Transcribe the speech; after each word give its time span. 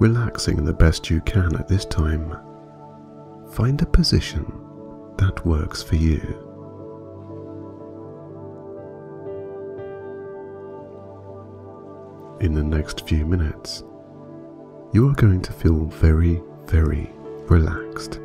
Relaxing 0.00 0.64
the 0.64 0.72
best 0.72 1.10
you 1.10 1.20
can 1.22 1.56
at 1.56 1.66
this 1.66 1.84
time, 1.84 2.38
find 3.50 3.82
a 3.82 3.86
position 3.86 4.44
that 5.16 5.44
works 5.44 5.82
for 5.82 5.96
you. 5.96 6.20
In 12.40 12.54
the 12.54 12.62
next 12.62 13.08
few 13.08 13.26
minutes, 13.26 13.82
you 14.92 15.08
are 15.08 15.14
going 15.14 15.42
to 15.42 15.52
feel 15.52 15.86
very, 15.86 16.40
very 16.66 17.10
relaxed, 17.48 18.20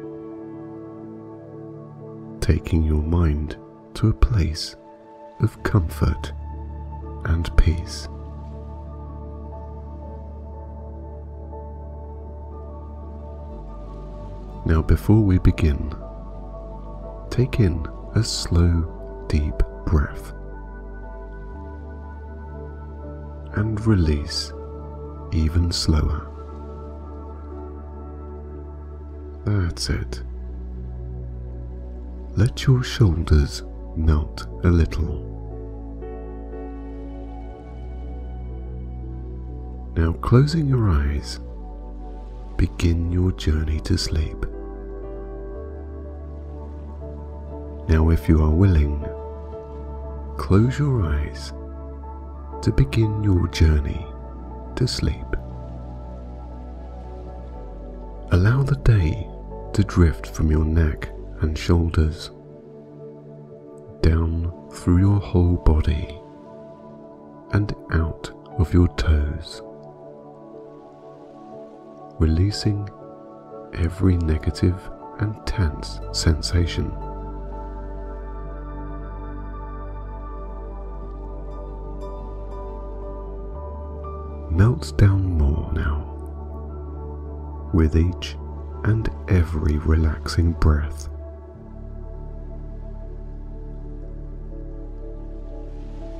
taking 2.39 2.83
your 2.83 3.01
mind 3.01 3.57
to 3.95 4.09
a 4.09 4.13
place 4.13 4.75
of 5.39 5.63
comfort 5.63 6.33
and 7.25 7.49
peace. 7.57 8.07
Now, 14.65 14.81
before 14.81 15.21
we 15.21 15.39
begin, 15.39 15.93
take 17.29 17.59
in 17.59 17.85
a 18.15 18.23
slow, 18.23 19.25
deep 19.27 19.55
breath 19.85 20.33
and 23.55 23.85
release 23.85 24.53
even 25.31 25.71
slower. 25.71 26.29
That's 29.45 29.89
it. 29.89 30.23
Let 32.35 32.65
your 32.65 32.83
shoulders 32.83 33.63
melt 33.95 34.47
a 34.63 34.69
little. 34.69 35.29
Now, 39.95 40.13
closing 40.13 40.67
your 40.67 40.89
eyes, 40.89 41.39
begin 42.63 43.11
your 43.11 43.33
journey 43.33 43.77
to 43.81 43.97
sleep. 43.97 44.45
Now, 47.89 48.09
if 48.09 48.29
you 48.29 48.41
are 48.41 48.55
willing, 48.55 49.05
close 50.37 50.79
your 50.79 51.03
eyes 51.03 51.51
to 52.61 52.71
begin 52.71 53.21
your 53.21 53.49
journey 53.49 54.07
to 54.77 54.87
sleep. 54.87 55.25
Allow 58.31 58.63
the 58.63 58.79
day 58.85 59.27
to 59.73 59.83
drift 59.83 60.27
from 60.27 60.49
your 60.49 60.63
neck 60.63 61.09
and 61.41 61.57
shoulders 61.57 62.31
down 63.99 64.69
through 64.71 64.99
your 64.99 65.19
whole 65.19 65.57
body 65.57 66.17
and 67.51 67.75
out 67.91 68.31
of 68.57 68.73
your 68.73 68.87
toes, 68.95 69.61
releasing 72.23 72.89
every 73.73 74.15
negative 74.15 74.79
and 75.19 75.35
tense 75.45 75.99
sensation. 76.13 76.89
melts 84.49 84.91
down 84.91 85.25
more 85.37 85.69
now 85.73 85.97
with 87.73 87.97
each 87.97 88.37
and 88.83 89.09
every 89.27 89.77
relaxing 89.79 90.51
breath. 90.53 91.09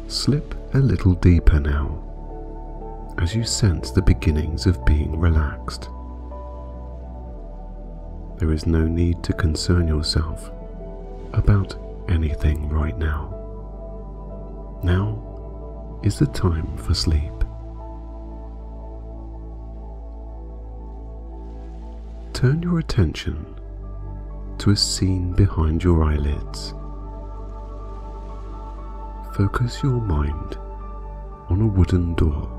Slip 0.07 0.55
a 0.73 0.79
little 0.79 1.13
deeper 1.13 1.59
now 1.59 2.03
as 3.23 3.33
you 3.33 3.43
sense 3.43 3.91
the 3.91 4.01
beginnings 4.01 4.65
of 4.65 4.83
being 4.85 5.19
relaxed. 5.19 5.89
There 8.43 8.51
is 8.51 8.67
no 8.67 8.83
need 8.85 9.23
to 9.23 9.31
concern 9.31 9.87
yourself 9.87 10.51
about 11.31 11.77
anything 12.09 12.67
right 12.67 12.97
now. 12.97 13.29
Now 14.83 16.01
is 16.03 16.19
the 16.19 16.25
time 16.25 16.75
for 16.75 16.93
sleep. 16.93 17.31
turn 22.33 22.61
your 22.61 22.79
attention 22.79 23.45
to 24.57 24.71
a 24.71 24.75
scene 24.75 25.31
behind 25.31 25.81
your 25.81 26.03
eyelids. 26.03 26.73
Focus 29.37 29.81
your 29.81 30.01
mind 30.01 30.57
on 31.47 31.61
a 31.61 31.67
wooden 31.67 32.13
door. 32.15 32.49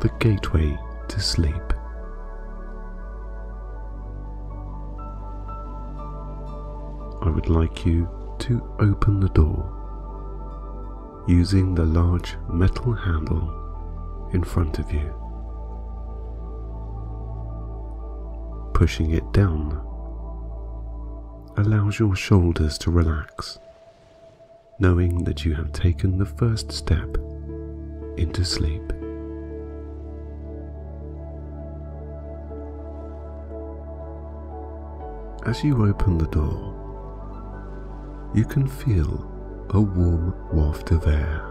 The 0.00 0.10
gateway 0.20 0.78
to 1.08 1.18
sleep. 1.18 1.72
I 7.22 7.30
would 7.30 7.48
like 7.48 7.86
you 7.86 8.08
to 8.40 8.76
open 8.80 9.20
the 9.20 9.28
door 9.30 9.78
using 11.26 11.74
the 11.74 11.84
large 11.84 12.36
metal 12.48 12.92
handle 12.92 14.28
in 14.32 14.42
front 14.44 14.78
of 14.78 14.92
you. 14.92 15.22
pushing 18.82 19.12
it 19.12 19.32
down 19.32 19.80
allows 21.56 22.00
your 22.00 22.16
shoulders 22.16 22.76
to 22.76 22.90
relax, 22.90 23.60
knowing 24.80 25.22
that 25.22 25.44
you 25.44 25.54
have 25.54 25.72
taken 25.72 26.18
the 26.18 26.26
first 26.26 26.72
step 26.72 27.16
into 28.16 28.44
sleep. 28.44 28.82
As 35.46 35.62
you 35.62 35.86
open 35.86 36.18
the 36.18 36.26
door, 36.32 36.81
you 38.34 38.46
can 38.46 38.66
feel 38.66 39.30
a 39.70 39.80
warm 39.80 40.34
waft 40.52 40.90
of 40.90 41.06
air. 41.06 41.48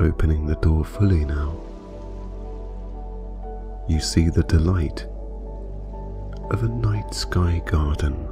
Opening 0.00 0.44
the 0.46 0.56
door 0.56 0.84
fully 0.84 1.24
now, 1.24 1.60
you 3.88 4.00
see 4.00 4.28
the 4.28 4.42
delight 4.42 5.06
of 6.50 6.64
a 6.64 6.68
night 6.68 7.14
sky 7.14 7.62
garden. 7.64 8.28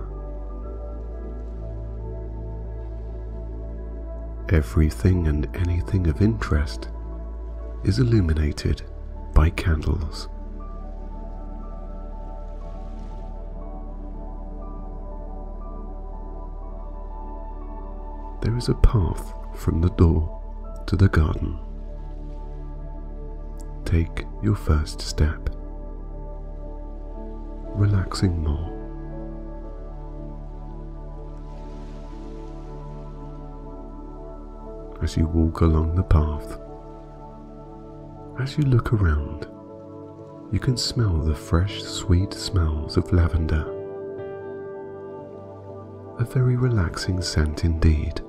Everything 4.49 5.29
and 5.29 5.49
anything 5.57 6.09
of 6.09 6.21
interest 6.21 6.89
is 7.85 8.01
illuminated 8.01 8.83
by 9.33 9.51
candles. 9.51 10.29
There 18.45 18.57
is 18.57 18.69
a 18.69 18.75
path 18.75 19.33
from 19.55 19.81
the 19.81 19.91
door 19.91 20.41
to 20.87 20.97
the 20.97 21.09
garden 21.09 21.59
take 23.85 24.25
your 24.43 24.57
first 24.57 25.01
step, 25.01 25.51
relaxing 27.77 28.43
more. 28.43 28.73
As 35.01 35.17
you 35.17 35.27
walk 35.27 35.61
along 35.61 35.95
the 35.95 36.03
path, 36.03 36.59
as 38.41 38.59
you 38.59 38.65
look 38.65 38.93
around, 38.93 39.47
you 40.53 40.59
can 40.59 40.77
smell 40.77 41.19
the 41.19 41.35
fresh, 41.35 41.83
sweet 41.83 42.35
smells 42.35 42.97
of 42.97 43.13
lavender. 43.13 43.65
A 46.19 46.25
very 46.25 46.57
relaxing 46.57 47.23
scent 47.23 47.65
indeed. 47.65 48.21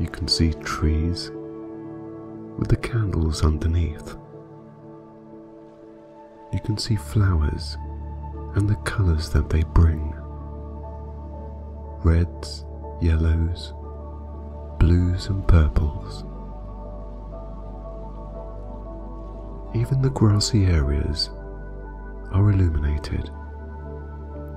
You 0.00 0.08
can 0.08 0.28
see 0.28 0.54
trees 0.64 1.30
with 2.58 2.68
the 2.68 2.76
candles 2.76 3.44
underneath. 3.44 4.16
You 6.54 6.60
can 6.64 6.78
see 6.78 6.96
flowers 6.96 7.76
and 8.54 8.66
the 8.66 8.76
colours 8.76 9.28
that 9.28 9.50
they 9.50 9.62
bring 9.62 10.14
reds, 12.02 12.64
yellows, 13.02 13.74
blues, 14.78 15.26
and 15.26 15.46
purples. 15.46 16.24
Even 19.76 20.00
the 20.00 20.08
grassy 20.14 20.64
areas 20.64 21.28
are 22.32 22.50
illuminated, 22.50 23.30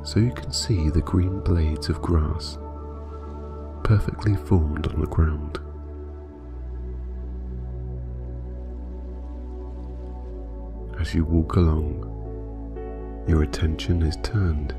so 0.04 0.22
you 0.22 0.32
can 0.32 0.54
see 0.54 0.90
the 0.90 1.02
green 1.02 1.42
blades 1.42 1.90
of 1.90 2.02
grass 2.02 2.58
perfectly 3.84 4.36
formed 4.36 4.88
on 4.88 5.00
the 5.02 5.08
ground. 5.08 5.60
As 11.00 11.14
you 11.14 11.26
walk 11.26 11.56
along, 11.58 12.10
your 13.28 13.44
attention 13.44 14.02
is 14.02 14.18
turned 14.24 14.74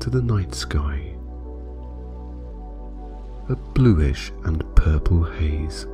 to 0.00 0.10
the 0.10 0.22
night 0.22 0.54
sky. 0.54 1.16
a 3.48 3.54
bluish 3.54 4.32
and 4.44 4.64
purple 4.74 5.22
haze 5.22 5.86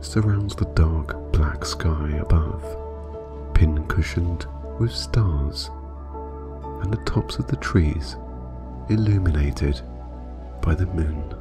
surrounds 0.00 0.56
the 0.56 0.64
dark 0.74 1.32
black 1.32 1.64
sky 1.64 2.18
above, 2.20 2.64
pin-cushioned 3.54 4.46
with 4.80 4.90
stars, 4.90 5.70
and 6.82 6.92
the 6.92 7.02
tops 7.04 7.38
of 7.38 7.46
the 7.46 7.56
trees 7.56 8.16
illuminated 8.88 9.80
by 10.62 10.74
the 10.74 10.86
moon. 10.86 11.34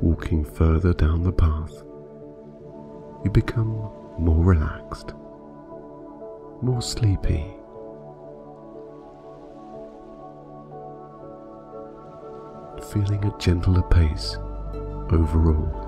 Walking 0.00 0.44
further 0.44 0.94
down 0.94 1.22
the 1.22 1.32
path, 1.32 1.82
you 3.24 3.30
become 3.30 3.90
more 4.18 4.44
relaxed, 4.44 5.12
more 6.62 6.80
sleepy. 6.80 7.44
Feeling 12.92 13.24
a 13.24 13.38
gentler 13.38 13.82
pace 13.82 14.36
overall. 15.12 15.86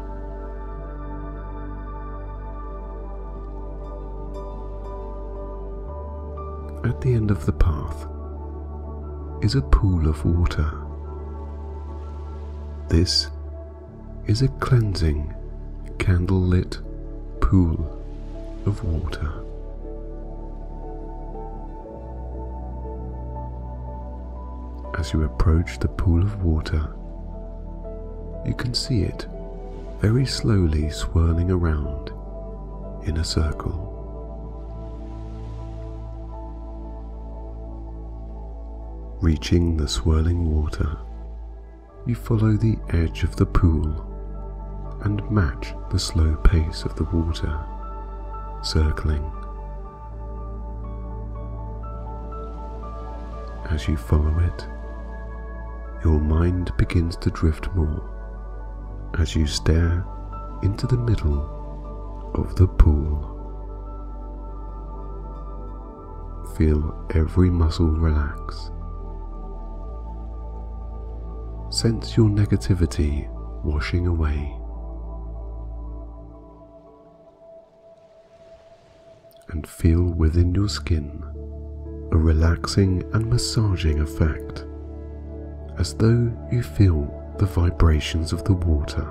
At 6.85 7.01
the 7.01 7.15
end 7.15 7.31
of 7.31 7.47
the 7.47 7.53
path 7.53 8.07
is 9.43 9.57
a 9.57 9.61
pool 9.61 10.09
of 10.09 10.25
water. 10.25 10.73
This 12.89 13.29
is 14.27 14.41
a 14.43 14.49
cleansing, 14.49 15.35
candle-lit 15.99 16.79
pool 17.41 18.01
of 18.67 18.85
water. 18.85 19.33
As 24.97 25.13
you 25.13 25.25
approach 25.25 25.81
the 25.81 25.89
pool 25.89 26.23
of 26.23 26.45
water, 26.45 26.95
you 28.47 28.55
can 28.55 28.75
see 28.75 29.03
it 29.03 29.27
very 30.01 30.25
slowly 30.25 30.89
swirling 30.89 31.51
around 31.51 32.13
in 33.09 33.17
a 33.17 33.25
circle. 33.25 33.92
Reaching 39.23 39.77
the 39.77 39.87
swirling 39.87 40.51
water, 40.53 40.99
you 42.07 42.17
follow 42.17 42.57
the 42.57 42.77
edge 42.89 43.23
of 43.23 43.37
the 43.37 43.47
pool 43.47 44.05
and 45.05 45.23
match 45.31 45.75
the 45.93 45.99
slow 46.01 46.35
pace 46.39 46.83
of 46.83 46.97
the 46.97 47.05
water, 47.05 47.57
circling. 48.65 49.23
As 53.71 53.87
you 53.87 53.97
follow 53.97 54.37
it, 54.41 54.67
your 56.03 56.19
mind 56.19 56.77
begins 56.77 57.15
to 57.19 57.31
drift 57.31 57.73
more 57.77 58.03
as 59.21 59.37
you 59.37 59.47
stare 59.47 60.05
into 60.65 60.89
the 60.89 60.99
middle 60.99 62.33
of 62.35 62.57
the 62.57 62.67
pool. 62.67 63.29
Feel 66.59 67.07
every 67.15 67.51
muscle 67.51 67.87
relax. 67.87 68.73
Sense 71.73 72.19
your 72.19 72.29
negativity 72.29 73.27
washing 73.65 74.07
away. 74.07 74.55
And 79.49 79.67
feel 79.67 80.03
within 80.03 80.55
your 80.55 80.69
skin 80.69 81.25
a 82.13 82.17
relaxing 82.19 83.03
and 83.15 83.25
massaging 83.25 84.01
effect 84.01 84.67
as 85.79 85.95
though 85.95 86.31
you 86.53 86.63
feel 86.63 87.11
the 87.39 87.47
vibrations 87.47 88.35
of 88.35 88.45
the 88.45 88.53
water. 88.53 89.07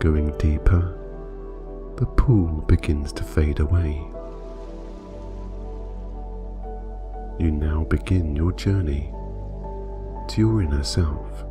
Going 0.00 0.36
deeper, 0.38 0.98
the 2.02 2.06
pool 2.06 2.64
begins 2.66 3.12
to 3.12 3.22
fade 3.22 3.60
away. 3.60 4.02
You 7.38 7.52
now 7.52 7.84
begin 7.84 8.34
your 8.34 8.50
journey 8.50 9.12
to 10.26 10.40
your 10.40 10.62
inner 10.62 10.82
self. 10.82 11.44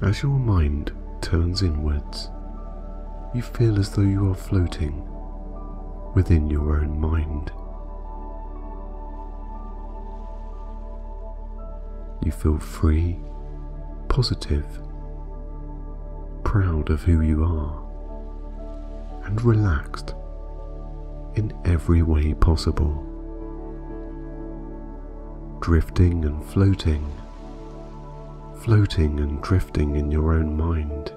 As 0.00 0.22
your 0.22 0.38
mind 0.38 0.92
turns 1.20 1.60
inwards, 1.60 2.30
you 3.34 3.42
feel 3.42 3.78
as 3.78 3.90
though 3.90 4.00
you 4.00 4.30
are 4.30 4.34
floating 4.34 5.06
within 6.14 6.48
your 6.48 6.78
own 6.78 6.98
mind. 6.98 7.52
You 12.22 12.32
feel 12.32 12.58
free, 12.58 13.18
positive, 14.08 14.66
proud 16.44 16.90
of 16.90 17.02
who 17.02 17.20
you 17.20 17.44
are, 17.44 17.82
and 19.24 19.42
relaxed 19.42 20.14
in 21.34 21.52
every 21.64 22.02
way 22.02 22.34
possible, 22.34 23.02
drifting 25.60 26.24
and 26.24 26.44
floating 26.44 27.10
floating 28.64 29.20
and 29.20 29.42
drifting 29.42 29.94
in 29.96 30.10
your 30.10 30.32
own 30.32 30.56
mind. 30.56 31.12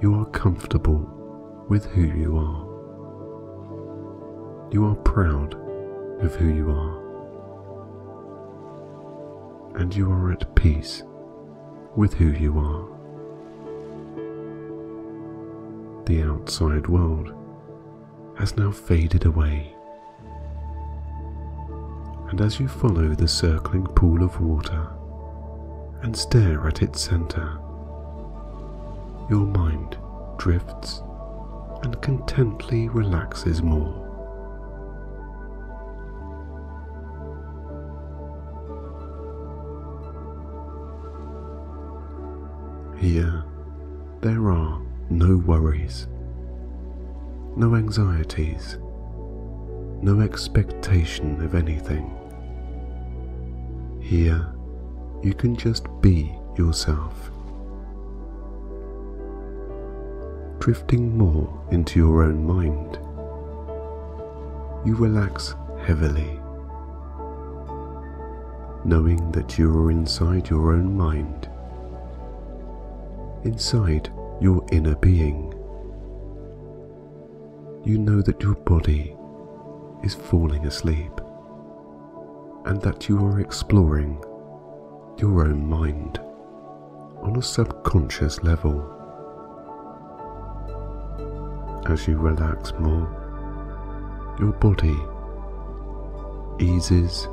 You 0.00 0.14
are 0.14 0.26
comfortable 0.26 1.00
with 1.68 1.84
who 1.86 2.02
you 2.02 2.36
are. 2.38 2.64
You 4.72 4.84
are 4.86 4.94
proud 4.94 5.54
of 6.22 6.36
who 6.36 6.46
you 6.46 6.70
are. 6.70 7.01
And 9.74 9.94
you 9.94 10.10
are 10.10 10.32
at 10.32 10.54
peace 10.54 11.02
with 11.96 12.14
who 12.14 12.32
you 12.32 12.58
are. 12.58 12.88
The 16.06 16.22
outside 16.22 16.86
world 16.86 17.34
has 18.38 18.56
now 18.56 18.70
faded 18.70 19.24
away. 19.24 19.74
And 22.28 22.40
as 22.40 22.58
you 22.58 22.68
follow 22.68 23.08
the 23.14 23.28
circling 23.28 23.86
pool 23.86 24.22
of 24.22 24.40
water, 24.40 24.88
and 26.02 26.16
stare 26.16 26.66
at 26.66 26.82
its 26.82 27.00
center. 27.00 27.58
Your 29.30 29.46
mind 29.46 29.96
drifts 30.36 31.00
and 31.82 32.00
contently 32.02 32.88
relaxes 32.92 33.62
more. 33.62 34.01
Here, 43.02 43.42
there 44.20 44.48
are 44.48 44.80
no 45.10 45.36
worries, 45.38 46.06
no 47.56 47.74
anxieties, 47.74 48.78
no 50.00 50.20
expectation 50.20 51.42
of 51.42 51.56
anything. 51.56 52.08
Here, 54.00 54.54
you 55.20 55.34
can 55.34 55.56
just 55.56 55.88
be 56.00 56.32
yourself. 56.56 57.32
Drifting 60.60 61.18
more 61.18 61.60
into 61.72 61.98
your 61.98 62.22
own 62.22 62.46
mind, 62.46 63.00
you 64.86 64.94
relax 64.94 65.56
heavily, 65.84 66.38
knowing 68.84 69.32
that 69.32 69.58
you 69.58 69.76
are 69.76 69.90
inside 69.90 70.48
your 70.48 70.72
own 70.72 70.96
mind, 70.96 71.48
inside 73.44 74.12
your 74.40 74.64
inner 74.72 74.94
being. 74.96 75.52
You 77.84 77.98
know 77.98 78.22
that 78.22 78.42
your 78.42 78.54
body 78.54 79.16
is 80.04 80.14
falling 80.14 80.66
asleep 80.66 81.12
and 82.64 82.80
that 82.82 83.08
you 83.08 83.18
are 83.24 83.40
exploring 83.40 84.22
your 85.18 85.42
own 85.42 85.68
mind 85.68 86.18
on 87.22 87.36
a 87.36 87.42
subconscious 87.42 88.42
level. 88.42 88.88
As 91.86 92.06
you 92.06 92.16
relax 92.18 92.72
more, 92.78 93.08
your 94.38 94.52
body 94.52 94.96
eases 96.60 97.26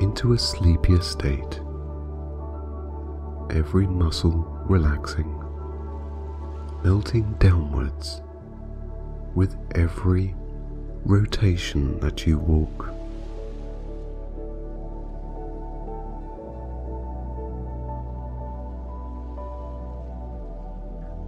into 0.00 0.32
a 0.32 0.38
sleepier 0.38 1.00
state, 1.00 1.60
every 3.50 3.86
muscle 3.86 4.46
relaxing, 4.68 5.41
melting 6.82 7.32
downwards 7.38 8.20
with 9.34 9.56
every 9.76 10.34
rotation 11.04 11.98
that 12.00 12.26
you 12.26 12.38
walk. 12.38 12.88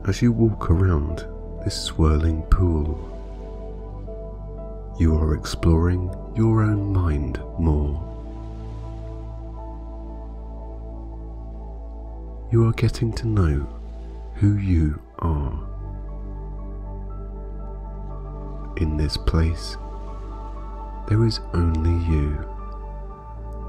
As 0.08 0.20
you 0.20 0.32
walk 0.32 0.70
around 0.70 1.25
this 1.64 1.80
swirling 1.80 2.42
pool, 2.42 3.11
you 4.99 5.14
are 5.16 5.34
exploring 5.34 6.12
your 6.34 6.62
own 6.62 6.92
mind 6.92 7.40
more. 7.58 8.02
You 12.50 12.66
are 12.68 12.73
getting 12.73 13.12
to 13.14 13.26
know 13.26 13.66
who 14.34 14.56
you 14.56 15.00
are. 15.25 15.61
In 18.76 18.97
this 18.97 19.16
place, 19.16 19.76
there 21.09 21.25
is 21.25 21.40
only 21.52 22.04
you, 22.11 22.38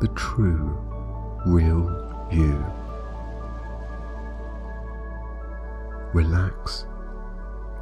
the 0.01 0.07
true, 0.15 0.77
real 1.45 2.27
you. 2.31 2.65
Relax, 6.13 6.85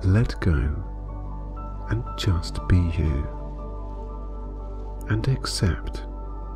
let 0.04 0.40
go, 0.42 0.76
and 1.90 2.04
just 2.18 2.60
be 2.68 2.78
you. 2.78 3.28
And 5.10 5.28
accept 5.28 6.04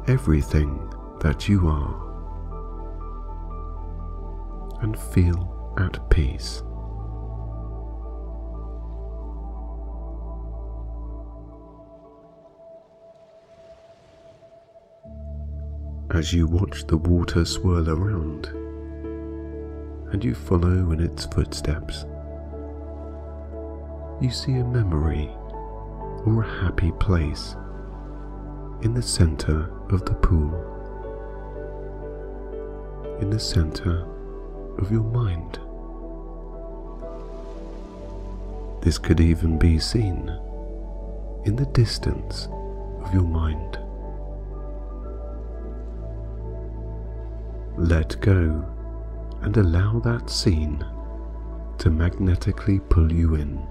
everything 0.07 0.89
that 1.21 1.47
you 1.47 1.67
are. 1.67 2.03
And 4.81 4.97
feel 4.97 5.73
at 5.77 6.09
peace. 6.09 6.63
As 16.17 16.33
you 16.33 16.47
watch 16.47 16.87
the 16.87 16.97
water 16.97 17.45
swirl 17.45 17.87
around, 17.91 18.47
and 20.11 20.23
you 20.23 20.33
follow 20.33 20.89
in 20.91 20.99
its 20.99 21.27
footsteps, 21.27 22.05
you 24.19 24.31
see 24.31 24.53
a 24.53 24.65
memory 24.65 25.29
or 26.25 26.41
a 26.41 26.61
happy 26.63 26.91
place 26.93 27.55
in 28.81 28.95
the 28.95 29.01
center 29.03 29.69
of 29.91 30.05
the 30.05 30.15
pool, 30.15 30.55
in 33.21 33.29
the 33.29 33.39
center 33.39 34.03
of 34.79 34.91
your 34.91 35.03
mind. 35.03 35.59
This 38.81 38.97
could 38.97 39.19
even 39.19 39.59
be 39.59 39.77
seen 39.77 40.35
in 41.45 41.55
the 41.55 41.67
distance 41.73 42.47
of 43.03 43.13
your 43.13 43.21
mind. 43.21 43.77
Let 47.87 48.19
go 48.19 48.65
and 49.41 49.55
allow 49.55 49.99
that 49.99 50.29
scene 50.29 50.85
to 51.77 51.89
magnetically 51.89 52.81
pull 52.81 53.09
you 53.09 53.35
in. 53.35 53.65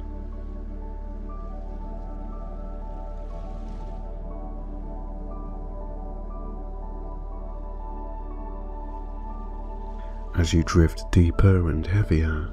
As 10.38 10.54
you 10.54 10.62
drift 10.64 11.04
deeper 11.12 11.68
and 11.68 11.86
heavier, 11.86 12.48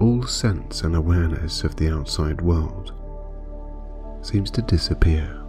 all 0.00 0.22
sense 0.24 0.82
and 0.82 0.94
awareness 0.94 1.64
of 1.64 1.76
the 1.76 1.88
outside 1.88 2.42
world 2.42 2.92
seems 4.20 4.50
to 4.50 4.60
disappear. 4.60 5.42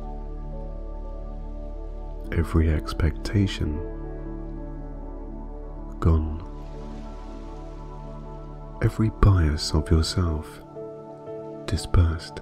Every 2.32 2.70
expectation 2.70 3.97
gone. 6.00 6.44
Every 8.82 9.10
bias 9.10 9.74
of 9.74 9.90
yourself 9.90 10.62
dispersed. 11.66 12.40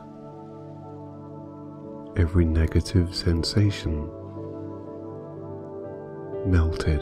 Every 2.18 2.46
negative 2.46 3.16
sensation 3.16 4.10
melted. 6.46 7.02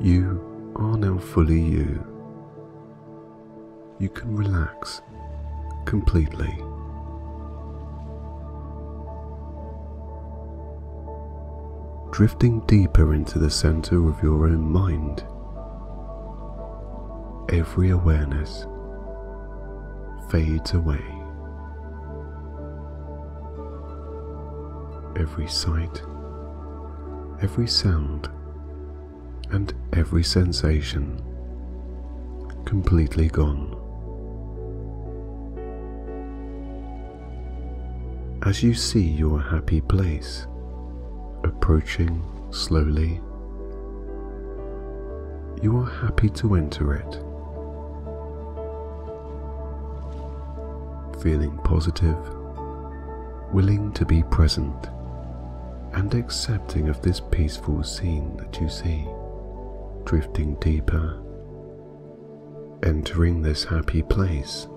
You 0.00 0.72
are 0.76 0.96
now 0.96 1.18
fully 1.18 1.60
you. 1.60 2.04
You 3.98 4.08
can 4.08 4.36
relax 4.36 5.02
completely. 5.86 6.67
Drifting 12.18 12.58
deeper 12.66 13.14
into 13.14 13.38
the 13.38 13.48
center 13.48 14.08
of 14.08 14.20
your 14.24 14.48
own 14.48 14.60
mind, 14.60 15.24
every 17.48 17.90
awareness 17.90 18.66
fades 20.28 20.72
away. 20.74 21.00
Every 25.14 25.46
sight, 25.46 26.02
every 27.40 27.68
sound, 27.68 28.28
and 29.50 29.72
every 29.92 30.24
sensation 30.24 31.22
completely 32.64 33.28
gone. 33.28 33.76
As 38.42 38.64
you 38.64 38.74
see 38.74 39.08
your 39.08 39.40
happy 39.40 39.80
place 39.80 40.48
approaching 41.48 42.22
slowly, 42.50 43.20
you 45.60 45.76
are 45.78 45.90
happy 46.02 46.28
to 46.30 46.54
enter 46.54 46.94
it, 46.94 47.12
feeling 51.20 51.58
positive, 51.64 52.16
willing 53.52 53.92
to 53.94 54.04
be 54.04 54.22
present, 54.24 54.88
and 55.94 56.14
accepting 56.14 56.88
of 56.88 57.02
this 57.02 57.20
peaceful 57.20 57.82
scene 57.82 58.36
that 58.36 58.60
you 58.60 58.68
see. 58.68 59.04
Drifting 60.04 60.54
deeper, 60.60 61.20
entering 62.82 63.42
this 63.42 63.64
happy 63.64 64.02
place. 64.02 64.68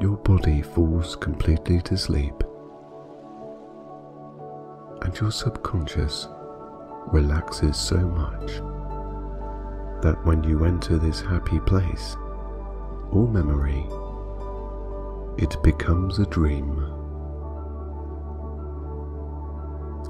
Your 0.00 0.16
body 0.24 0.62
falls 0.62 1.14
completely 1.14 1.80
to 1.82 1.96
sleep, 1.96 2.42
and 5.12 5.20
your 5.20 5.30
subconscious 5.30 6.26
relaxes 7.08 7.76
so 7.76 7.98
much 7.98 8.52
that 10.02 10.18
when 10.24 10.42
you 10.42 10.64
enter 10.64 10.96
this 10.98 11.20
happy 11.20 11.60
place 11.60 12.16
or 13.10 13.28
memory, 13.28 13.86
it 15.36 15.62
becomes 15.62 16.18
a 16.18 16.24
dream. 16.26 16.76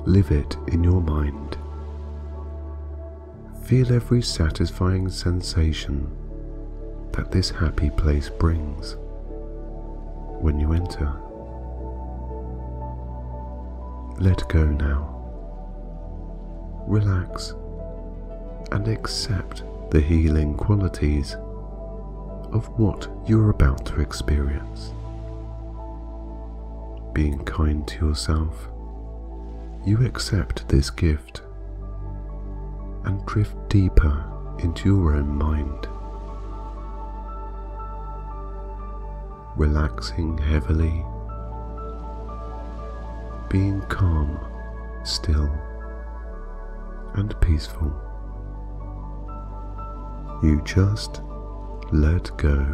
Live 0.07 0.31
it 0.31 0.57
in 0.69 0.85
your 0.85 1.01
mind 1.01 1.57
Feel 3.65 3.93
every 3.93 4.23
satisfying 4.23 5.09
sensation 5.09 6.11
that 7.13 7.31
this 7.31 7.49
happy 7.51 7.91
place 7.91 8.29
brings 8.29 8.97
when 10.41 10.59
you 10.61 10.73
enter. 10.73 11.13
Let 14.23 14.49
go 14.49 14.63
now. 14.63 15.19
Relax 16.87 17.55
and 18.71 18.87
accept 18.87 19.65
the 19.91 20.01
healing 20.01 20.55
qualities 20.55 21.35
of 22.53 22.69
what 22.79 23.09
you're 23.27 23.51
about 23.51 23.85
to 23.87 24.01
experience. 24.01 24.93
Being 27.13 27.43
kind 27.45 27.85
to 27.89 28.07
yourself, 28.07 28.69
you 29.85 30.07
accept 30.07 30.69
this 30.69 30.89
gift 30.89 31.43
and 33.05 33.27
drift 33.27 33.57
deeper 33.69 34.25
into 34.61 34.89
your 34.89 35.17
own 35.17 35.31
mind. 35.37 35.89
Relaxing 39.57 40.39
heavily, 40.39 41.05
being 43.53 43.83
calm, 43.83 44.41
still, 45.05 45.53
and 47.17 47.39
peaceful. 47.43 47.93
You 50.43 50.63
just 50.65 51.21
let 51.93 52.35
go 52.39 52.65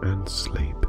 and 0.00 0.26
sleep. 0.26 0.86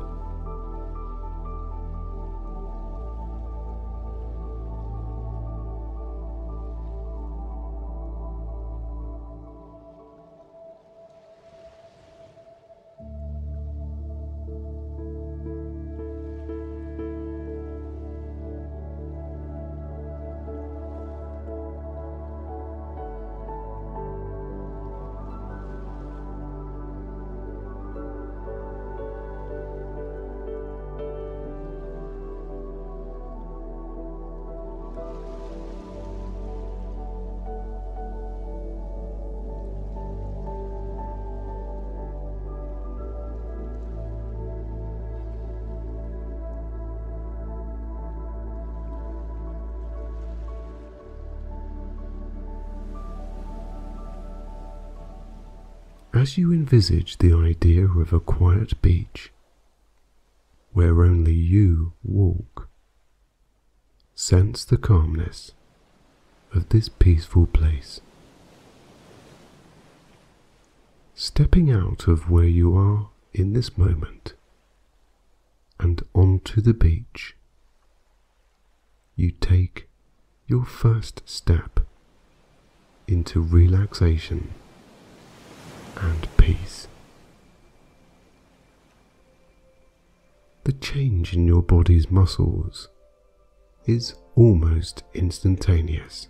As 56.20 56.38
you 56.38 56.52
envisage 56.52 57.20
the 57.20 57.34
idea 57.34 57.86
of 57.86 58.12
a 58.12 58.20
quiet 58.20 58.82
beach 58.82 59.32
where 60.74 61.02
only 61.02 61.34
you 61.34 61.94
walk, 62.04 62.68
sense 64.16 64.66
the 64.66 64.76
calmness 64.76 65.54
of 66.54 66.68
this 66.70 66.90
peaceful 66.90 67.48
place. 67.48 68.02
Stepping 71.16 71.72
out 71.72 72.10
of 72.10 72.30
where 72.30 72.52
you 72.60 72.76
are 72.76 73.12
in 73.34 73.54
this 73.54 73.78
moment 73.78 74.34
and 75.80 76.04
onto 76.14 76.60
the 76.60 76.74
beach, 76.74 77.38
you 79.16 79.32
take 79.32 79.88
your 80.48 80.66
first 80.66 81.22
step 81.26 81.80
into 83.08 83.40
relaxation 83.40 84.54
and 85.98 86.28
peace. 86.38 86.88
The 90.64 90.74
change 90.74 91.34
in 91.34 91.48
your 91.48 91.62
body's 91.64 92.12
muscles 92.12 92.90
is 93.86 94.14
almost 94.36 95.04
instantaneous, 95.14 96.28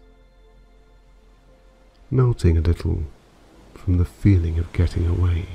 melting 2.09 2.57
a 2.57 2.61
little 2.61 3.03
from 3.73 3.97
the 3.97 4.05
feeling 4.05 4.59
of 4.59 4.71
getting 4.73 5.05
away. 5.05 5.45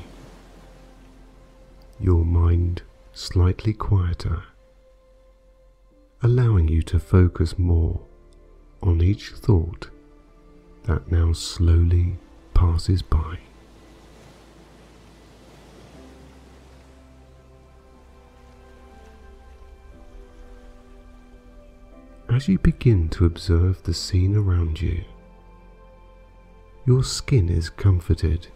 Your 2.00 2.24
mind 2.24 2.82
slightly 3.12 3.72
quieter, 3.72 4.42
allowing 6.22 6.68
you 6.68 6.82
to 6.82 6.98
focus 6.98 7.58
more 7.58 8.00
on 8.82 9.00
each 9.00 9.30
thought 9.30 9.88
that 10.84 11.10
now 11.10 11.32
slowly 11.32 12.18
passes 12.52 13.02
by. 13.02 13.38
As 22.34 22.48
you 22.48 22.58
begin 22.58 23.10
to 23.10 23.26
observe 23.26 23.84
the 23.84 23.94
scene 23.94 24.34
around 24.34 24.80
you, 24.82 25.04
your 26.84 27.04
skin 27.04 27.48
is 27.48 27.70
comforted 27.70 28.48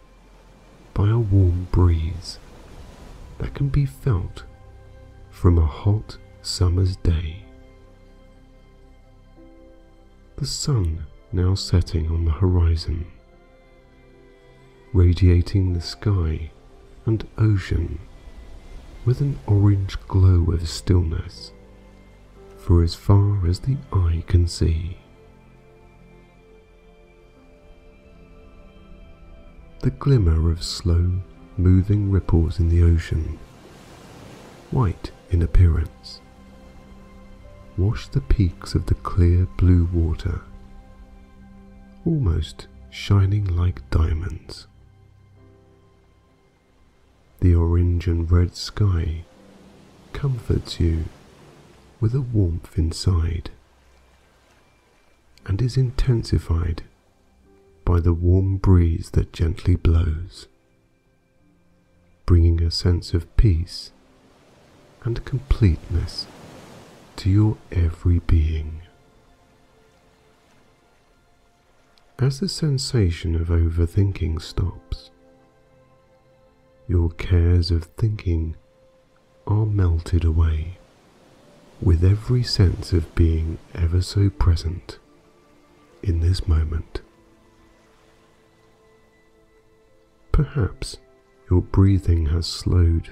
by 0.93 1.07
a 1.07 1.17
warm 1.17 1.69
breeze 1.71 2.39
that 3.37 3.53
can 3.53 3.69
be 3.69 3.85
felt 3.85 4.43
from 5.29 5.57
a 5.57 5.65
hot 5.65 6.17
summer's 6.41 6.97
day. 6.97 7.45
The 10.35 10.45
sun 10.45 11.05
now 11.31 11.55
setting 11.55 12.11
on 12.11 12.25
the 12.25 12.33
horizon, 12.33 13.05
radiating 14.91 15.71
the 15.71 15.79
sky 15.79 16.51
and 17.05 17.25
ocean 17.37 17.97
with 19.05 19.21
an 19.21 19.39
orange 19.47 19.97
glow 20.09 20.51
of 20.51 20.67
stillness 20.67 21.53
for 22.69 22.83
as 22.83 22.93
far 22.93 23.47
as 23.47 23.61
the 23.61 23.75
eye 23.91 24.23
can 24.27 24.47
see. 24.47 24.95
The 29.79 29.89
glimmer 29.89 30.51
of 30.51 30.63
slow 30.63 31.13
moving 31.57 32.11
ripples 32.11 32.59
in 32.59 32.69
the 32.69 32.83
ocean, 32.83 33.39
white 34.69 35.11
in 35.31 35.41
appearance, 35.41 36.21
wash 37.75 38.07
the 38.07 38.21
peaks 38.21 38.75
of 38.75 38.85
the 38.85 38.93
clear 38.93 39.47
blue 39.57 39.85
water, 39.91 40.41
almost 42.05 42.67
shining 42.91 43.45
like 43.45 43.89
diamonds. 43.89 44.67
The 47.39 47.55
orange 47.55 48.05
and 48.05 48.31
red 48.31 48.55
sky 48.55 49.23
comforts 50.13 50.79
you 50.79 51.05
with 51.99 52.15
a 52.15 52.21
warmth 52.21 52.77
inside 52.77 53.49
and 55.45 55.61
is 55.61 55.77
intensified 55.77 56.83
by 57.83 57.99
the 57.99 58.13
warm 58.13 58.57
breeze 58.57 59.09
that 59.11 59.33
gently 59.33 59.75
blows, 59.75 60.47
bringing 62.25 62.61
a 62.61 62.71
sense 62.71 63.13
of 63.13 63.35
peace 63.35 63.91
and 65.03 65.25
completeness 65.25 66.27
to 67.15 67.29
your 67.29 67.57
every 67.71 68.19
being. 68.19 68.81
As 72.19 72.39
the 72.39 72.49
sensation 72.49 73.35
of 73.35 73.47
overthinking 73.47 74.41
stops, 74.41 75.09
your 76.87 77.09
cares 77.11 77.71
of 77.71 77.85
thinking 77.85 78.55
are 79.47 79.65
melted 79.65 80.23
away 80.23 80.78
with 81.81 82.03
every 82.03 82.43
sense 82.43 82.91
of 82.91 83.15
being 83.15 83.57
ever 83.73 84.01
so 84.01 84.29
present 84.29 84.99
in 86.03 86.19
this 86.19 86.47
moment. 86.47 87.01
Perhaps 90.31 90.97
your 91.49 91.61
breathing 91.61 92.27
has 92.27 92.45
slowed 92.47 93.09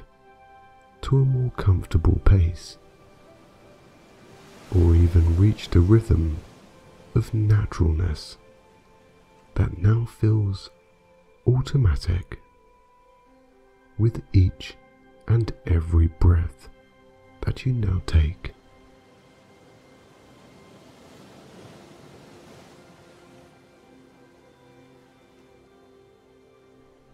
to 1.01 1.17
a 1.17 1.25
more 1.25 1.51
comfortable 1.51 2.19
pace, 2.25 2.77
or 4.75 4.95
even 4.95 5.37
reached 5.37 5.75
a 5.75 5.79
rhythm 5.79 6.37
of 7.15 7.33
naturalness 7.33 8.37
that 9.55 9.77
now 9.77 10.05
feels 10.05 10.69
automatic 11.47 12.39
with 13.97 14.21
each 14.33 14.75
and 15.27 15.53
every 15.65 16.07
breath 16.07 16.69
that 17.41 17.65
you 17.65 17.73
now 17.73 18.01
take. 18.05 18.53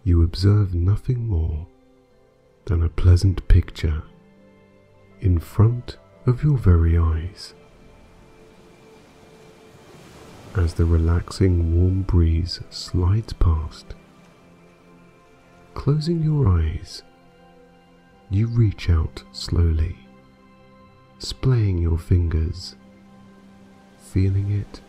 You 0.04 0.22
observe 0.22 0.74
nothing 0.74 1.28
more 1.28 1.66
than 2.66 2.84
a 2.84 2.90
pleasant 2.90 3.48
picture 3.48 4.04
in 5.22 5.40
front 5.40 5.98
of 6.26 6.44
your 6.44 6.58
very 6.58 6.98
eyes. 6.98 7.54
As 10.56 10.74
the 10.74 10.86
relaxing 10.86 11.76
warm 11.76 12.02
breeze 12.02 12.60
slides 12.70 13.34
past, 13.34 13.96
closing 15.74 16.22
your 16.22 16.48
eyes, 16.48 17.02
you 18.30 18.48
reach 18.48 18.90
out 18.90 19.24
slowly, 19.32 19.96
splaying 21.18 21.78
your 21.78 21.98
fingers, 21.98 22.76
feeling 23.98 24.52
it 24.52 24.82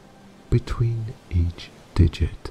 between 0.50 1.14
each 1.30 1.70
digit. 1.94 2.50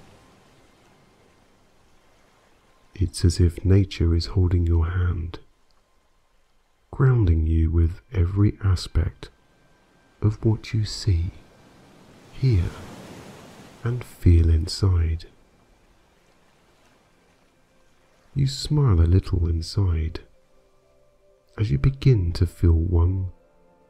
It's 2.96 3.26
as 3.26 3.40
if 3.40 3.66
nature 3.66 4.16
is 4.16 4.28
holding 4.28 4.68
your 4.68 4.86
hand, 4.86 5.40
grounding 6.92 7.48
you 7.48 7.72
with 7.72 8.02
every 8.14 8.58
aspect 8.64 9.30
of 10.22 10.44
what 10.46 10.74
you 10.74 10.86
see, 10.86 11.32
hear, 12.32 12.66
and 13.84 14.04
feel 14.04 14.50
inside. 14.50 15.26
You 18.36 18.48
smile 18.48 19.02
a 19.02 19.10
little 19.10 19.48
inside 19.48 20.22
as 21.58 21.72
you 21.72 21.78
begin 21.80 22.32
to 22.34 22.46
feel 22.46 22.74
one 22.74 23.32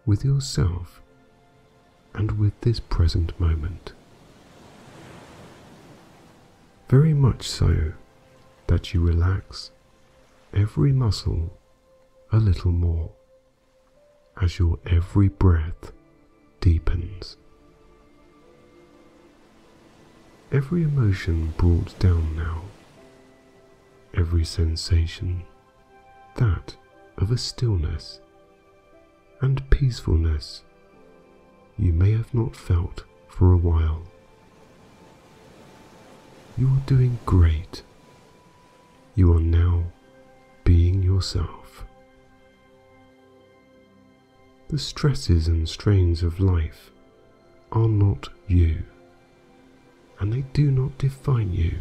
with 0.06 0.24
yourself 0.24 1.02
and 2.14 2.40
with 2.40 2.60
this 2.62 2.80
present 2.80 3.38
moment. 3.40 3.94
Very 6.90 7.14
much 7.14 7.48
so 7.48 7.94
that 8.74 8.92
you 8.92 9.00
relax 9.00 9.70
every 10.52 10.92
muscle 10.92 11.56
a 12.32 12.38
little 12.38 12.72
more 12.72 13.12
as 14.42 14.58
your 14.58 14.80
every 14.88 15.28
breath 15.28 15.92
deepens. 16.60 17.38
Every 20.52 20.82
emotion 20.82 21.54
brought 21.56 22.00
down 22.00 22.36
now, 22.36 22.64
every 24.16 24.44
sensation, 24.44 25.44
that 26.38 26.76
of 27.20 27.30
a 27.30 27.38
stillness 27.38 28.22
and 29.40 29.70
peacefulness 29.70 30.64
you 31.78 31.94
may 31.94 32.14
have 32.14 32.34
not 32.34 32.56
felt 32.56 33.04
for 33.28 33.52
a 33.52 33.58
while. 33.70 34.02
You 36.58 36.70
are 36.70 36.88
doing 36.88 37.20
great 37.28 37.84
you 39.16 39.32
are 39.34 39.40
now 39.40 39.84
being 40.64 41.04
yourself. 41.04 41.86
The 44.70 44.80
stresses 44.80 45.48
and 45.48 45.70
strains 45.70 46.24
of 46.24 46.40
life 46.40 46.90
are 47.72 47.88
not 47.88 48.30
you, 48.48 48.84
and 50.20 50.34
they 50.34 50.42
do 50.54 50.72
not 50.72 50.98
define 50.98 51.54
you 51.54 51.80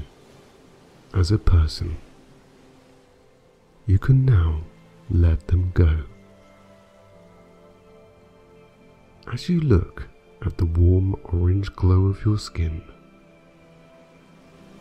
as 1.14 1.30
a 1.30 1.38
person. 1.38 1.96
you 3.86 3.98
can 3.98 4.24
now 4.24 4.60
let 5.10 5.48
them 5.48 5.70
go. 5.74 6.04
As 9.32 9.48
you 9.48 9.60
look 9.60 10.08
at 10.44 10.56
the 10.56 10.64
warm 10.66 11.16
orange 11.24 11.72
glow 11.72 12.06
of 12.06 12.24
your 12.24 12.38
skin, 12.38 12.82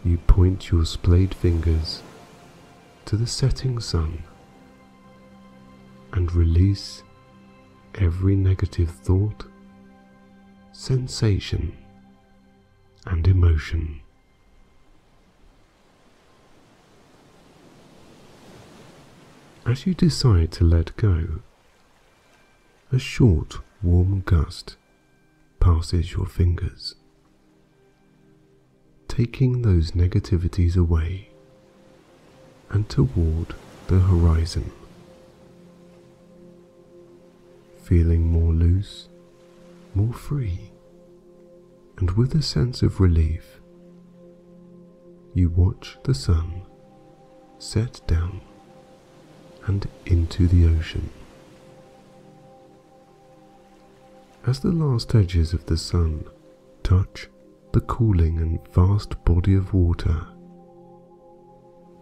you 0.03 0.17
point 0.17 0.71
your 0.71 0.85
splayed 0.85 1.33
fingers 1.33 2.03
to 3.05 3.17
the 3.17 3.27
setting 3.27 3.79
sun 3.79 4.23
and 6.13 6.33
release 6.33 7.03
every 7.95 8.35
negative 8.35 8.89
thought, 8.89 9.45
sensation, 10.71 11.75
and 13.05 13.27
emotion. 13.27 14.01
As 19.65 19.85
you 19.85 19.93
decide 19.93 20.51
to 20.53 20.63
let 20.63 20.95
go, 20.97 21.41
a 22.91 22.99
short 22.99 23.59
warm 23.81 24.21
gust 24.21 24.75
passes 25.59 26.13
your 26.13 26.25
fingers, 26.25 26.95
taking 29.07 29.61
those 29.61 29.91
negativities 29.91 30.75
away 30.75 31.30
and 32.71 32.87
toward 32.89 33.53
the 33.87 33.99
horizon. 33.99 34.71
Feeling 37.83 38.31
more 38.31 38.53
loose, 38.53 39.09
more 39.93 40.13
free, 40.13 40.71
and 41.97 42.11
with 42.11 42.33
a 42.33 42.41
sense 42.41 42.81
of 42.81 42.99
relief, 42.99 43.59
you 45.33 45.49
watch 45.49 45.97
the 46.03 46.13
sun 46.13 46.61
set 47.59 48.01
down 48.07 48.41
and 49.67 49.87
into 50.05 50.47
the 50.47 50.65
ocean. 50.65 51.09
As 54.47 54.59
the 54.59 54.71
last 54.71 55.13
edges 55.13 55.53
of 55.53 55.65
the 55.67 55.77
sun 55.77 56.25
touch 56.83 57.27
the 57.73 57.81
cooling 57.81 58.39
and 58.39 58.59
vast 58.73 59.23
body 59.23 59.53
of 59.53 59.73
water, 59.73 60.25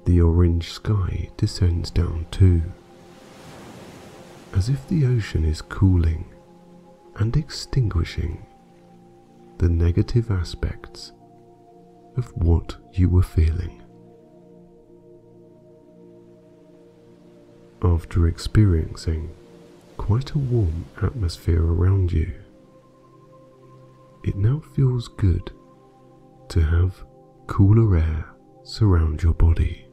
the 0.10 0.22
orange 0.22 0.72
sky 0.72 1.30
descends 1.38 1.92
down 1.92 2.26
too, 2.32 2.64
as 4.56 4.68
if 4.68 4.88
the 4.88 5.06
ocean 5.06 5.46
is 5.46 5.62
cooling 5.62 6.26
and 7.18 7.38
extinguishing 7.38 8.44
the 9.60 9.70
negative 9.70 10.32
aspects 10.32 11.12
of 12.18 12.36
what 12.36 12.76
you 12.92 13.08
were 13.08 13.22
feeling. 13.22 13.84
After 17.84 18.28
experiencing 18.28 19.30
quite 19.98 20.32
a 20.32 20.40
warm 20.40 20.86
atmosphere 21.04 21.64
around 21.64 22.12
you, 22.12 22.34
it 24.24 24.36
now 24.36 24.60
feels 24.76 25.08
good 25.08 25.52
to 26.48 26.62
have 26.62 27.06
cooler 27.46 27.96
air 27.96 28.26
surround 28.64 29.22
your 29.22 29.36
body. 29.36 29.86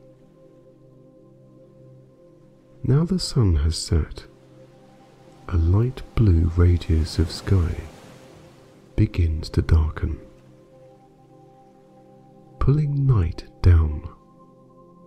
Now 2.89 3.05
the 3.05 3.19
sun 3.19 3.57
has 3.57 3.77
set, 3.77 4.27
a 5.49 5.57
light 5.57 6.03
blue 6.15 6.53
radius 6.55 7.19
of 7.19 7.33
sky 7.33 7.81
begins 8.95 9.49
to 9.51 9.63
darken, 9.63 10.21
pulling 12.61 13.05
night 13.05 13.43
down 13.61 14.09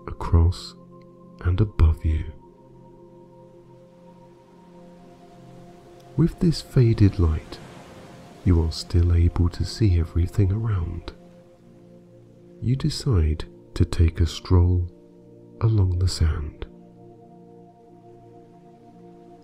across 0.08 0.76
and 1.46 1.62
above 1.62 2.04
you. 2.04 2.26
With 6.18 6.38
this 6.42 6.62
faded 6.62 7.18
light, 7.18 7.60
you 8.44 8.62
are 8.62 8.74
still 8.74 9.14
able 9.14 9.48
to 9.48 9.64
see 9.64 9.98
everything 9.98 10.52
around. 10.52 11.14
You 12.60 12.76
decide 12.76 13.46
to 13.76 13.86
take 13.86 14.20
a 14.20 14.26
stroll 14.26 14.86
along 15.62 16.00
the 16.00 16.10
sand. 16.10 16.66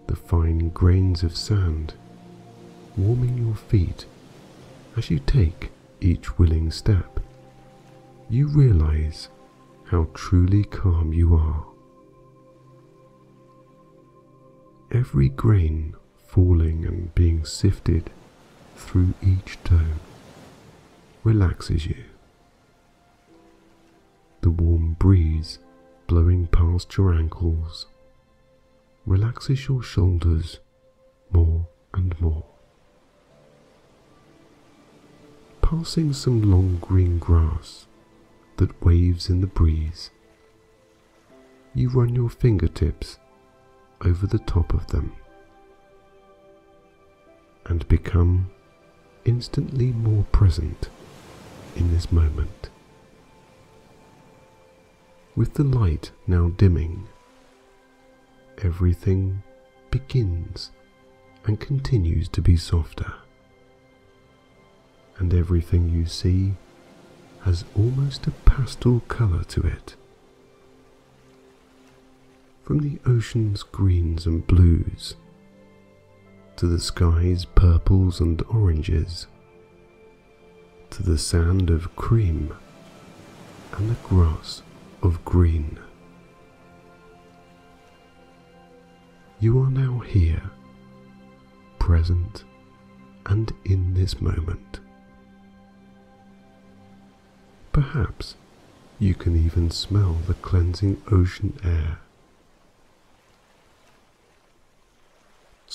The 0.07 0.15
fine 0.15 0.69
grains 0.69 1.23
of 1.23 1.35
sand 1.35 1.93
warming 2.97 3.37
your 3.37 3.55
feet 3.55 4.05
as 4.95 5.09
you 5.09 5.19
take 5.19 5.71
each 5.99 6.37
willing 6.37 6.71
step. 6.71 7.19
You 8.29 8.47
realize 8.47 9.29
how 9.85 10.07
truly 10.13 10.63
calm 10.63 11.13
you 11.13 11.35
are. 11.35 11.65
Every 14.91 15.29
grain 15.29 15.95
falling 16.27 16.85
and 16.85 17.13
being 17.15 17.45
sifted 17.45 18.09
through 18.75 19.13
each 19.21 19.57
toe 19.63 19.99
relaxes 21.23 21.85
you. 21.85 22.03
The 24.41 24.51
warm 24.51 24.93
breeze 24.93 25.59
blowing 26.07 26.47
past 26.47 26.95
your 26.97 27.13
ankles 27.13 27.87
relaxes 29.05 29.67
your 29.67 29.83
shoulders 29.83 30.59
more 31.31 31.67
and 31.93 32.19
more. 32.19 32.45
Passing 35.61 36.13
some 36.13 36.49
long 36.49 36.77
green 36.81 37.19
grass 37.19 37.85
that 38.57 38.83
waves 38.83 39.29
in 39.29 39.41
the 39.41 39.47
breeze, 39.47 40.11
you 41.73 41.89
run 41.89 42.15
your 42.15 42.29
fingertips 42.29 43.19
over 44.03 44.27
the 44.27 44.39
top 44.39 44.73
of 44.73 44.87
them 44.87 45.13
and 47.65 47.87
become 47.87 48.49
instantly 49.25 49.91
more 49.91 50.23
present 50.31 50.89
in 51.75 51.91
this 51.91 52.11
moment. 52.11 52.69
With 55.35 55.55
the 55.55 55.63
light 55.63 56.11
now 56.27 56.49
dimming, 56.49 57.07
everything 58.63 59.43
begins 59.91 60.71
and 61.45 61.59
continues 61.59 62.27
to 62.29 62.41
be 62.41 62.57
softer, 62.57 63.13
and 65.17 65.33
everything 65.33 65.89
you 65.89 66.05
see 66.05 66.53
has 67.41 67.63
almost 67.75 68.25
a 68.27 68.31
pastel 68.31 69.01
colour 69.01 69.43
to 69.43 69.61
it. 69.61 69.95
From 72.63 72.79
the 72.79 72.99
ocean's 73.05 73.61
greens 73.61 74.25
and 74.25 74.45
blues 74.47 75.15
to 76.55 76.67
the 76.67 76.79
sky's 76.79 77.45
purples 77.45 78.19
and 78.19 78.41
oranges, 78.43 79.27
to 80.89 81.03
the 81.03 81.17
sand 81.17 81.69
of 81.69 81.95
cream 81.95 82.55
and 83.73 83.89
the 83.89 84.07
grass 84.07 84.63
of 85.03 85.23
green. 85.25 85.77
You 89.39 89.59
are 89.61 89.69
now 89.69 89.99
here, 89.99 90.49
present 91.79 92.43
and 93.25 93.51
in 93.65 93.93
this 93.93 94.21
moment. 94.21 94.79
Perhaps 97.71 98.35
you 98.99 99.13
can 99.13 99.35
even 99.35 99.71
smell 99.71 100.17
the 100.25 100.35
cleansing 100.35 101.01
ocean 101.11 101.57
air 101.63 101.99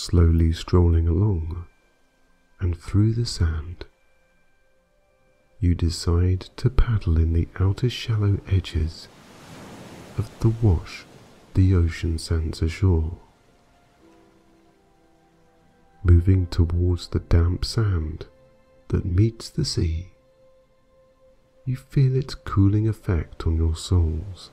slowly 0.01 0.51
strolling 0.51 1.07
along 1.07 1.67
and 2.59 2.77
through 2.77 3.13
the 3.13 3.27
sand. 3.27 3.85
You 5.61 5.75
decide 5.75 6.49
to 6.57 6.71
paddle 6.71 7.19
in 7.19 7.35
the 7.35 7.49
outer 7.61 7.91
shallow 7.91 8.39
edges 8.49 9.09
of 10.17 10.31
the 10.41 10.49
wash 10.49 11.05
the 11.53 11.75
ocean 11.75 12.19
sends 12.19 12.63
ashore. 12.63 13.19
Moving 16.03 16.47
towards 16.47 17.09
the 17.09 17.19
damp 17.19 17.65
sand 17.65 18.27
that 18.89 19.05
meets 19.05 19.51
the 19.51 19.67
sea, 19.67 20.13
you 21.67 21.77
feel 21.77 22.17
its 22.17 22.35
cooling 22.35 22.89
effect 22.89 23.47
on 23.47 23.57
your 23.57 23.77
soles. 23.77 24.51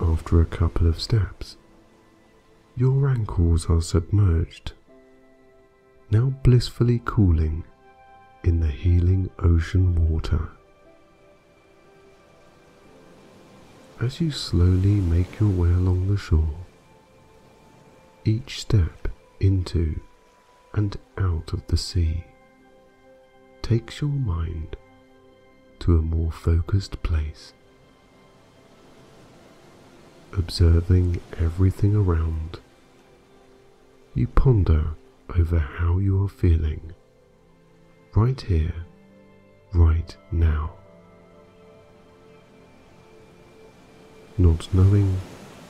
After 0.00 0.40
a 0.40 0.46
couple 0.46 0.86
of 0.86 1.00
steps, 1.00 1.56
your 2.76 3.08
ankles 3.08 3.68
are 3.68 3.80
submerged, 3.80 4.72
now 6.10 6.34
blissfully 6.44 7.02
cooling 7.04 7.64
in 8.44 8.60
the 8.60 8.68
healing 8.68 9.30
ocean 9.40 9.94
water. 10.08 10.48
As 14.00 14.20
you 14.20 14.30
slowly 14.30 15.00
make 15.00 15.40
your 15.40 15.48
way 15.48 15.70
along 15.70 16.06
the 16.06 16.16
shore, 16.16 16.65
each 18.26 18.60
step 18.60 19.08
into 19.40 20.00
and 20.74 20.96
out 21.18 21.52
of 21.52 21.66
the 21.68 21.76
sea 21.76 22.24
takes 23.62 24.00
your 24.00 24.10
mind 24.10 24.76
to 25.78 25.96
a 25.96 26.02
more 26.02 26.32
focused 26.32 27.02
place. 27.02 27.52
observing 30.36 31.20
everything 31.38 31.94
around, 31.94 32.60
you 34.14 34.26
ponder 34.26 34.90
over 35.36 35.58
how 35.58 35.98
you 35.98 36.22
are 36.22 36.28
feeling 36.28 36.94
right 38.14 38.40
here, 38.42 38.74
right 39.72 40.16
now. 40.30 40.72
Not 44.38 44.72
knowing 44.74 45.16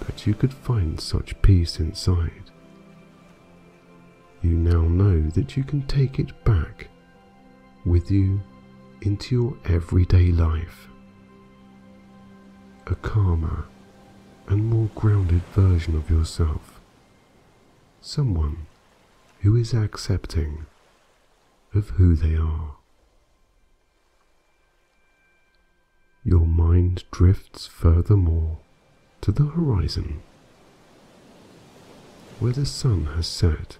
that 0.07 0.27
you 0.27 0.35
could 0.35 0.55
find 0.55 1.01
such 1.01 1.40
peace 1.42 1.79
inside, 1.81 2.51
you 4.42 4.51
now 4.51 4.83
know 4.83 5.29
that 5.31 5.57
you 5.57 5.64
can 5.64 5.83
take 5.87 6.19
it 6.19 6.45
back 6.45 6.88
with 7.85 8.11
you 8.11 8.40
into 9.03 9.35
your 9.35 9.57
everyday 9.64 10.31
life. 10.31 10.88
A 12.87 12.95
calmer 12.95 13.64
and 14.47 14.64
more 14.64 14.88
grounded 14.95 15.42
version 15.53 15.97
of 15.97 16.09
yourself. 16.09 16.81
Someone 18.01 18.66
who 19.40 19.57
is 19.57 19.75
accepting 19.75 20.66
of 21.75 21.90
who 21.90 22.14
they 22.14 22.37
are. 22.37 22.77
Your 26.25 26.47
mind 26.47 27.05
drifts 27.11 27.66
furthermore 27.66 28.59
to 29.20 29.33
the 29.33 29.46
horizon, 29.46 30.20
where 32.38 32.52
the 32.52 32.66
sun 32.66 33.07
has 33.16 33.26
set 33.26 33.79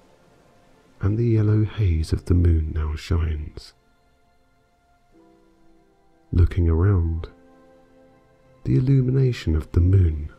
and 1.01 1.18
the 1.18 1.27
yellow 1.27 1.64
haze 1.64 2.12
of 2.12 2.25
the 2.25 2.35
moon 2.35 2.72
now 2.75 2.94
shines. 2.96 3.72
Looking 6.33 6.68
around, 6.68 7.29
the 8.64 8.77
illumination 8.77 9.55
of 9.55 9.70
the 9.72 9.81
moon 9.81 10.31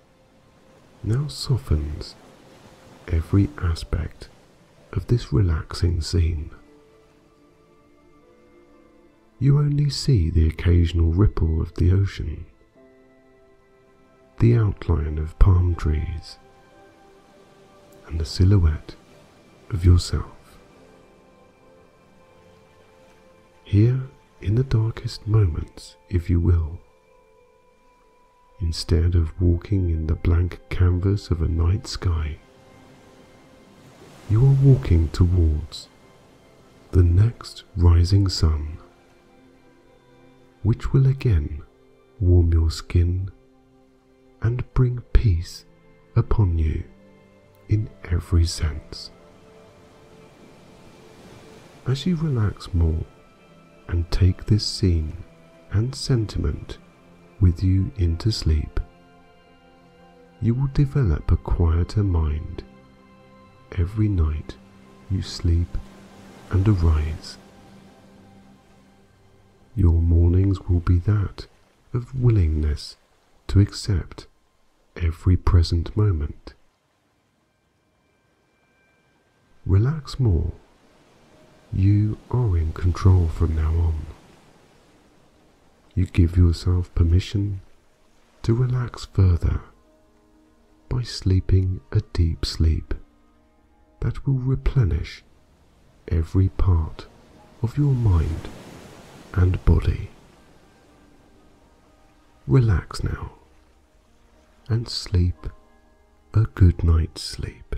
now 1.03 1.27
softens 1.27 2.15
every 3.07 3.49
aspect 3.62 4.27
of 4.91 5.07
this 5.07 5.31
relaxing 5.31 6.01
scene. 6.01 6.51
You 9.39 9.60
only 9.60 9.89
see 9.89 10.29
the 10.29 10.47
occasional 10.47 11.12
ripple 11.13 11.62
of 11.62 11.73
the 11.75 11.91
ocean, 11.91 12.45
the 14.39 14.56
outline 14.56 15.17
of 15.17 15.38
palm 15.39 15.73
trees, 15.73 16.38
and 18.08 18.19
the 18.19 18.26
silhouette 18.26 18.95
of 19.71 19.84
yourself. 19.84 20.60
Here, 23.63 24.02
in 24.39 24.54
the 24.56 24.63
darkest 24.63 25.26
moments, 25.28 25.95
if 26.10 26.30
you 26.30 26.39
will, 26.39 26.80
instead 28.62 29.15
of 29.15 29.39
walking 29.41 29.89
in 29.89 30.06
the 30.06 30.15
blank 30.15 30.60
canvas 30.69 31.32
of 31.32 31.41
a 31.41 31.47
night 31.47 31.88
sky, 31.88 32.38
you 34.30 34.45
are 34.45 34.58
walking 34.62 35.10
towards 35.10 35.88
the 36.91 37.04
next 37.04 37.63
rising 37.76 38.28
sun, 38.28 38.78
which 40.62 40.93
will 40.93 41.08
again 41.08 41.63
warm 42.19 42.54
your 42.54 42.69
skin 42.69 43.32
and 44.41 44.73
bring 44.73 45.02
peace 45.13 45.65
upon 46.15 46.58
you 46.58 46.84
in 47.69 47.89
every 48.06 48.45
sense. 48.45 49.12
As 51.86 52.06
you 52.06 52.15
relax 52.15 52.73
more, 52.73 53.06
and 53.88 54.10
take 54.12 54.45
this 54.45 54.65
scene 54.65 55.15
and 55.71 55.95
sentiment 55.95 56.78
with 57.39 57.63
you 57.63 57.91
into 57.97 58.32
sleep. 58.32 58.80
You 60.41 60.54
will 60.54 60.69
develop 60.73 61.32
a 61.32 61.38
quieter 61.38 62.04
mind 62.04 62.63
every 63.78 64.08
night 64.08 64.56
you 65.10 65.21
sleep 65.21 65.78
and 66.52 66.67
arise. 66.67 67.38
Your 69.76 70.02
mornings 70.02 70.60
will 70.62 70.80
be 70.80 71.00
that 71.00 71.47
of 71.93 72.19
willingness 72.19 72.96
to 73.47 73.60
accept 73.60 74.27
every 74.95 75.38
present 75.38 75.95
moment. 75.95 76.53
Relax 79.65 80.19
more 80.19 80.53
you 81.73 82.17
are 82.31 82.57
in 82.57 82.71
control 82.71 83.27
from 83.27 83.55
now 83.55 83.71
on. 83.71 84.05
You 85.93 86.05
give 86.05 86.38
yourself 86.38 86.93
permission 86.95 87.62
to 88.43 88.53
relax 88.53 89.05
further 89.05 89.62
by 90.89 91.01
sleeping 91.01 91.81
a 91.91 92.01
deep 92.13 92.45
sleep 92.45 92.93
that 93.99 94.25
will 94.25 94.39
replenish 94.39 95.23
every 96.07 96.49
part 96.49 97.07
of 97.62 97.77
your 97.77 97.93
mind 97.93 98.47
and 99.33 99.63
body. 99.65 100.10
Relax 102.47 103.03
now 103.03 103.37
and 104.69 104.88
sleep 104.88 105.47
a 106.34 106.41
good 106.41 106.84
night's 106.84 107.21
sleep. 107.21 107.75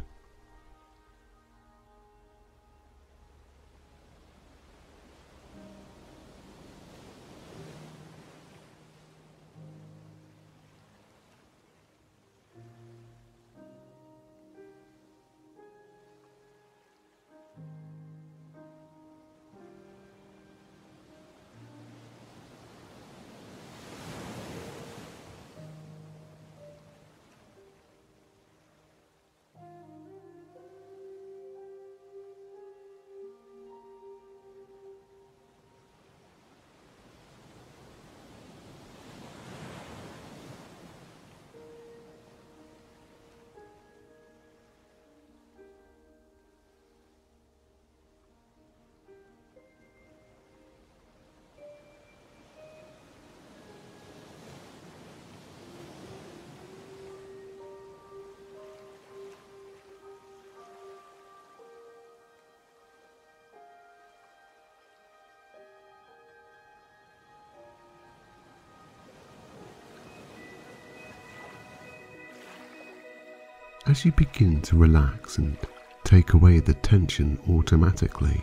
As 73.89 74.06
you 74.06 74.12
begin 74.12 74.62
to 74.62 74.78
relax 74.78 75.39
and 75.39 75.58
take 76.04 76.34
away 76.34 76.60
the 76.60 76.75
tension 76.75 77.39
automatically, 77.49 78.39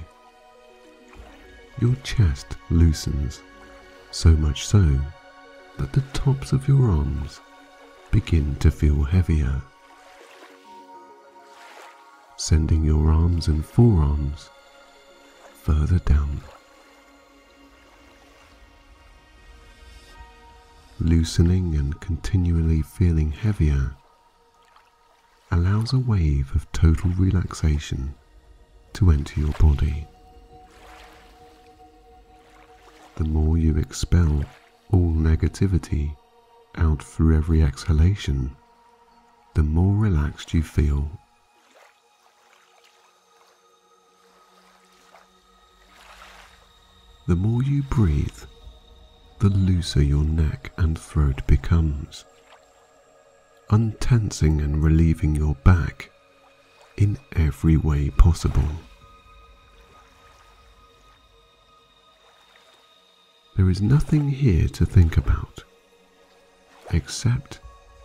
your 1.80 1.94
chest 2.02 2.56
loosens 2.68 3.42
so 4.10 4.30
much 4.30 4.66
so 4.66 4.98
that 5.78 5.92
the 5.92 6.00
tops 6.12 6.52
of 6.52 6.66
your 6.66 6.90
arms 6.90 7.38
begin 8.10 8.56
to 8.56 8.72
feel 8.72 9.04
heavier, 9.04 9.62
sending 12.36 12.84
your 12.84 13.08
arms 13.08 13.46
and 13.46 13.64
forearms 13.64 14.50
further 15.62 16.00
down. 16.00 16.40
Loosening 20.98 21.76
and 21.76 22.00
continually 22.00 22.82
feeling 22.82 23.30
heavier 23.30 23.94
allows 25.50 25.92
a 25.92 25.98
wave 25.98 26.54
of 26.54 26.70
total 26.72 27.10
relaxation 27.10 28.14
to 28.92 29.10
enter 29.10 29.40
your 29.40 29.52
body. 29.52 30.06
The 33.16 33.24
more 33.24 33.56
you 33.56 33.76
expel 33.76 34.44
all 34.90 35.12
negativity 35.12 36.16
out 36.76 37.02
through 37.02 37.36
every 37.36 37.62
exhalation, 37.62 38.54
the 39.54 39.62
more 39.62 39.96
relaxed 39.96 40.52
you 40.52 40.62
feel. 40.62 41.10
The 47.26 47.36
more 47.36 47.62
you 47.62 47.82
breathe, 47.84 48.38
the 49.38 49.48
looser 49.48 50.02
your 50.02 50.24
neck 50.24 50.72
and 50.78 50.98
throat 50.98 51.46
becomes 51.46 52.24
untensing 53.70 54.60
and 54.60 54.82
relieving 54.82 55.34
your 55.34 55.54
back 55.56 56.10
in 56.96 57.18
every 57.34 57.76
way 57.76 58.10
possible. 58.10 58.68
There 63.56 63.70
is 63.70 63.80
nothing 63.80 64.28
here 64.30 64.68
to 64.68 64.84
think 64.84 65.16
about 65.16 65.64
except 66.92 67.60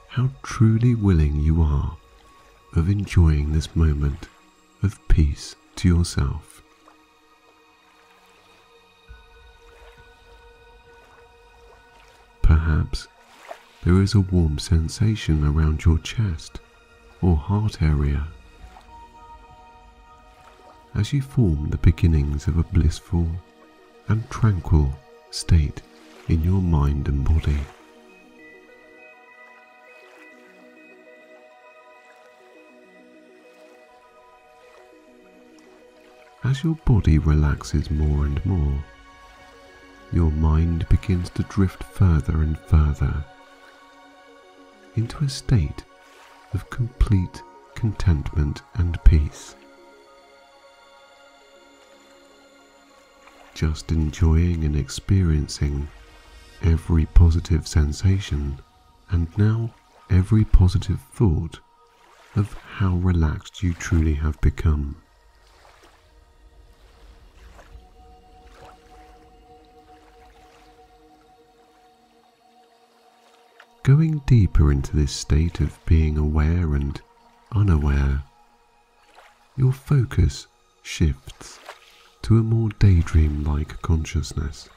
how 0.08 0.30
truly 0.44 0.96
willing 0.96 1.36
you 1.36 1.62
are 1.62 1.98
of 2.76 2.90
enjoying 2.90 3.52
this 3.52 3.76
moment 3.76 4.28
of 4.82 5.00
peace 5.08 5.56
to 5.76 5.88
yourself. 5.88 6.64
Perhaps 12.42 13.08
there 13.84 14.02
is 14.02 14.14
a 14.14 14.22
warm 14.22 14.60
sensation 14.60 15.44
around 15.44 15.84
your 15.86 15.98
chest 16.00 16.60
or 17.22 17.36
heart 17.36 17.82
area 17.82 18.28
as 20.94 21.12
you 21.12 21.22
form 21.22 21.70
the 21.70 21.78
beginnings 21.78 22.48
of 22.48 22.58
a 22.58 22.64
blissful 22.64 23.28
and 24.08 24.30
tranquil 24.30 24.94
state 25.32 25.82
in 26.28 26.44
your 26.44 26.62
mind 26.62 27.08
and 27.08 27.24
body. 27.24 27.58
As 36.44 36.64
your 36.64 36.76
body 36.86 37.18
relaxes 37.18 37.90
more 37.90 38.26
and 38.26 38.46
more, 38.46 38.84
your 40.12 40.32
mind 40.32 40.88
begins 40.90 41.30
to 41.32 41.44
drift 41.44 41.84
further 41.84 42.42
and 42.42 42.60
further 42.60 43.24
into 44.96 45.24
a 45.24 45.30
state 45.30 45.84
of 46.54 46.70
complete 46.70 47.42
contentment 47.76 48.62
and 48.76 49.02
peace. 49.04 49.56
Just 53.54 53.92
enjoying 53.92 54.64
and 54.64 54.76
experiencing 54.76 55.88
every 56.62 57.06
positive 57.08 57.68
sensation 57.68 58.60
and 59.10 59.28
now 59.38 59.74
every 60.10 60.46
positive 60.46 61.00
thought 61.14 61.60
of 62.36 62.54
how 62.54 62.96
relaxed 62.96 63.62
you 63.64 63.74
truly 63.74 64.14
have 64.14 64.40
become. 64.42 65.01
Going 73.92 74.22
deeper 74.26 74.72
into 74.72 74.96
this 74.96 75.12
state 75.12 75.60
of 75.60 75.78
being 75.86 76.18
aware 76.18 76.76
and 76.76 77.02
unaware, 77.52 78.24
your 79.58 79.74
focus 79.74 80.48
shifts 80.82 81.60
to 82.22 82.38
a 82.38 82.42
more 82.42 82.70
daydream 82.80 83.44
like 83.44 83.82
consciousness. 83.82 84.70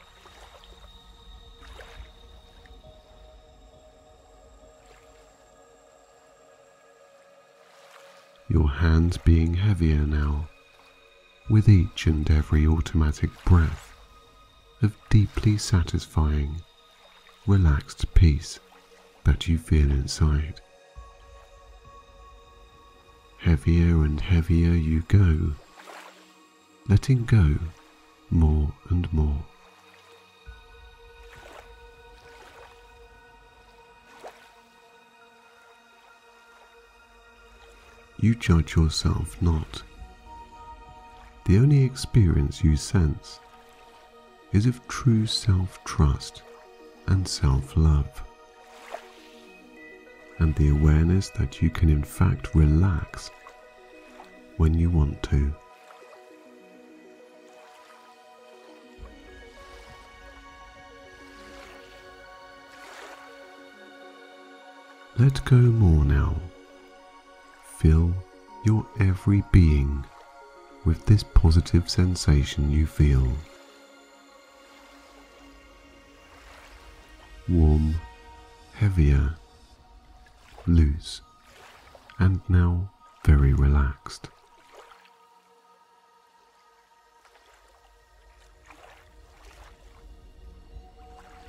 Your 8.49 8.69
hands 8.69 9.15
being 9.15 9.53
heavier 9.53 10.05
now 10.05 10.49
with 11.49 11.69
each 11.69 12.05
and 12.05 12.29
every 12.29 12.67
automatic 12.67 13.29
breath 13.45 13.95
of 14.81 14.93
deeply 15.09 15.57
satisfying, 15.57 16.61
relaxed 17.47 18.13
peace 18.13 18.59
that 19.25 19.47
you 19.47 19.57
feel 19.57 19.91
inside. 19.91 20.61
Heavier 23.39 24.03
and 24.03 24.21
heavier 24.21 24.73
you 24.73 25.01
go, 25.07 25.53
letting 26.87 27.25
go 27.25 27.55
more 28.29 28.71
and 28.89 29.11
more. 29.11 29.43
You 38.19 38.33
judge 38.33 38.75
yourself 38.75 39.39
not. 39.41 39.83
The 41.45 41.57
only 41.57 41.83
experience 41.83 42.63
you 42.63 42.75
sense 42.75 43.39
is 44.51 44.65
of 44.65 44.87
true 44.87 45.27
self 45.27 45.83
trust 45.83 46.41
and 47.07 47.27
self 47.27 47.77
love 47.77 48.24
and 50.39 50.55
the 50.55 50.69
awareness 50.69 51.29
that 51.31 51.61
you 51.61 51.69
can 51.69 51.89
in 51.89 52.03
fact 52.03 52.53
relax 52.55 53.31
when 54.57 54.73
you 54.73 54.89
want 54.89 55.21
to. 55.23 55.53
Let 65.17 65.43
go 65.45 65.55
more 65.55 66.03
now. 66.03 66.35
Fill 67.77 68.13
your 68.65 68.85
every 68.99 69.43
being 69.53 70.03
with 70.83 71.05
this 71.05 71.23
positive 71.23 71.89
sensation 71.89 72.69
you 72.69 72.85
feel. 72.85 73.25
Warm, 77.47 77.95
heavier, 78.73 79.35
loose, 80.67 81.21
and 82.19 82.41
now 82.49 82.89
very 83.25 83.53
relaxed. 83.53 84.29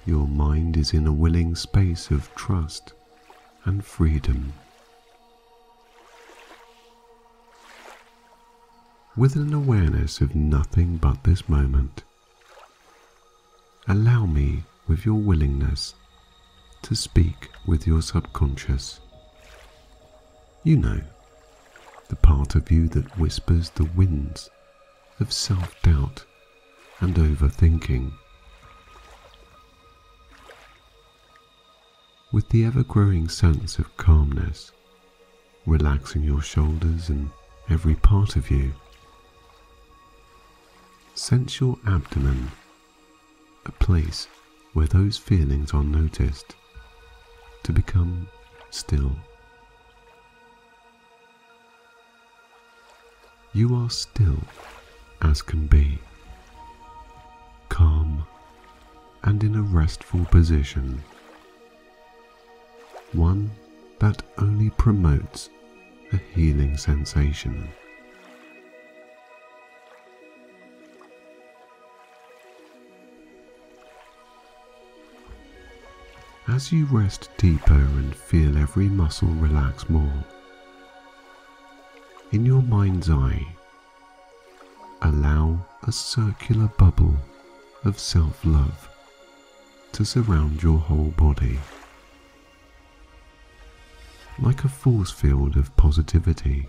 Your 0.04 0.28
mind 0.28 0.76
is 0.76 0.92
in 0.92 1.06
a 1.06 1.12
willing 1.12 1.56
space 1.56 2.10
of 2.10 2.32
trust 2.36 2.92
and 3.64 3.84
freedom. 3.84 4.52
With 9.16 9.34
an 9.34 9.52
awareness 9.52 10.20
of 10.20 10.34
nothing 10.34 10.98
but 10.98 11.24
this 11.24 11.48
moment, 11.48 12.04
allow 13.88 14.26
me, 14.26 14.62
with 14.86 15.04
your 15.04 15.16
willingness, 15.16 15.94
to 16.82 16.94
speak 16.94 17.50
with 17.66 17.86
your 17.86 18.02
subconscious. 18.02 19.00
You 20.66 20.76
know, 20.76 21.00
the 22.08 22.16
part 22.16 22.56
of 22.56 22.72
you 22.72 22.88
that 22.88 23.16
whispers 23.16 23.70
the 23.70 23.84
winds 23.84 24.50
of 25.20 25.32
self 25.32 25.80
doubt 25.82 26.24
and 26.98 27.14
overthinking. 27.14 28.12
With 32.32 32.48
the 32.48 32.64
ever 32.64 32.82
growing 32.82 33.28
sense 33.28 33.78
of 33.78 33.96
calmness, 33.96 34.72
relaxing 35.66 36.24
your 36.24 36.42
shoulders 36.42 37.10
and 37.10 37.30
every 37.70 37.94
part 37.94 38.34
of 38.34 38.50
you, 38.50 38.74
sense 41.14 41.60
your 41.60 41.78
abdomen, 41.86 42.50
a 43.66 43.70
place 43.70 44.26
where 44.72 44.88
those 44.88 45.16
feelings 45.16 45.72
are 45.72 45.84
noticed, 45.84 46.56
to 47.62 47.72
become 47.72 48.26
still. 48.72 49.12
You 53.56 53.74
are 53.74 53.88
still 53.88 54.36
as 55.22 55.40
can 55.40 55.66
be, 55.66 55.98
calm 57.70 58.22
and 59.24 59.42
in 59.42 59.54
a 59.54 59.62
restful 59.62 60.22
position, 60.26 61.02
one 63.12 63.50
that 63.98 64.22
only 64.36 64.68
promotes 64.68 65.48
a 66.12 66.18
healing 66.34 66.76
sensation. 66.76 67.66
As 76.46 76.70
you 76.70 76.84
rest 76.90 77.30
deeper 77.38 77.72
and 77.72 78.14
feel 78.14 78.58
every 78.58 78.90
muscle 78.90 79.28
relax 79.28 79.88
more, 79.88 80.12
in 82.36 82.44
your 82.44 82.60
mind's 82.60 83.08
eye, 83.08 83.46
allow 85.00 85.58
a 85.84 85.90
circular 85.90 86.66
bubble 86.76 87.16
of 87.82 87.98
self 87.98 88.44
love 88.44 88.90
to 89.92 90.04
surround 90.04 90.62
your 90.62 90.76
whole 90.78 91.14
body. 91.16 91.58
Like 94.38 94.64
a 94.64 94.68
force 94.68 95.10
field 95.10 95.56
of 95.56 95.74
positivity. 95.78 96.68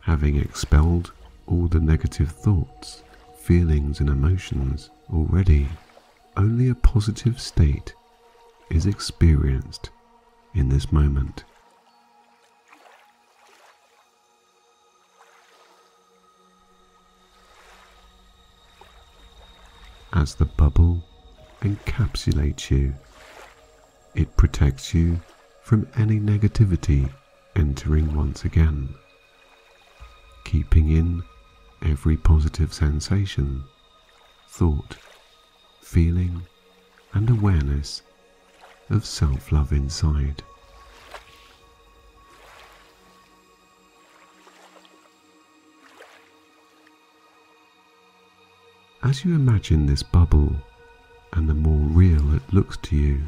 Having 0.00 0.36
expelled 0.36 1.12
all 1.46 1.66
the 1.66 1.80
negative 1.80 2.32
thoughts, 2.32 3.02
feelings 3.36 4.00
and 4.00 4.08
emotions 4.08 4.88
already, 5.12 5.68
only 6.38 6.68
a 6.68 6.74
positive 6.74 7.40
state 7.40 7.94
is 8.70 8.86
experienced 8.86 9.90
in 10.54 10.68
this 10.68 10.92
moment. 10.92 11.42
As 20.12 20.36
the 20.36 20.44
bubble 20.44 21.02
encapsulates 21.62 22.70
you, 22.70 22.94
it 24.14 24.36
protects 24.36 24.94
you 24.94 25.20
from 25.62 25.88
any 25.96 26.20
negativity 26.20 27.10
entering 27.56 28.14
once 28.14 28.44
again, 28.44 28.94
keeping 30.44 30.90
in 30.90 31.22
every 31.82 32.16
positive 32.16 32.72
sensation, 32.72 33.64
thought, 34.48 34.96
feeling, 35.88 36.42
and 37.14 37.30
awareness 37.30 38.02
of 38.90 39.06
self 39.06 39.50
love 39.50 39.72
inside. 39.72 40.42
As 49.02 49.24
you 49.24 49.34
imagine 49.34 49.86
this 49.86 50.02
bubble 50.02 50.54
and 51.32 51.48
the 51.48 51.54
more 51.54 51.88
real 51.88 52.34
it 52.34 52.42
looks 52.52 52.76
to 52.88 52.94
you, 52.94 53.22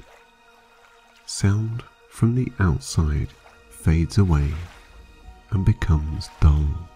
sound 1.25 1.83
from 2.11 2.35
the 2.35 2.53
outside 2.59 3.29
fades 3.71 4.19
away 4.19 4.53
and 5.51 5.65
becomes 5.65 6.29
dull. 6.41 6.90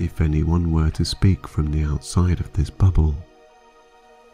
If 0.00 0.22
anyone 0.22 0.72
were 0.72 0.88
to 0.92 1.04
speak 1.04 1.46
from 1.46 1.70
the 1.70 1.84
outside 1.84 2.40
of 2.40 2.50
this 2.54 2.70
bubble, 2.70 3.14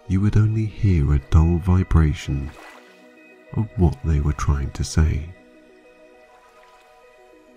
you 0.06 0.20
would 0.20 0.36
only 0.36 0.64
hear 0.64 1.12
a 1.12 1.18
dull 1.18 1.56
vibration 1.56 2.52
of 3.54 3.68
what 3.74 3.98
they 4.04 4.20
were 4.20 4.32
trying 4.32 4.70
to 4.70 4.84
say. 4.84 5.28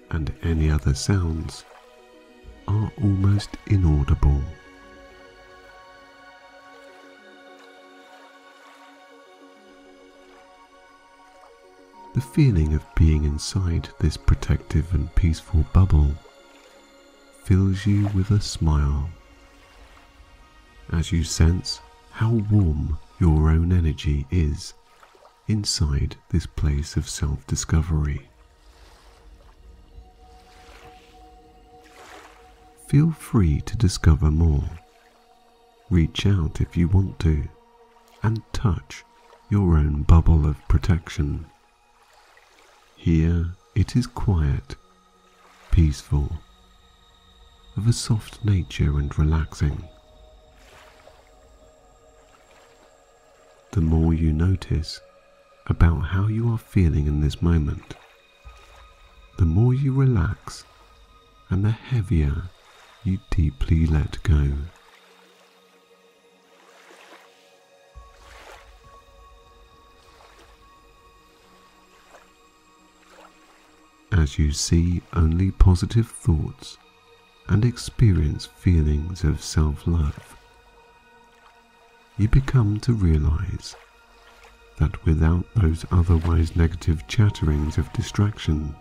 And 0.09 0.33
any 0.41 0.71
other 0.71 0.95
sounds 0.95 1.65
are 2.67 2.91
almost 2.99 3.51
inaudible. 3.67 4.41
The 12.15 12.21
feeling 12.21 12.73
of 12.73 12.83
being 12.95 13.25
inside 13.25 13.89
this 13.99 14.17
protective 14.17 14.95
and 14.95 15.13
peaceful 15.13 15.63
bubble 15.73 16.15
fills 17.49 17.87
you 17.87 18.07
with 18.09 18.29
a 18.29 18.39
smile 18.39 19.09
as 20.91 21.11
you 21.11 21.23
sense 21.23 21.81
how 22.11 22.29
warm 22.51 22.95
your 23.19 23.49
own 23.49 23.71
energy 23.71 24.23
is 24.29 24.75
inside 25.47 26.15
this 26.29 26.45
place 26.45 26.95
of 26.95 27.09
self 27.09 27.47
discovery. 27.47 28.21
Feel 32.87 33.09
free 33.09 33.61
to 33.61 33.75
discover 33.75 34.29
more. 34.29 34.69
Reach 35.89 36.27
out 36.27 36.61
if 36.61 36.77
you 36.77 36.87
want 36.87 37.17
to 37.21 37.47
and 38.21 38.43
touch 38.53 39.03
your 39.49 39.75
own 39.75 40.03
bubble 40.03 40.45
of 40.45 40.67
protection. 40.67 41.47
Here 42.95 43.47
it 43.73 43.95
is 43.95 44.05
quiet, 44.05 44.75
peaceful, 45.71 46.29
of 47.79 47.87
a 47.87 47.93
soft 47.93 48.43
nature 48.43 48.99
and 48.99 49.17
relaxing. 49.17 49.87
The 53.71 53.79
more 53.79 54.13
you 54.13 54.33
notice 54.33 54.99
about 55.67 56.01
how 56.01 56.27
you 56.27 56.51
are 56.51 56.57
feeling 56.57 57.07
in 57.07 57.21
this 57.21 57.41
moment, 57.41 57.95
the 59.37 59.45
more 59.45 59.73
you 59.73 59.93
relax 59.93 60.65
and 61.49 61.63
the 61.63 61.71
heavier 61.71 62.43
you 63.05 63.19
deeply 63.31 63.85
let 63.85 64.21
go. 64.23 64.51
As 74.11 74.37
you 74.37 74.51
see 74.51 75.01
only 75.13 75.51
positive 75.51 76.09
thoughts 76.09 76.77
and 77.49 77.65
experience 77.65 78.45
feelings 78.45 79.23
of 79.23 79.43
self 79.43 79.85
love, 79.85 80.37
you 82.17 82.29
become 82.29 82.79
to 82.79 82.93
realize 82.93 83.75
that 84.77 85.05
without 85.05 85.45
those 85.55 85.85
otherwise 85.91 86.55
negative 86.55 87.05
chatterings 87.07 87.77
of 87.77 87.91
distraction, 87.91 88.73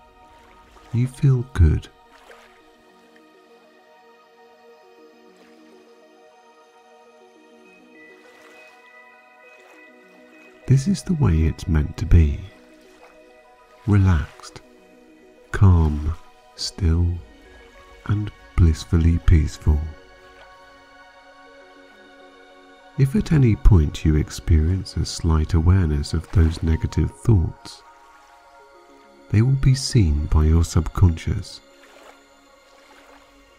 you 0.93 1.09
feel 1.09 1.43
good 1.55 1.89
This 10.69 10.87
is 10.87 11.03
the 11.03 11.14
way 11.14 11.45
it's 11.45 11.66
meant 11.66 11.97
to 11.97 12.05
be. 12.05 12.39
Relaxed, 13.87 14.61
calm, 15.51 16.12
still, 16.57 17.07
and 18.05 18.31
blissfully 18.59 19.18
peaceful. 19.18 19.80
If 22.98 23.14
at 23.14 23.32
any 23.32 23.54
point 23.54 24.04
you 24.04 24.16
experience 24.16 24.96
a 24.96 25.06
slight 25.06 25.54
awareness 25.54 26.12
of 26.12 26.30
those 26.32 26.62
negative 26.62 27.11
thoughts, 27.20 27.82
they 29.30 29.40
will 29.40 29.61
be 29.62 29.74
seen 29.74 30.26
by 30.26 30.44
your 30.44 30.64
subconscious 30.64 31.61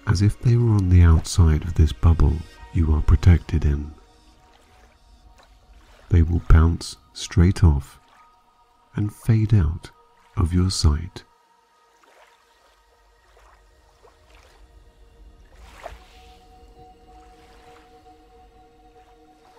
as 0.07 0.21
if 0.21 0.39
they 0.41 0.55
were 0.55 0.75
on 0.75 0.89
the 0.89 1.03
outside 1.03 1.63
of 1.63 1.75
this 1.75 1.93
bubble 1.93 2.33
you 2.73 2.93
are 2.93 3.01
protected 3.01 3.63
in 3.63 3.91
they 6.09 6.23
will 6.23 6.41
bounce 6.49 6.97
straight 7.13 7.63
off 7.63 7.99
and 8.95 9.13
fade 9.13 9.53
out 9.53 9.91
of 10.35 10.53
your 10.53 10.69
sight. 10.69 11.23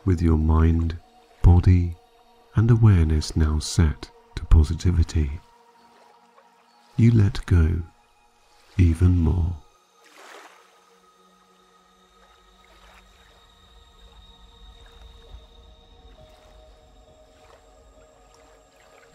With 0.04 0.22
your 0.22 0.38
mind, 0.38 0.98
body, 1.42 1.96
and 2.56 2.70
awareness 2.70 3.36
now 3.36 3.58
set 3.58 4.10
to 4.36 4.44
positivity, 4.46 5.30
you 6.96 7.10
let 7.12 7.44
go 7.46 7.82
even 8.78 9.18
more. 9.18 9.56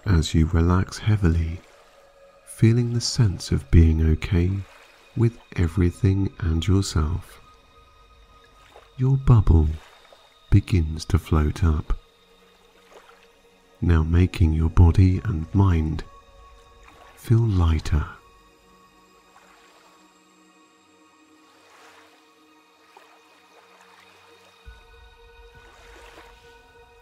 as 0.06 0.34
you 0.34 0.46
relax 0.48 0.98
heavily, 0.98 1.60
feeling 2.46 2.94
the 2.94 3.02
sense 3.02 3.52
of 3.52 3.70
being 3.72 4.02
okay 4.02 4.52
with 5.18 5.38
everything 5.56 6.32
and 6.40 6.66
yourself. 6.66 7.42
Your 8.98 9.18
bubble 9.18 9.68
begins 10.56 11.04
to 11.04 11.20
float 11.20 11.66
up, 11.66 12.00
now 13.82 14.02
making 14.02 14.54
your 14.54 14.70
body 14.70 15.20
and 15.26 15.46
mind 15.54 16.02
feel 17.18 17.40
lighter. 17.40 18.06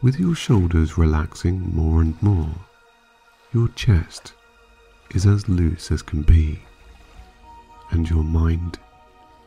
With 0.01 0.19
your 0.19 0.33
shoulders 0.33 0.97
relaxing 0.97 1.75
more 1.75 2.01
and 2.01 2.19
more, 2.23 2.55
your 3.53 3.67
chest 3.75 4.33
is 5.13 5.27
as 5.27 5.47
loose 5.47 5.91
as 5.91 6.01
can 6.01 6.23
be, 6.23 6.59
and 7.91 8.09
your 8.09 8.23
mind 8.23 8.79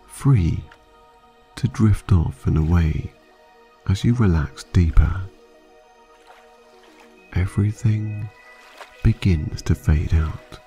free 0.06 0.60
to 1.56 1.66
drift 1.66 2.12
off 2.12 2.46
and 2.46 2.56
away 2.56 3.12
as 3.88 4.04
you 4.04 4.14
relax 4.14 4.64
deeper. 4.64 5.20
Everything 7.34 8.28
begins 9.04 9.62
to 9.62 9.74
fade 9.74 10.14
out. 10.14 10.58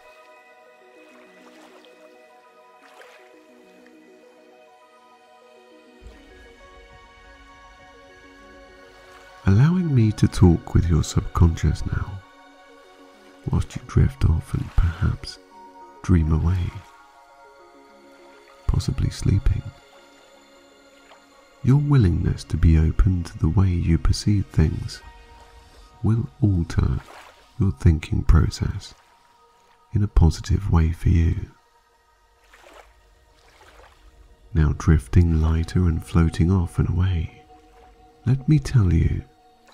Allowing 9.47 9.93
me 9.93 10.11
to 10.13 10.27
talk 10.27 10.75
with 10.75 10.87
your 10.87 11.03
subconscious 11.03 11.85
now 11.87 12.21
whilst 13.49 13.75
you 13.75 13.81
drift 13.87 14.25
off 14.25 14.53
and 14.53 14.65
perhaps 14.75 15.39
dream 16.03 16.31
away, 16.31 16.69
possibly 18.67 19.09
sleeping 19.09 19.63
your 21.63 21.77
willingness 21.77 22.43
to 22.45 22.57
be 22.57 22.77
open 22.77 23.23
to 23.23 23.37
the 23.39 23.49
way 23.49 23.67
you 23.67 23.97
perceive 23.97 24.45
things 24.47 25.01
will 26.03 26.29
alter 26.41 26.99
your 27.59 27.71
thinking 27.71 28.23
process 28.23 28.93
in 29.93 30.03
a 30.03 30.07
positive 30.07 30.71
way 30.71 30.91
for 30.91 31.09
you. 31.09 31.35
Now 34.53 34.73
drifting 34.77 35.41
lighter 35.41 35.87
and 35.87 36.03
floating 36.03 36.49
off 36.51 36.79
and 36.79 36.89
away, 36.89 37.43
let 38.25 38.47
me 38.47 38.59
tell 38.59 38.93
you, 38.93 39.23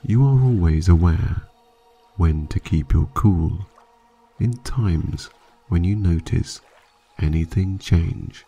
you 0.03 0.23
are 0.23 0.41
always 0.41 0.89
aware 0.89 1.43
when 2.17 2.47
to 2.47 2.59
keep 2.59 2.93
your 2.93 3.09
cool 3.13 3.67
in 4.39 4.53
times 4.63 5.29
when 5.67 5.83
you 5.83 5.95
notice 5.95 6.61
anything 7.19 7.77
change. 7.77 8.45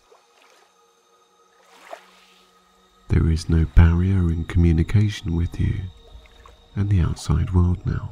There 3.10 3.30
is 3.30 3.50
no 3.50 3.66
barrier 3.76 4.32
in 4.32 4.46
communication 4.46 5.36
with 5.36 5.60
you 5.60 5.76
and 6.76 6.90
the 6.90 7.00
outside 7.02 7.54
world 7.54 7.86
now, 7.86 8.10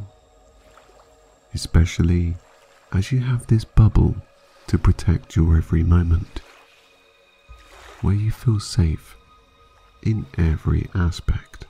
especially 1.54 2.38
as 2.94 3.12
you 3.12 3.20
have 3.20 3.46
this 3.48 3.66
bubble 3.66 4.16
to 4.68 4.78
protect 4.78 5.36
your 5.36 5.58
every 5.58 5.84
moment, 5.84 6.42
where 8.02 8.16
you 8.16 8.32
feel 8.32 8.60
safe 8.60 9.16
in 10.02 10.26
every 10.38 10.90
aspect. 10.96 11.66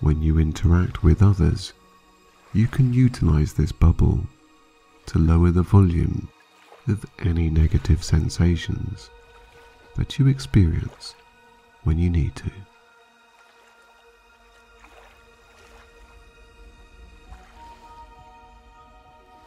When 0.00 0.22
you 0.22 0.38
interact 0.38 1.02
with 1.02 1.22
others, 1.22 1.72
you 2.52 2.66
can 2.68 2.92
utilize 2.92 3.52
this 3.54 3.72
bubble 3.72 4.26
to 5.06 5.18
lower 5.18 5.50
the 5.50 5.62
volume 5.62 6.28
of 6.88 7.04
any 7.20 7.48
negative 7.50 8.02
sensations 8.02 9.10
that 9.96 10.18
you 10.18 10.26
experience 10.26 11.14
when 11.84 11.98
you 11.98 12.10
need 12.10 12.34
to. 12.36 12.50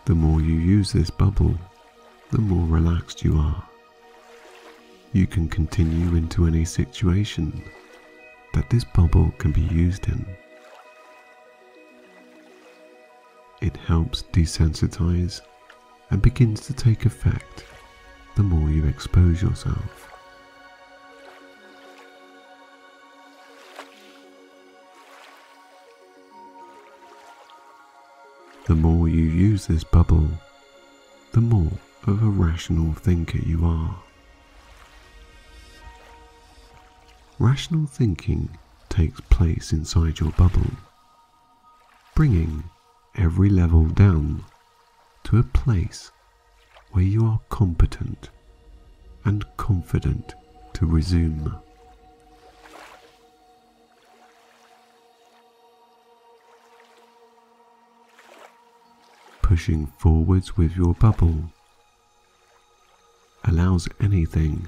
The 0.05 0.15
more 0.15 0.39
you 0.39 0.53
use 0.53 0.91
this 0.91 1.09
bubble, 1.09 1.57
the 2.31 2.39
more 2.39 2.67
relaxed 2.67 3.23
you 3.23 3.37
are. 3.37 3.63
You 5.13 5.25
can 5.25 5.47
continue 5.47 6.15
into 6.15 6.45
any 6.45 6.63
situation 6.65 7.63
that 8.53 8.69
this 8.69 8.83
bubble 8.83 9.31
can 9.39 9.51
be 9.51 9.61
used 9.61 10.07
in. 10.07 10.25
It 13.61 13.77
helps 13.77 14.23
desensitize 14.33 15.41
and 16.11 16.21
begins 16.21 16.61
to 16.61 16.73
take 16.73 17.05
effect 17.05 17.65
the 18.35 18.43
more 18.43 18.69
you 18.69 18.85
expose 18.85 19.41
yourself. 19.41 20.11
The 28.67 28.75
more 28.75 29.07
you 29.07 29.23
use 29.23 29.67
this 29.67 29.83
bubble, 29.83 30.27
the 31.31 31.41
more 31.41 31.71
of 32.07 32.23
a 32.23 32.27
rational 32.27 32.93
thinker 32.93 33.37
you 33.37 33.65
are. 33.65 33.95
Rational 37.37 37.85
thinking 37.85 38.57
takes 38.89 39.19
place 39.21 39.71
inside 39.71 40.19
your 40.19 40.31
bubble, 40.31 40.71
bringing 42.15 42.63
every 43.17 43.49
level 43.49 43.85
down 43.85 44.43
to 45.23 45.37
a 45.37 45.43
place 45.43 46.11
where 46.91 47.03
you 47.03 47.25
are 47.25 47.39
competent 47.49 48.29
and 49.23 49.45
confident 49.57 50.33
to 50.73 50.85
resume. 50.85 51.55
Pushing 59.41 59.87
forwards 59.99 60.57
with 60.57 60.75
your 60.75 60.93
bubble 60.95 61.51
allows 63.43 63.87
anything 63.99 64.67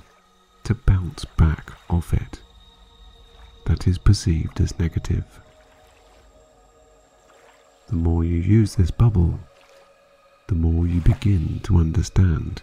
to 0.63 0.75
bounce 0.75 1.25
back 1.25 1.71
off 1.89 2.13
it 2.13 2.41
that 3.65 3.87
is 3.87 3.97
perceived 3.97 4.61
as 4.61 4.77
negative. 4.79 5.41
The 7.89 7.95
more 7.95 8.25
you 8.25 8.35
use 8.35 8.75
this 8.75 8.91
bubble, 8.91 9.39
the 10.47 10.55
more 10.55 10.85
you 10.85 10.99
begin 10.99 11.61
to 11.63 11.77
understand 11.77 12.61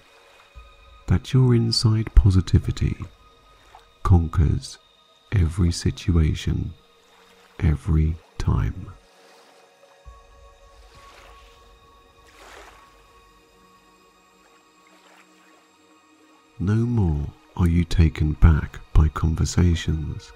that 1.06 1.32
your 1.32 1.54
inside 1.54 2.14
positivity 2.14 2.96
conquers 4.02 4.78
every 5.32 5.72
situation, 5.72 6.74
every 7.58 8.16
time. 8.36 8.86
No 16.58 16.74
more 16.74 17.26
are 17.56 17.66
you 17.66 17.84
taken 17.84 18.34
back 18.34 18.78
by 18.92 19.08
conversations 19.08 20.32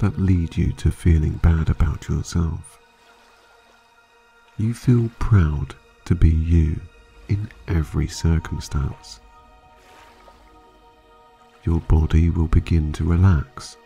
that 0.00 0.18
lead 0.18 0.56
you 0.56 0.72
to 0.72 0.90
feeling 0.90 1.34
bad 1.34 1.70
about 1.70 2.08
yourself. 2.08 2.81
You 4.58 4.74
feel 4.74 5.10
proud 5.18 5.74
to 6.04 6.14
be 6.14 6.28
you 6.28 6.78
in 7.28 7.48
every 7.68 8.06
circumstance. 8.06 9.20
Your 11.64 11.80
body 11.80 12.28
will 12.28 12.48
begin 12.48 12.92
to 12.94 13.04
relax, 13.04 13.78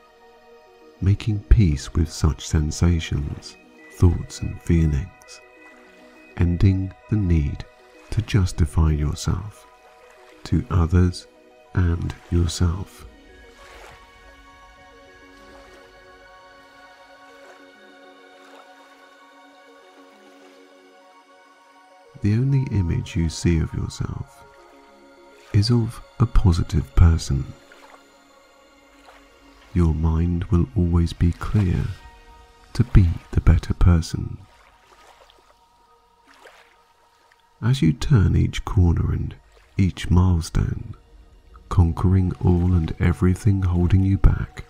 making 1.01 1.41
peace 1.45 1.95
with 1.95 2.11
such 2.11 2.47
sensations, 2.47 3.57
thoughts, 3.93 4.41
and 4.41 4.61
feelings, 4.63 5.41
ending 6.37 6.93
the 7.11 7.17
need 7.17 7.65
to 8.11 8.23
justify 8.23 8.91
yourself 8.91 9.67
to 10.45 10.67
others 10.71 11.29
and 11.75 12.13
yourself. 12.31 13.06
The 22.27 22.35
only 22.35 22.65
image 22.77 23.15
you 23.15 23.29
see 23.29 23.61
of 23.61 23.73
yourself 23.73 24.43
is 25.53 25.71
of 25.71 26.03
a 26.19 26.27
positive 26.27 26.93
person. 26.97 27.45
Your 29.75 29.95
mind 29.95 30.43
will 30.47 30.67
always 30.75 31.13
be 31.13 31.31
clear 31.31 31.85
to 32.73 32.83
be 32.83 33.09
the 33.31 33.41
better 33.41 33.75
person. 33.75 34.39
As 37.63 37.81
you 37.81 37.93
turn 37.93 38.35
each 38.35 38.65
corner 38.65 39.13
and 39.13 39.37
each 39.79 40.11
milestone, 40.11 40.97
conquering 41.69 42.33
all 42.45 42.73
and 42.73 42.93
everything 42.99 43.63
holding 43.63 44.03
you 44.03 44.19
back, 44.19 44.65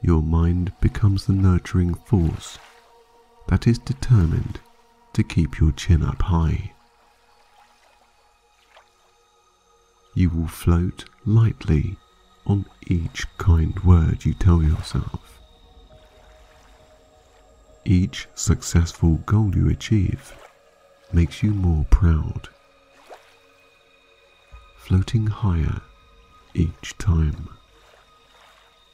your 0.00 0.22
mind 0.22 0.70
becomes 0.80 1.26
the 1.26 1.32
nurturing 1.32 1.94
force 1.94 2.56
that 3.48 3.66
is 3.66 3.80
determined 3.80 4.60
to 5.16 5.22
keep 5.22 5.58
your 5.58 5.72
chin 5.72 6.02
up 6.02 6.20
high. 6.20 6.72
You 10.14 10.28
will 10.28 10.46
float 10.46 11.06
lightly 11.24 11.96
on 12.44 12.66
each 12.86 13.24
kind 13.38 13.82
word 13.82 14.26
you 14.26 14.34
tell 14.34 14.62
yourself. 14.62 15.40
Each 17.86 18.28
successful 18.34 19.14
goal 19.24 19.56
you 19.56 19.70
achieve 19.70 20.34
makes 21.14 21.42
you 21.42 21.52
more 21.52 21.86
proud, 21.88 22.50
floating 24.76 25.28
higher 25.28 25.80
each 26.52 26.94
time, 26.98 27.48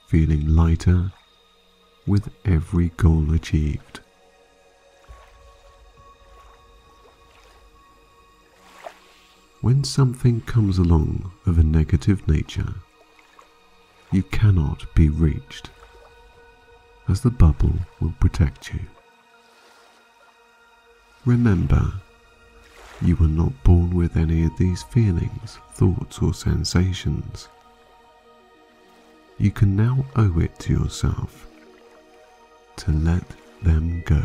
feeling 0.06 0.54
lighter 0.54 1.10
with 2.06 2.28
every 2.44 2.90
goal 2.90 3.34
achieved. 3.34 4.01
When 9.62 9.84
something 9.84 10.40
comes 10.40 10.78
along 10.78 11.30
of 11.46 11.56
a 11.56 11.62
negative 11.62 12.26
nature, 12.26 12.74
you 14.10 14.24
cannot 14.24 14.92
be 14.96 15.08
reached, 15.08 15.70
as 17.08 17.20
the 17.20 17.30
bubble 17.30 17.74
will 18.00 18.12
protect 18.18 18.74
you. 18.74 18.80
Remember, 21.24 21.92
you 23.00 23.14
were 23.14 23.28
not 23.28 23.52
born 23.62 23.94
with 23.94 24.16
any 24.16 24.44
of 24.44 24.58
these 24.58 24.82
feelings, 24.82 25.60
thoughts, 25.74 26.18
or 26.18 26.34
sensations. 26.34 27.48
You 29.38 29.52
can 29.52 29.76
now 29.76 30.04
owe 30.16 30.40
it 30.40 30.58
to 30.58 30.72
yourself 30.72 31.46
to 32.78 32.90
let 32.90 33.22
them 33.62 34.02
go. 34.06 34.24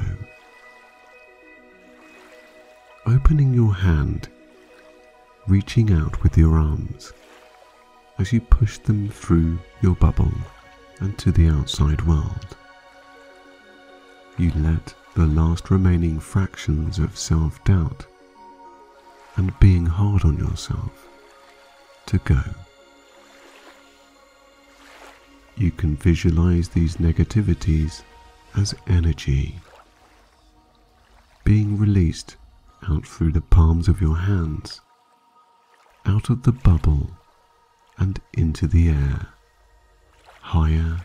Opening 3.06 3.54
your 3.54 3.76
hand 3.76 4.30
reaching 5.48 5.92
out 5.92 6.22
with 6.24 6.38
your 6.38 6.58
arms 6.58 7.14
as 8.20 8.34
you 8.34 8.42
push 8.42 8.78
them 8.80 9.10
through 9.10 9.58
your 9.82 9.96
bubble 9.96 10.32
and 11.00 11.18
to 11.18 11.32
the 11.32 11.48
outside 11.48 12.02
world. 12.06 12.58
You 14.38 14.52
let 14.56 14.94
the 15.16 15.26
last 15.26 15.72
remaining 15.72 16.20
fractions 16.20 17.00
of 17.00 17.18
self 17.18 17.64
doubt 17.64 18.06
and 19.36 19.58
being 19.60 19.86
hard 19.86 20.26
on 20.26 20.38
yourself 20.38 21.08
to 22.08 22.18
go. 22.20 22.42
You 25.56 25.72
can 25.72 25.96
visualize 25.96 26.70
these 26.70 26.98
negativities 26.98 28.04
as 28.56 28.76
energy 28.88 29.56
being 31.48 31.78
released 31.78 32.36
out 32.90 33.08
through 33.08 33.32
the 33.32 33.40
palms 33.40 33.88
of 33.88 34.02
your 34.02 34.18
hands, 34.18 34.82
out 36.08 36.30
of 36.30 36.44
the 36.44 36.52
bubble 36.54 37.12
and 37.98 38.22
into 38.34 38.66
the 38.66 38.88
air, 38.88 39.28
higher 40.40 41.02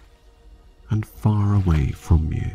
and 0.91 1.05
far 1.05 1.55
away 1.55 1.91
from 1.91 2.33
you. 2.33 2.51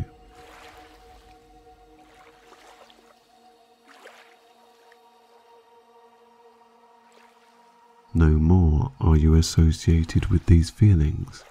No 8.14 8.30
more 8.30 8.92
are 9.02 9.18
you 9.18 9.36
associated 9.36 10.28
with 10.28 10.46
these 10.46 10.70
feelings. 10.70 11.44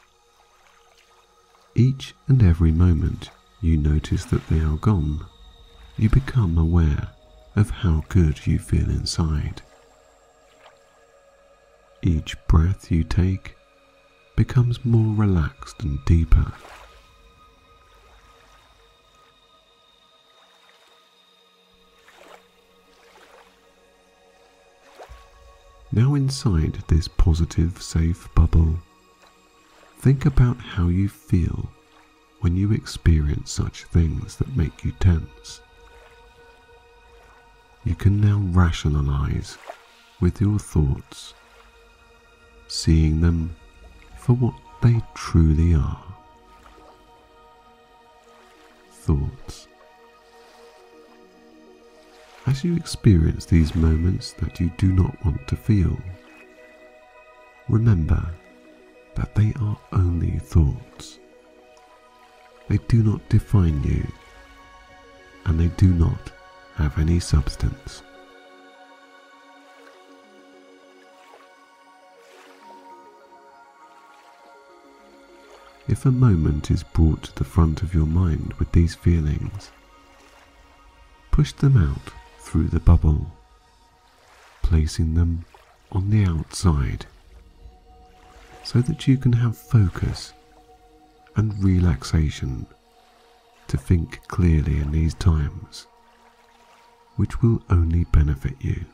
Each 1.74 2.14
and 2.26 2.42
every 2.42 2.72
moment 2.72 3.30
you 3.60 3.76
notice 3.76 4.24
that 4.26 4.46
they 4.48 4.60
are 4.60 4.78
gone, 4.78 5.26
you 5.98 6.08
become 6.08 6.56
aware 6.56 7.08
of 7.54 7.70
how 7.70 8.04
good 8.08 8.46
you 8.46 8.58
feel 8.58 8.88
inside. 8.88 9.62
Each 12.06 12.36
breath 12.46 12.92
you 12.92 13.02
take 13.02 13.56
becomes 14.36 14.84
more 14.84 15.12
relaxed 15.16 15.82
and 15.82 15.98
deeper. 16.04 16.52
Now, 25.90 26.14
inside 26.14 26.78
this 26.86 27.08
positive, 27.08 27.82
safe 27.82 28.32
bubble, 28.36 28.78
think 29.98 30.26
about 30.26 30.58
how 30.58 30.86
you 30.86 31.08
feel 31.08 31.68
when 32.38 32.56
you 32.56 32.70
experience 32.70 33.50
such 33.50 33.82
things 33.86 34.36
that 34.36 34.56
make 34.56 34.84
you 34.84 34.92
tense. 35.00 35.60
You 37.82 37.96
can 37.96 38.20
now 38.20 38.38
rationalize 38.52 39.58
with 40.20 40.40
your 40.40 40.60
thoughts, 40.60 41.34
seeing 42.68 43.20
them 43.20 43.54
for 44.16 44.34
what 44.34 44.54
they 44.82 45.00
truly 45.14 45.74
are. 45.74 46.02
Thoughts. 48.90 49.68
As 52.46 52.62
you 52.62 52.76
experience 52.76 53.44
these 53.44 53.74
moments 53.74 54.32
that 54.34 54.60
you 54.60 54.70
do 54.78 54.92
not 54.92 55.24
want 55.24 55.46
to 55.48 55.56
feel, 55.56 55.98
remember 57.68 58.24
that 59.16 59.34
they 59.34 59.52
are 59.60 59.76
only 59.92 60.38
thoughts. 60.38 61.18
They 62.68 62.78
do 62.88 63.02
not 63.02 63.28
define 63.28 63.82
you, 63.82 64.06
and 65.44 65.58
they 65.58 65.68
do 65.76 65.92
not 65.92 66.30
have 66.74 66.98
any 66.98 67.18
substance. 67.18 68.02
If 75.88 76.04
a 76.04 76.10
moment 76.10 76.70
is 76.70 76.82
brought 76.82 77.22
to 77.24 77.34
the 77.36 77.44
front 77.44 77.82
of 77.82 77.94
your 77.94 78.06
mind 78.06 78.54
with 78.54 78.72
these 78.72 78.96
feelings, 78.96 79.70
push 81.30 81.52
them 81.52 81.76
out 81.76 82.12
through 82.40 82.68
the 82.68 82.80
bubble, 82.80 83.30
placing 84.62 85.14
them 85.14 85.44
on 85.92 86.10
the 86.10 86.24
outside 86.24 87.06
so 88.64 88.80
that 88.80 89.06
you 89.06 89.16
can 89.16 89.32
have 89.32 89.56
focus 89.56 90.32
and 91.36 91.62
relaxation 91.62 92.66
to 93.68 93.76
think 93.76 94.26
clearly 94.26 94.78
in 94.78 94.90
these 94.90 95.14
times, 95.14 95.86
which 97.14 97.40
will 97.42 97.62
only 97.70 98.04
benefit 98.04 98.56
you. 98.60 98.84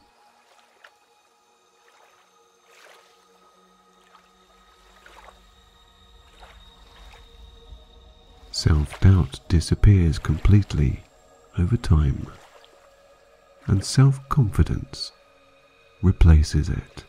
Self 8.63 9.01
doubt 9.01 9.41
disappears 9.49 10.21
completely 10.21 11.03
over 11.59 11.77
time 11.77 12.29
and 13.67 13.85
self 13.85 14.21
confidence 14.29 15.11
replaces 16.01 16.69
it. 16.69 17.03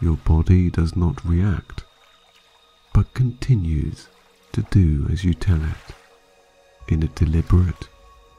Your 0.00 0.16
body 0.16 0.70
does 0.70 0.96
not 0.96 1.24
react, 1.24 1.84
but 2.92 3.14
continues 3.14 4.08
to 4.50 4.62
do 4.72 5.06
as 5.08 5.22
you 5.22 5.34
tell 5.34 5.62
it 5.62 5.94
in 6.88 7.04
a 7.04 7.14
deliberate 7.14 7.88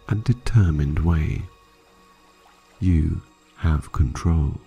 and 0.10 0.22
determined 0.26 1.00
way. 1.00 1.44
You 2.82 3.22
have 3.60 3.94
control. 3.94 4.60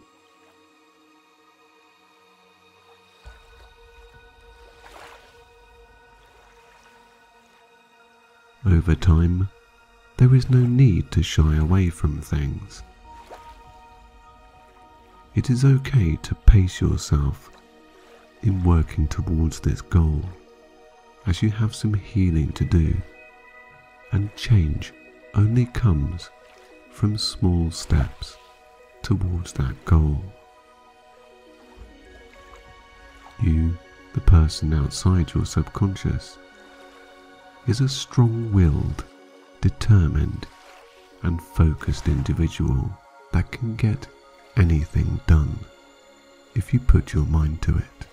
Over 8.70 8.94
time, 8.94 9.48
there 10.18 10.34
is 10.34 10.50
no 10.50 10.58
need 10.58 11.10
to 11.12 11.22
shy 11.22 11.56
away 11.56 11.88
from 11.88 12.20
things. 12.20 12.82
It 15.34 15.48
is 15.48 15.64
okay 15.64 16.16
to 16.16 16.34
pace 16.34 16.78
yourself 16.78 17.50
in 18.42 18.62
working 18.62 19.08
towards 19.08 19.58
this 19.58 19.80
goal 19.80 20.22
as 21.26 21.42
you 21.42 21.48
have 21.48 21.74
some 21.74 21.94
healing 21.94 22.52
to 22.52 22.64
do, 22.66 22.94
and 24.12 24.34
change 24.36 24.92
only 25.34 25.64
comes 25.64 26.28
from 26.90 27.16
small 27.16 27.70
steps 27.70 28.36
towards 29.00 29.54
that 29.54 29.82
goal. 29.86 30.22
You, 33.42 33.78
the 34.12 34.20
person 34.20 34.74
outside 34.74 35.32
your 35.32 35.46
subconscious, 35.46 36.36
is 37.68 37.80
a 37.80 37.88
strong 37.88 38.52
willed 38.52 39.04
determined, 39.60 40.46
and 41.22 41.42
focused 41.42 42.06
individual 42.06 42.90
that 43.32 43.50
can 43.50 43.74
get 43.76 44.06
anything 44.56 45.20
done 45.26 45.58
if 46.54 46.72
you 46.72 46.80
put 46.80 47.12
your 47.12 47.26
mind 47.26 47.60
to 47.62 47.76
it. 47.76 48.06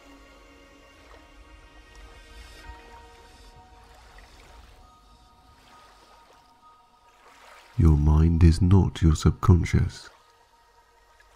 Your 7.77 7.97
mind 7.97 8.43
is 8.43 8.61
not 8.61 9.01
your 9.01 9.15
subconscious. 9.15 10.09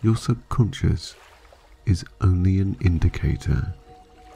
Your 0.02 0.16
subconscious 0.16 1.16
is 1.86 2.06
only 2.22 2.60
an 2.60 2.78
indicator 2.82 3.74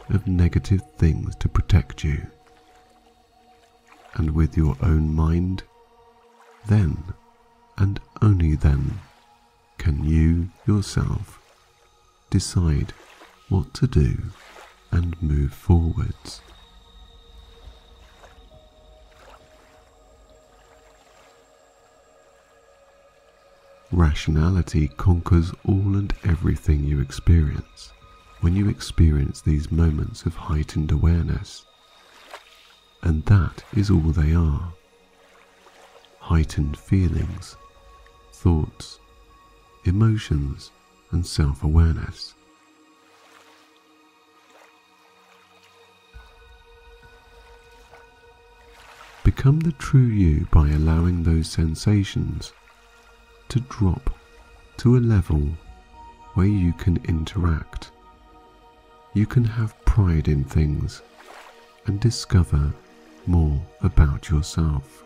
of 0.10 0.28
negative 0.28 0.82
things 0.98 1.36
to 1.38 1.48
protect 1.48 2.04
you 2.04 2.28
and 4.16 4.32
with 4.32 4.56
your 4.58 4.76
own 4.82 5.14
mind, 5.14 5.64
then 6.68 7.04
and 7.78 8.00
only 8.22 8.56
then 8.56 9.00
can 9.78 10.04
you 10.04 10.50
yourself 10.66 11.40
decide 12.30 12.94
what 13.50 13.74
to 13.74 13.88
do 13.88 14.18
and 14.92 15.22
move 15.22 15.54
forwards. 15.54 16.42
Rationality 23.92 24.88
conquers 24.88 25.52
all 25.66 25.96
and 25.96 26.14
everything 26.24 26.84
you 26.84 27.00
experience 27.00 27.92
when 28.42 28.56
you 28.56 28.68
experience 28.68 29.42
these 29.42 29.72
moments 29.72 30.26
of 30.26 30.36
heightened 30.36 30.92
awareness 30.92 31.66
and 33.04 33.24
that 33.26 33.64
is 33.76 33.90
all 33.90 34.00
they 34.00 34.34
are 34.34 34.74
heightened 36.20 36.78
feelings, 36.78 37.58
thoughts, 38.32 38.98
emotions, 39.84 40.72
and 41.12 41.26
self 41.26 41.64
awareness. 41.64 42.34
Become 49.26 49.60
the 49.60 49.74
true 49.74 50.02
you 50.02 50.48
by 50.52 50.70
allowing 50.70 51.24
those 51.24 51.50
sensations 51.50 52.54
to 53.50 53.60
drop 53.62 54.18
to 54.78 54.96
a 54.96 55.00
level 55.00 55.50
where 56.36 56.48
you 56.48 56.72
can 56.74 56.98
interact. 57.06 57.92
You 59.14 59.26
can 59.26 59.44
have 59.44 59.80
pride 59.84 60.30
in 60.30 60.46
things 60.46 61.02
and 61.86 62.00
discover 62.00 62.74
more 63.26 63.62
about 63.82 64.30
yourself. 64.30 65.04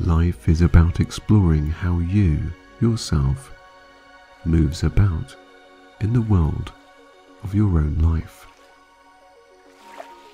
Life 0.00 0.48
is 0.48 0.62
about 0.62 1.00
exploring 1.00 1.66
how 1.66 1.98
you, 1.98 2.52
yourself, 2.80 3.52
moves 4.44 4.84
about 4.84 5.34
in 6.00 6.12
the 6.12 6.22
world 6.22 6.72
of 7.42 7.54
your 7.54 7.78
own 7.78 7.98
life, 7.98 8.46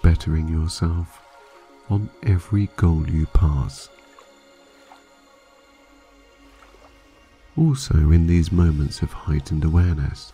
bettering 0.02 0.48
yourself 0.48 1.20
on 1.88 2.10
every 2.22 2.68
goal 2.76 3.08
you 3.08 3.26
pass. 3.26 3.88
Also, 7.56 7.94
in 8.10 8.26
these 8.26 8.50
moments 8.50 9.00
of 9.00 9.12
heightened 9.12 9.64
awareness, 9.64 10.32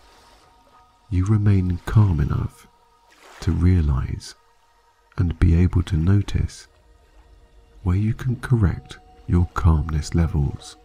you 1.11 1.23
remain 1.25 1.79
calm 1.85 2.19
enough 2.19 2.67
to 3.41 3.51
realize 3.51 4.33
and 5.17 5.37
be 5.39 5.55
able 5.55 5.83
to 5.83 5.97
notice 5.97 6.67
where 7.83 7.95
you 7.95 8.13
can 8.13 8.35
correct 8.37 8.97
your 9.27 9.47
calmness 9.53 10.15
levels, 10.15 10.77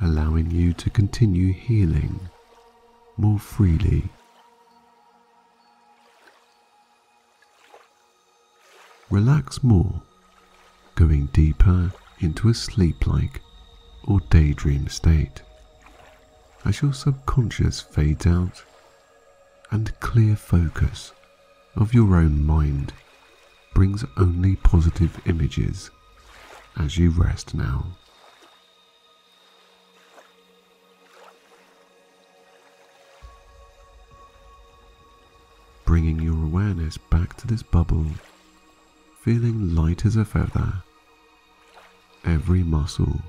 allowing 0.00 0.48
you 0.50 0.72
to 0.72 0.90
continue 0.90 1.52
healing 1.52 2.20
more 3.16 3.38
freely. 3.38 4.04
Relax 9.10 9.64
more, 9.64 10.02
going 10.94 11.26
deeper 11.32 11.90
into 12.20 12.48
a 12.48 12.54
sleep-like 12.54 13.40
or 14.08 14.20
daydream 14.30 14.88
state 14.88 15.42
as 16.64 16.80
your 16.80 16.94
subconscious 16.94 17.80
fades 17.80 18.26
out 18.26 18.64
and 19.70 19.98
clear 20.00 20.34
focus 20.34 21.12
of 21.76 21.92
your 21.92 22.16
own 22.16 22.44
mind 22.44 22.92
brings 23.74 24.04
only 24.16 24.56
positive 24.56 25.20
images 25.26 25.90
as 26.78 26.96
you 26.96 27.10
rest 27.10 27.54
now. 27.54 27.86
Bringing 35.84 36.20
your 36.20 36.34
awareness 36.34 36.96
back 36.96 37.36
to 37.36 37.46
this 37.46 37.62
bubble, 37.62 38.06
feeling 39.20 39.74
light 39.74 40.04
as 40.06 40.16
a 40.16 40.24
feather, 40.24 40.82
every 42.24 42.62
muscle 42.62 43.20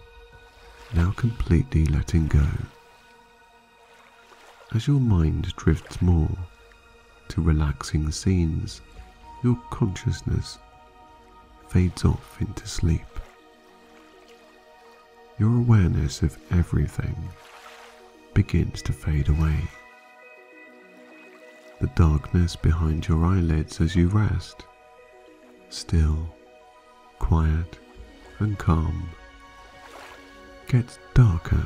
now 0.94 1.12
completely 1.12 1.86
letting 1.86 2.28
go. 2.28 2.48
As 4.74 4.88
your 4.88 5.00
mind 5.00 5.54
drifts 5.56 6.02
more 6.02 6.38
to 7.30 7.42
relaxing 7.42 8.12
scenes, 8.12 8.82
your 9.44 9.58
consciousness 9.70 10.60
fades 11.70 12.06
off 12.06 12.38
into 12.42 12.68
sleep. 12.68 13.02
Your 15.38 15.56
awareness 15.56 16.22
of 16.22 16.38
everything 16.52 17.16
begins 18.34 18.82
to 18.84 18.94
fade 18.94 19.30
away. 19.30 19.58
The 21.80 21.88
darkness 21.96 22.56
behind 22.56 23.08
your 23.08 23.26
eyelids 23.26 23.80
as 23.80 23.96
you 23.96 24.10
rest, 24.10 24.66
still, 25.70 26.36
quiet, 27.20 27.80
and 28.40 28.58
calm, 28.58 29.10
gets 30.70 31.00
darker, 31.16 31.66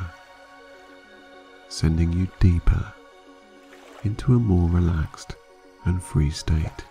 sending 1.67 2.13
you 2.13 2.25
deeper 2.39 2.93
into 4.05 4.33
a 4.33 4.39
more 4.39 4.69
relaxed 4.69 5.35
and 5.83 6.01
free 6.01 6.29
state. 6.29 6.85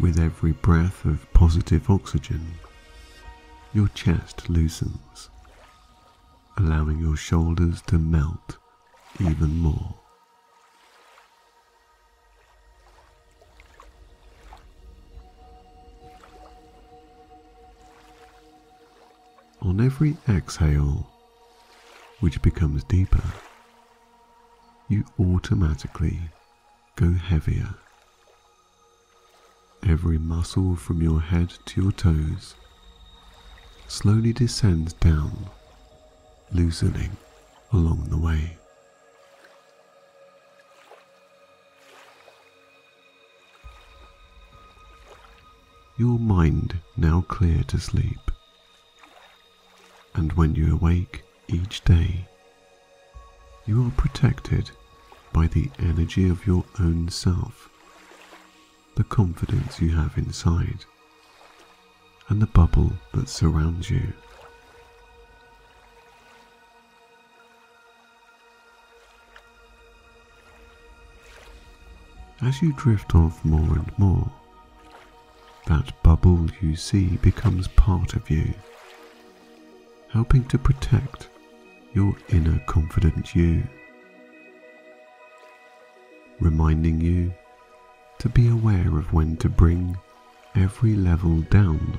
With 0.00 0.18
every 0.18 0.52
breath 0.52 1.04
of 1.04 1.30
positive 1.34 1.90
oxygen, 1.90 2.54
your 3.74 3.88
chest 3.88 4.48
loosens, 4.48 5.28
allowing 6.56 6.98
your 6.98 7.16
shoulders 7.16 7.82
to 7.88 7.98
melt 7.98 8.56
even 9.20 9.58
more. 9.58 9.94
On 19.66 19.80
every 19.80 20.16
exhale, 20.28 21.10
which 22.20 22.40
becomes 22.40 22.84
deeper, 22.84 23.24
you 24.88 25.04
automatically 25.18 26.20
go 26.94 27.10
heavier. 27.10 27.74
Every 29.82 30.18
muscle 30.18 30.76
from 30.76 31.02
your 31.02 31.20
head 31.20 31.52
to 31.64 31.82
your 31.82 31.90
toes 31.90 32.54
slowly 33.88 34.32
descends 34.32 34.92
down, 34.92 35.50
loosening 36.52 37.16
along 37.72 38.04
the 38.04 38.18
way. 38.18 38.56
Your 45.98 46.20
mind 46.20 46.76
now 46.96 47.22
clear 47.22 47.64
to 47.64 47.80
sleep 47.80 48.25
and 50.16 50.32
when 50.32 50.54
you 50.54 50.72
awake 50.72 51.22
each 51.46 51.84
day, 51.84 52.26
you 53.66 53.86
are 53.86 53.90
protected 53.98 54.70
by 55.32 55.46
the 55.46 55.68
energy 55.78 56.28
of 56.28 56.46
your 56.46 56.64
own 56.80 57.06
self, 57.08 57.68
the 58.94 59.04
confidence 59.04 59.78
you 59.78 59.90
have 59.90 60.16
inside, 60.16 60.86
and 62.30 62.40
the 62.40 62.46
bubble 62.46 62.90
that 63.12 63.28
surrounds 63.28 63.90
you. 63.90 64.10
As 72.40 72.62
you 72.62 72.72
drift 72.72 73.14
off 73.14 73.44
more 73.44 73.76
and 73.76 73.98
more, 73.98 74.30
that 75.66 75.92
bubble 76.02 76.46
you 76.62 76.74
see 76.74 77.18
becomes 77.18 77.68
part 77.68 78.14
of 78.14 78.30
you 78.30 78.54
helping 80.16 80.44
to 80.46 80.56
protect 80.56 81.28
your 81.92 82.16
inner 82.30 82.58
confident 82.60 83.36
you, 83.36 83.62
reminding 86.40 86.98
you 86.98 87.30
to 88.18 88.26
be 88.30 88.48
aware 88.48 88.96
of 88.96 89.12
when 89.12 89.36
to 89.36 89.46
bring 89.50 89.94
every 90.54 90.94
level 90.94 91.42
down 91.50 91.98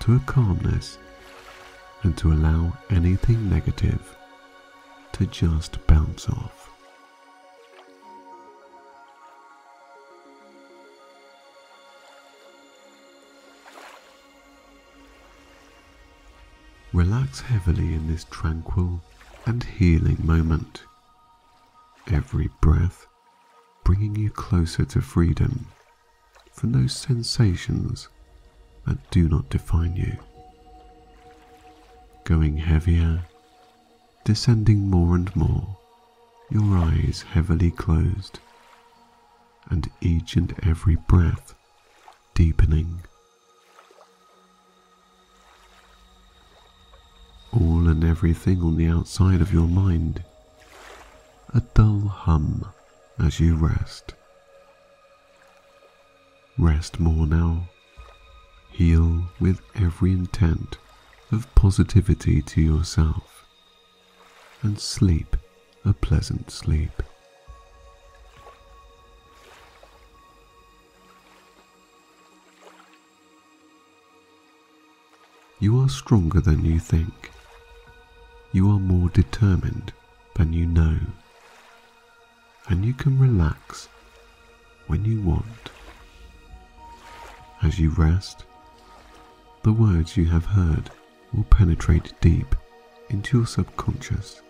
to 0.00 0.16
a 0.16 0.20
calmness 0.20 0.96
and 2.04 2.16
to 2.16 2.32
allow 2.32 2.72
anything 2.88 3.50
negative 3.50 4.16
to 5.12 5.26
just 5.26 5.76
bounce 5.86 6.30
off. 6.30 6.61
Relax 17.02 17.40
heavily 17.40 17.94
in 17.94 18.06
this 18.06 18.24
tranquil 18.30 19.02
and 19.44 19.64
healing 19.64 20.18
moment. 20.22 20.84
Every 22.06 22.48
breath 22.60 23.08
bringing 23.82 24.14
you 24.14 24.30
closer 24.30 24.84
to 24.84 25.00
freedom 25.00 25.66
from 26.52 26.70
those 26.70 26.94
sensations 26.94 28.06
that 28.86 29.10
do 29.10 29.28
not 29.28 29.50
define 29.50 29.96
you. 29.96 30.16
Going 32.22 32.58
heavier, 32.58 33.24
descending 34.22 34.88
more 34.88 35.16
and 35.16 35.34
more, 35.34 35.76
your 36.52 36.78
eyes 36.78 37.24
heavily 37.32 37.72
closed, 37.72 38.38
and 39.70 39.90
each 40.00 40.36
and 40.36 40.54
every 40.62 40.94
breath 41.08 41.56
deepening 42.34 43.00
all 47.52 47.86
and 47.88 48.02
everything 48.04 48.62
on 48.62 48.76
the 48.76 48.86
outside 48.86 49.40
of 49.40 49.52
your 49.52 49.68
mind. 49.68 50.22
A 51.54 51.60
dull 51.74 52.00
hum 52.00 52.72
as 53.18 53.40
you 53.40 53.56
rest. 53.56 54.14
Rest 56.58 56.98
more 56.98 57.26
now. 57.26 57.68
Heal 58.70 59.24
with 59.38 59.60
every 59.74 60.12
intent 60.12 60.78
of 61.30 61.52
positivity 61.54 62.40
to 62.42 62.60
yourself. 62.62 63.44
And 64.62 64.78
sleep 64.78 65.36
a 65.84 65.92
pleasant 65.92 66.50
sleep. 66.50 67.02
You 75.58 75.80
are 75.80 75.88
stronger 75.88 76.40
than 76.40 76.64
you 76.64 76.78
think. 76.78 77.31
You 78.54 78.70
are 78.70 78.78
more 78.78 79.08
determined 79.08 79.94
than 80.36 80.52
you 80.52 80.66
know. 80.66 80.98
And 82.68 82.84
you 82.84 82.92
can 82.92 83.18
relax 83.18 83.88
when 84.88 85.06
you 85.06 85.22
want. 85.22 85.70
As 87.62 87.78
you 87.78 87.90
rest, 87.90 88.44
the 89.62 89.72
words 89.72 90.18
you 90.18 90.26
have 90.26 90.44
heard 90.44 90.90
will 91.32 91.44
penetrate 91.44 92.12
deep 92.20 92.54
into 93.08 93.38
your 93.38 93.46
subconscious, 93.46 94.42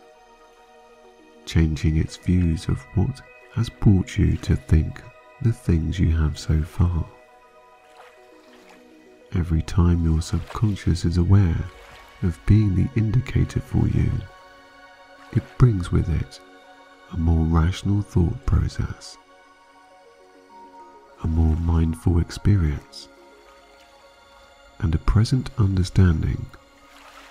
changing 1.47 1.97
its 1.97 2.17
views 2.17 2.69
of 2.69 2.83
what 2.95 3.21
has 3.55 3.69
brought 3.69 4.19
you 4.19 4.37
to 4.39 4.57
think 4.57 5.01
the 5.43 5.53
things 5.53 6.01
you 6.01 6.17
have 6.17 6.37
so 6.37 6.61
far. 6.63 7.07
Every 9.35 9.63
time 9.63 10.05
your 10.05 10.23
subconscious 10.23 11.05
is 11.05 11.19
aware 11.19 11.65
of 12.23 12.39
being 12.47 12.75
the 12.75 12.89
indicator 12.97 13.61
for 13.61 13.87
you, 13.89 14.11
it 15.33 15.43
brings 15.59 15.91
with 15.91 16.09
it 16.09 16.41
a 17.13 17.17
more 17.17 17.45
rational 17.47 18.03
thought 18.03 18.45
process, 18.47 19.17
a 21.23 21.27
more 21.27 21.57
mindful 21.57 22.19
experience, 22.19 23.09
and 24.79 24.95
a 24.95 24.99
present 24.99 25.51
understanding 25.59 26.47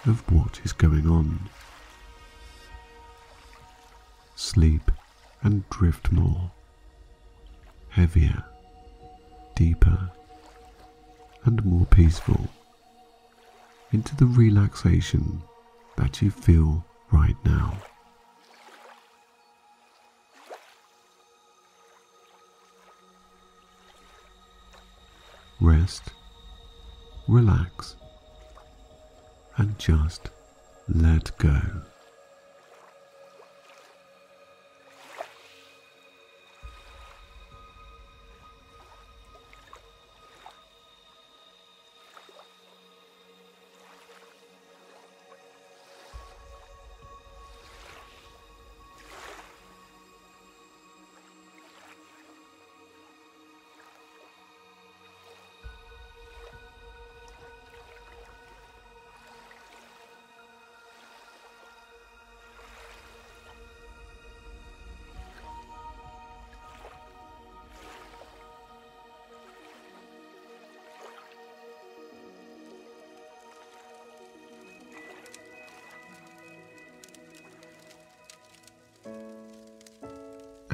of 0.06 0.20
what 0.32 0.60
is 0.64 0.74
going 0.74 1.08
on. 1.08 1.40
Sleep 4.36 4.92
and 5.44 5.68
drift 5.70 6.12
more, 6.12 6.52
heavier, 7.90 8.44
deeper 9.56 10.10
and 11.44 11.64
more 11.66 11.86
peaceful 11.88 12.48
into 13.92 14.16
the 14.16 14.26
relaxation 14.26 15.42
that 15.98 16.22
you 16.22 16.32
feel 16.32 16.86
right 17.12 17.36
now. 17.44 17.78
Rest, 25.60 26.04
relax, 27.28 27.96
and 29.58 29.78
just 29.78 30.32
let 30.88 31.38
go. 31.38 31.62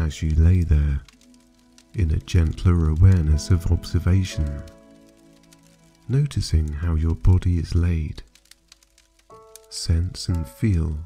As 0.07 0.23
you 0.23 0.31
lay 0.35 0.63
there 0.63 1.01
in 1.95 2.11
a 2.11 2.19
gentler 2.19 2.91
awareness 2.91 3.49
of 3.49 3.69
observation, 3.73 4.63
noticing 6.07 6.65
how 6.71 6.95
your 6.95 7.13
body 7.13 7.57
is 7.57 7.75
laid. 7.75 8.23
Sense 9.69 10.29
and 10.29 10.47
feel 10.47 10.97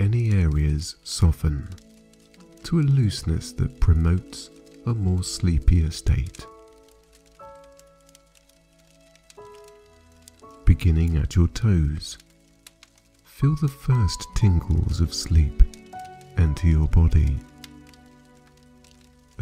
any 0.00 0.32
areas 0.32 0.96
soften 1.04 1.68
to 2.64 2.80
a 2.80 2.82
looseness 2.82 3.52
that 3.52 3.78
promotes 3.78 4.50
a 4.84 4.94
more 4.94 5.22
sleepier 5.22 5.92
state. 5.92 6.44
Beginning 10.64 11.16
at 11.18 11.36
your 11.36 11.46
toes, 11.46 12.18
feel 13.22 13.54
the 13.54 13.68
first 13.68 14.26
tingles 14.34 15.00
of 15.00 15.14
sleep 15.14 15.62
enter 16.36 16.66
your 16.66 16.88
body 16.88 17.38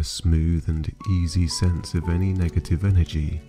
smooth 0.07 0.69
and 0.69 0.95
easy 1.11 1.49
sense 1.49 1.95
of 1.95 2.09
any 2.09 2.33
negative 2.33 2.85
energy 2.85 3.41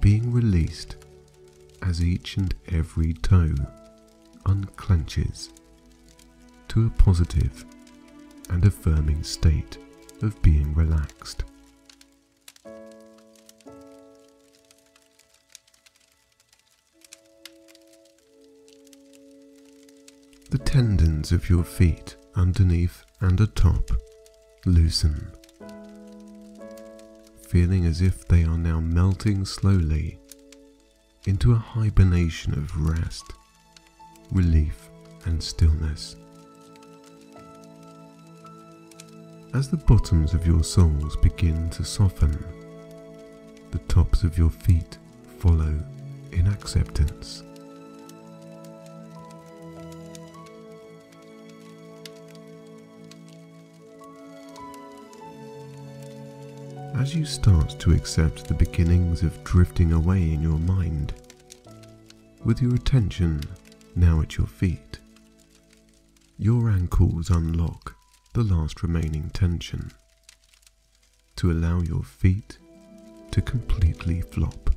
being 0.00 0.32
released 0.32 0.96
as 1.82 2.02
each 2.02 2.36
and 2.36 2.54
every 2.68 3.12
toe 3.12 3.54
unclenches 4.44 5.50
to 6.68 6.86
a 6.86 6.90
positive 6.90 7.64
and 8.50 8.64
affirming 8.64 9.22
state 9.22 9.78
of 10.22 10.40
being 10.42 10.74
relaxed. 10.74 11.44
The 20.50 20.58
tendons 20.58 21.32
of 21.32 21.50
your 21.50 21.64
feet 21.64 22.16
underneath 22.36 23.04
and 23.20 23.40
atop 23.40 23.90
loosen 24.64 25.35
feeling 27.56 27.86
as 27.86 28.02
if 28.02 28.28
they 28.28 28.44
are 28.44 28.58
now 28.58 28.78
melting 28.78 29.42
slowly 29.42 30.18
into 31.24 31.52
a 31.52 31.56
hibernation 31.56 32.52
of 32.52 32.86
rest, 32.86 33.32
relief, 34.30 34.90
and 35.24 35.42
stillness. 35.42 36.16
As 39.54 39.70
the 39.70 39.78
bottoms 39.78 40.34
of 40.34 40.46
your 40.46 40.62
soles 40.62 41.16
begin 41.16 41.70
to 41.70 41.82
soften, 41.82 42.44
the 43.70 43.78
tops 43.88 44.22
of 44.22 44.36
your 44.36 44.50
feet 44.50 44.98
follow 45.38 45.80
in 46.32 46.46
acceptance. 46.48 47.42
As 57.06 57.14
you 57.14 57.24
start 57.24 57.70
to 57.78 57.92
accept 57.92 58.48
the 58.48 58.54
beginnings 58.54 59.22
of 59.22 59.44
drifting 59.44 59.92
away 59.92 60.32
in 60.32 60.42
your 60.42 60.58
mind, 60.58 61.14
with 62.44 62.60
your 62.60 62.74
attention 62.74 63.40
now 63.94 64.20
at 64.20 64.36
your 64.36 64.46
feet, 64.48 64.98
your 66.36 66.68
ankles 66.68 67.30
unlock 67.30 67.94
the 68.32 68.42
last 68.42 68.82
remaining 68.82 69.30
tension 69.30 69.92
to 71.36 71.52
allow 71.52 71.80
your 71.80 72.02
feet 72.02 72.58
to 73.30 73.40
completely 73.40 74.20
flop. 74.20 74.70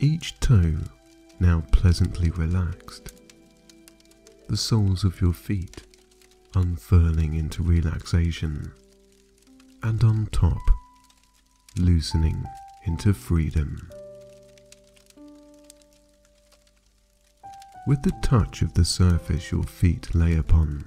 Each 0.00 0.36
toe 0.40 0.74
now 1.38 1.62
pleasantly 1.70 2.30
relaxed, 2.30 3.12
the 4.48 4.56
soles 4.56 5.04
of 5.04 5.20
your 5.20 5.32
feet 5.32 5.85
unfurling 6.56 7.34
into 7.34 7.62
relaxation, 7.62 8.72
and 9.82 10.02
on 10.02 10.26
top, 10.32 10.60
loosening 11.78 12.44
into 12.86 13.12
freedom. 13.12 13.88
With 17.86 18.02
the 18.02 18.14
touch 18.22 18.62
of 18.62 18.74
the 18.74 18.84
surface 18.84 19.52
your 19.52 19.62
feet 19.62 20.14
lay 20.14 20.36
upon, 20.36 20.86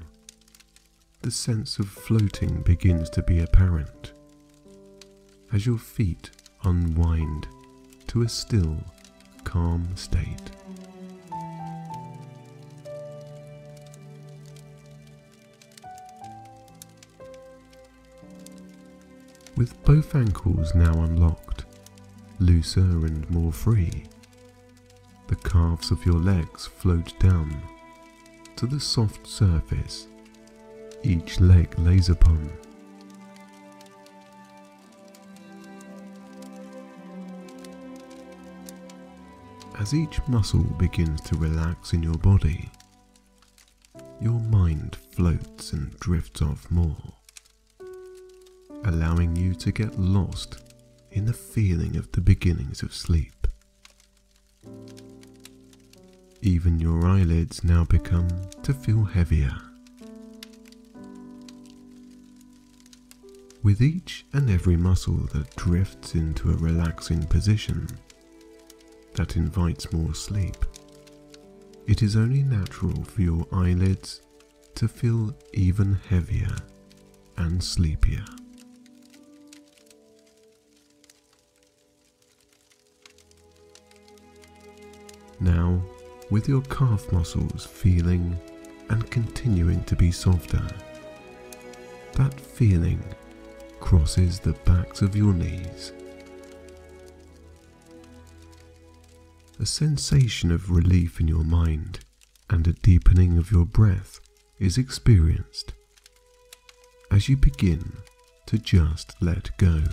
the 1.21 1.31
sense 1.31 1.79
of 1.79 1.87
floating 1.87 2.61
begins 2.63 3.09
to 3.11 3.21
be 3.21 3.39
apparent 3.39 4.13
as 5.53 5.65
your 5.65 5.77
feet 5.77 6.31
unwind 6.63 7.47
to 8.07 8.23
a 8.23 8.29
still, 8.29 8.77
calm 9.43 9.87
state. 9.95 10.58
With 19.59 19.83
both 19.83 20.15
ankles 20.15 20.73
now 20.73 20.93
unlocked, 21.03 21.65
looser 22.39 22.79
and 22.79 23.29
more 23.29 23.51
free. 23.51 24.05
the 25.27 25.35
calves 25.35 25.91
of 25.91 26.03
your 26.05 26.15
legs 26.15 26.65
float 26.65 27.13
down 27.19 27.61
to 28.55 28.65
the 28.65 28.79
soft 28.79 29.27
surface 29.27 30.07
each 31.03 31.39
leg 31.41 31.77
lays 31.77 32.07
upon. 32.09 32.49
As 39.77 39.93
each 39.93 40.19
muscle 40.27 40.63
begins 40.79 41.19
to 41.21 41.35
relax 41.35 41.93
in 41.93 42.01
your 42.01 42.17
body, 42.17 42.71
your 44.21 44.39
mind 44.39 44.95
floats 45.11 45.73
and 45.73 45.97
drifts 45.99 46.41
off 46.41 46.71
more, 46.71 47.08
allowing 48.89 49.35
you 49.35 49.53
to 49.53 49.71
get 49.71 49.99
lost 49.99 50.57
in 51.11 51.25
the 51.25 51.33
feeling 51.33 51.95
of 51.95 52.11
the 52.11 52.21
beginnings 52.21 52.81
of 52.81 52.93
sleep. 52.93 53.47
Even 56.41 56.79
your 56.79 57.05
eyelids 57.05 57.63
now 57.63 57.85
become 57.85 58.27
to 58.63 58.73
feel 58.73 59.03
heavier. 59.03 59.55
With 63.61 63.81
each 63.81 64.25
and 64.33 64.49
every 64.49 64.77
muscle 64.77 65.27
that 65.33 65.55
drifts 65.55 66.15
into 66.15 66.49
a 66.49 66.57
relaxing 66.57 67.23
position 67.27 67.87
that 69.13 69.35
invites 69.35 69.93
more 69.93 70.15
sleep, 70.15 70.65
it 71.85 72.01
is 72.01 72.15
only 72.15 72.41
natural 72.41 73.03
for 73.03 73.21
your 73.21 73.45
eyelids 73.51 74.21
to 74.75 74.87
feel 74.87 75.35
even 75.53 75.99
heavier 76.09 76.55
and 77.37 77.63
sleepier. 77.63 78.23
Now, 85.39 85.81
with 86.29 86.47
your 86.47 86.61
calf 86.63 87.11
muscles 87.11 87.65
feeling 87.65 88.37
and 88.89 89.09
continuing 89.09 89.83
to 89.85 89.95
be 89.95 90.11
softer, 90.11 90.65
that 92.13 92.39
feeling 92.39 93.03
crosses 93.79 94.39
the 94.39 94.53
backs 94.65 95.01
of 95.01 95.15
your 95.15 95.33
knees. 95.33 95.93
A 99.59 99.65
sensation 99.65 100.51
of 100.51 100.71
relief 100.71 101.19
in 101.19 101.27
your 101.27 101.43
mind 101.43 101.99
and 102.49 102.67
a 102.67 102.73
deepening 102.73 103.37
of 103.37 103.51
your 103.51 103.65
breath 103.65 104.19
is 104.57 104.77
experienced 104.77 105.73
as 107.11 107.27
you 107.29 107.37
begin 107.37 107.93
to 108.45 108.57
just 108.57 109.15
let 109.21 109.55
go. 109.57 109.83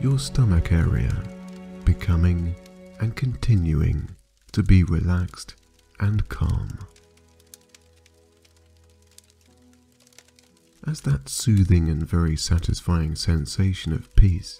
Your 0.00 0.18
stomach 0.18 0.72
area 0.72 1.14
becoming 1.84 2.54
and 3.00 3.14
continuing 3.14 4.08
to 4.52 4.62
be 4.62 4.82
relaxed 4.82 5.56
and 5.98 6.26
calm. 6.30 6.78
As 10.86 11.02
that 11.02 11.28
soothing 11.28 11.90
and 11.90 12.06
very 12.06 12.34
satisfying 12.34 13.14
sensation 13.14 13.92
of 13.92 14.14
peace 14.16 14.58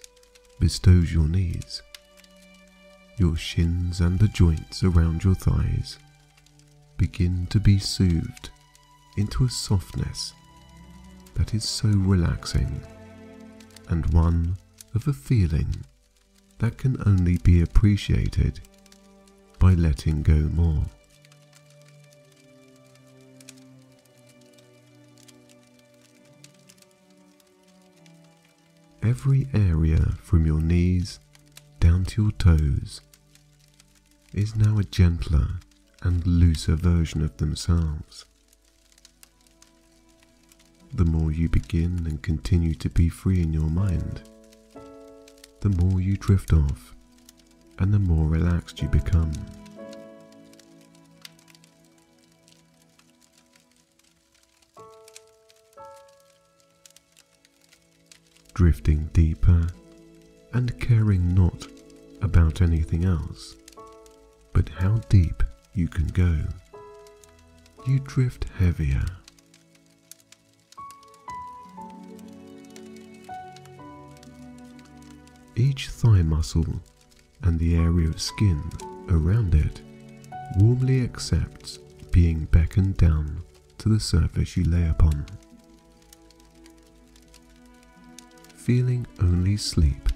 bestows 0.58 1.10
your 1.10 1.26
knees, 1.26 1.80
your 3.16 3.34
shins 3.34 4.02
and 4.02 4.18
the 4.18 4.28
joints 4.28 4.84
around 4.84 5.24
your 5.24 5.34
thighs 5.34 5.98
begin 6.98 7.46
to 7.46 7.58
be 7.58 7.78
soothed 7.78 8.50
into 9.16 9.46
a 9.46 9.50
softness 9.50 10.34
that 11.34 11.54
is 11.54 11.66
so 11.66 11.88
relaxing 11.88 12.82
and 13.88 14.04
one 14.12 14.58
of 14.94 15.06
a 15.06 15.12
feeling 15.12 15.84
that 16.58 16.78
can 16.78 16.96
only 17.06 17.38
be 17.38 17.60
appreciated 17.62 18.60
by 19.58 19.74
letting 19.74 20.22
go 20.22 20.34
more. 20.34 20.84
Every 29.02 29.48
area 29.54 30.14
from 30.22 30.44
your 30.44 30.60
knees 30.60 31.20
down 31.78 32.04
to 32.06 32.22
your 32.22 32.32
toes 32.32 33.00
is 34.34 34.54
now 34.54 34.78
a 34.78 34.84
gentler 34.84 35.48
and 36.02 36.26
looser 36.26 36.76
version 36.76 37.22
of 37.22 37.36
themselves. 37.38 38.24
The 40.92 41.04
more 41.04 41.32
you 41.32 41.48
begin 41.48 42.04
and 42.06 42.20
continue 42.22 42.74
to 42.74 42.90
be 42.90 43.08
free 43.08 43.40
in 43.40 43.52
your 43.52 43.70
mind, 43.70 44.22
the 45.60 45.68
more 45.68 46.00
you 46.00 46.16
drift 46.16 46.52
off 46.52 46.94
and 47.78 47.92
the 47.92 47.98
more 47.98 48.26
relaxed 48.26 48.80
you 48.80 48.88
become. 48.88 49.32
Drifting 58.54 59.10
deeper 59.12 59.66
and 60.52 60.78
caring 60.80 61.34
not 61.34 61.66
about 62.22 62.60
anything 62.60 63.04
else, 63.04 63.56
but 64.52 64.68
how 64.68 64.96
deep 65.08 65.42
you 65.74 65.88
can 65.88 66.06
go. 66.08 66.36
You 67.86 68.00
drift 68.00 68.46
heavier. 68.58 69.04
Each 75.60 75.90
thigh 75.90 76.22
muscle 76.22 76.80
and 77.42 77.58
the 77.58 77.76
area 77.76 78.08
of 78.08 78.18
skin 78.18 78.62
around 79.10 79.54
it 79.54 79.82
warmly 80.56 81.02
accepts 81.02 81.76
being 82.10 82.46
beckoned 82.46 82.96
down 82.96 83.42
to 83.76 83.90
the 83.90 84.00
surface 84.00 84.56
you 84.56 84.64
lay 84.64 84.88
upon. 84.88 85.26
Feeling 88.54 89.06
only 89.20 89.58
sleep 89.58 90.08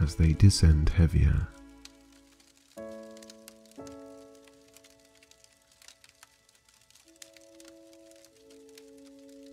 as 0.00 0.14
they 0.14 0.34
descend 0.34 0.88
heavier. 0.88 1.48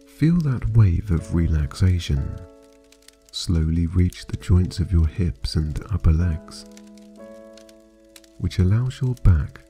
Feel 0.06 0.38
that 0.42 0.78
wave 0.78 1.10
of 1.10 1.34
relaxation 1.34 2.40
slowly 3.42 3.88
reach 3.88 4.28
the 4.28 4.38
joints 4.38 4.78
of 4.78 4.92
your 4.92 5.08
hips 5.08 5.56
and 5.56 5.84
upper 5.92 6.14
legs, 6.14 6.64
which 8.38 8.60
allows 8.60 9.02
your 9.02 9.16
back 9.24 9.62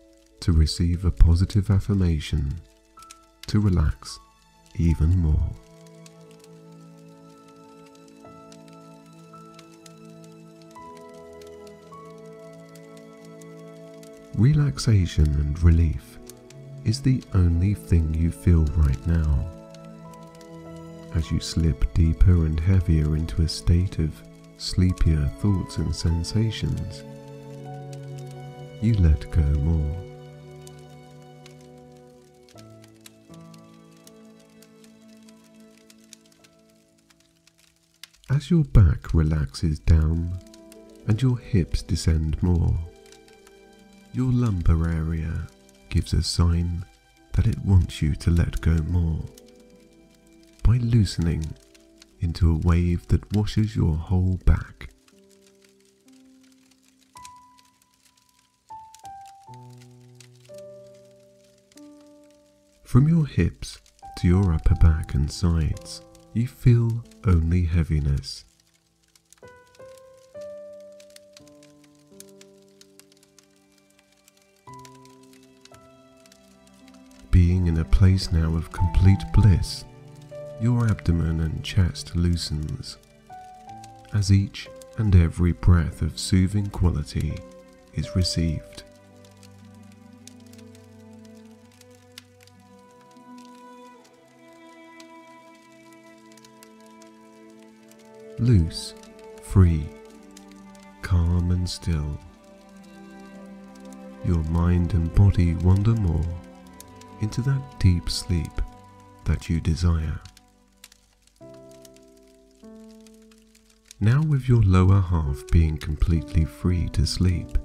to 0.42 0.52
receive 0.52 1.06
a 1.06 1.12
positive 1.12 1.72
affirmation 1.72 2.54
to 3.48 3.62
relax 3.62 4.20
even 4.76 5.18
more. 5.18 5.50
Relaxation 14.36 15.28
and 15.36 15.64
relief 15.64 16.18
is 16.84 17.02
the 17.02 17.24
only 17.34 17.74
thing 17.74 18.14
you 18.14 18.32
feel 18.32 18.66
right 18.76 19.08
now 19.08 19.61
as 21.16 21.32
you 21.32 21.40
slip 21.40 21.94
deeper 21.94 22.46
and 22.46 22.60
heavier 22.60 23.16
into 23.16 23.42
a 23.42 23.48
state 23.48 24.00
of 24.00 24.12
sleepier 24.58 25.26
thoughts 25.40 25.78
and 25.78 25.96
sensations. 25.96 27.04
You 28.82 28.94
let 28.96 29.30
go 29.32 29.42
more. 29.42 29.96
As 38.30 38.50
your 38.50 38.64
back 38.64 39.14
relaxes 39.14 39.80
down 39.80 40.40
and 41.08 41.22
your 41.22 41.38
hips 41.38 41.82
descend 41.82 42.42
more, 42.42 42.74
your 44.14 44.32
lumbar 44.32 44.88
area 44.90 45.48
gives 45.90 46.14
a 46.14 46.24
sign 46.24 46.86
that 47.34 47.48
it 47.48 47.60
wants 47.66 48.02
you 48.02 48.16
to 48.16 48.32
let 48.32 48.62
go 48.62 48.78
more 48.88 49.24
by 50.64 50.78
loosening 50.78 51.54
into 52.20 52.52
a 52.52 52.68
wave 52.68 53.08
that 53.08 53.36
washes 53.36 53.76
your 53.76 53.96
whole 53.96 54.40
back. 54.46 54.90
From 62.84 63.08
your 63.08 63.26
hips 63.26 63.80
to 64.18 64.28
your 64.28 64.54
upper 64.54 64.76
back 64.76 65.14
and 65.14 65.32
sides, 65.32 66.02
you 66.34 66.48
feel 66.48 67.04
only 67.26 67.64
heaviness. 67.64 68.46
Being 77.32 77.68
in 77.68 77.78
a 77.78 77.86
place 77.86 78.32
now 78.32 78.54
of 78.56 78.72
complete 78.74 79.24
bliss 79.34 79.86
your 80.62 80.88
abdomen 80.88 81.40
and 81.40 81.64
chest 81.64 82.16
loosens 82.16 83.00
as 84.14 84.32
each 84.32 84.70
and 85.00 85.16
every 85.16 85.54
breath 85.54 86.04
of 86.04 86.20
soothing 86.20 86.70
quality 86.70 87.34
is 87.96 88.16
received. 88.16 88.84
Loose, 98.38 98.94
free, 99.42 99.90
calm 101.02 101.50
and 101.50 101.68
still. 101.68 102.20
Your 104.24 104.44
mind 104.46 104.94
and 104.94 105.14
body 105.16 105.56
wander 105.56 105.96
more 105.96 106.26
into 107.22 107.42
that 107.42 107.80
deep 107.80 108.12
sleep 108.12 108.62
that 109.26 109.50
you 109.50 109.60
desire. 109.60 110.20
Now, 114.04 114.24
with 114.24 114.50
your 114.50 114.64
lower 114.64 115.00
half 115.00 115.44
being 115.52 115.78
completely 115.78 116.44
free 116.44 116.90
to 116.90 117.06
sleep, 117.06 117.56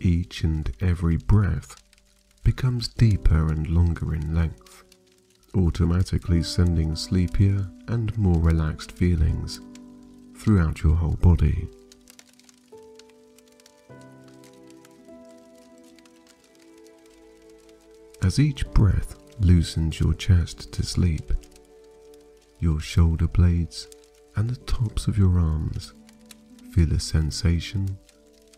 each 0.00 0.44
and 0.44 0.72
every 0.80 1.18
breath 1.18 1.76
becomes 2.42 2.88
deeper 2.88 3.52
and 3.52 3.68
longer 3.68 4.14
in 4.14 4.34
length, 4.34 4.84
automatically 5.54 6.42
sending 6.42 6.96
sleepier 6.96 7.68
and 7.88 8.16
more 8.16 8.40
relaxed 8.40 8.92
feelings 8.92 9.60
throughout 10.34 10.82
your 10.82 10.96
whole 10.96 11.18
body. 11.20 11.68
As 18.22 18.38
each 18.38 18.66
breath 18.70 19.16
loosens 19.38 20.00
your 20.00 20.14
chest 20.14 20.72
to 20.72 20.82
sleep, 20.82 21.30
your 22.58 22.80
shoulder 22.80 23.28
blades 23.28 23.86
and 24.38 24.50
the 24.50 24.56
tops 24.72 25.08
of 25.08 25.18
your 25.18 25.36
arms 25.40 25.94
feel 26.72 26.92
a 26.92 27.00
sensation 27.00 27.98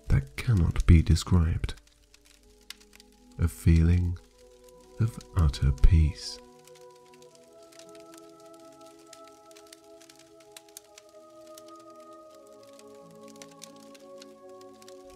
that 0.09 0.37
cannot 0.37 0.85
be 0.85 1.01
described. 1.01 1.72
A 3.39 3.49
feeling 3.49 4.18
of 5.01 5.18
utter 5.39 5.72
peace. 5.83 6.39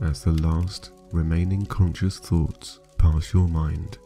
As 0.01 0.25
the 0.25 0.33
last 0.33 0.93
remaining 1.13 1.67
conscious 1.67 2.19
thoughts 2.19 2.81
pass 2.97 3.35
your 3.35 3.49
mind, 3.49 3.99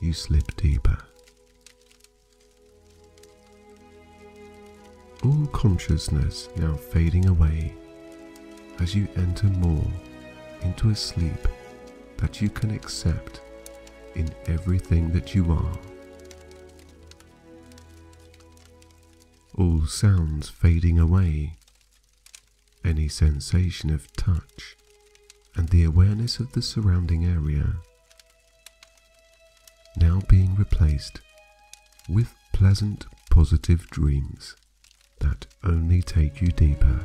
you 0.00 0.12
slip 0.12 0.56
deeper. 0.56 1.05
All 5.26 5.46
consciousness 5.48 6.48
now 6.56 6.74
fading 6.74 7.26
away 7.26 7.74
as 8.78 8.94
you 8.94 9.08
enter 9.16 9.46
more 9.46 9.86
into 10.62 10.90
a 10.90 10.94
sleep 10.94 11.48
that 12.18 12.40
you 12.40 12.48
can 12.48 12.70
accept 12.70 13.40
in 14.14 14.32
everything 14.46 15.10
that 15.10 15.34
you 15.34 15.50
are. 15.50 15.78
All 19.58 19.84
sounds 19.86 20.48
fading 20.48 20.98
away, 20.98 21.54
any 22.84 23.08
sensation 23.08 23.90
of 23.90 24.12
touch, 24.16 24.76
and 25.56 25.68
the 25.70 25.84
awareness 25.84 26.38
of 26.38 26.52
the 26.52 26.62
surrounding 26.62 27.24
area 27.24 27.76
now 29.96 30.20
being 30.28 30.54
replaced 30.54 31.20
with 32.08 32.34
pleasant 32.52 33.06
positive 33.30 33.88
dreams 33.88 34.54
that 35.20 35.46
only 35.64 36.02
take 36.02 36.40
you 36.40 36.48
deeper. 36.48 37.00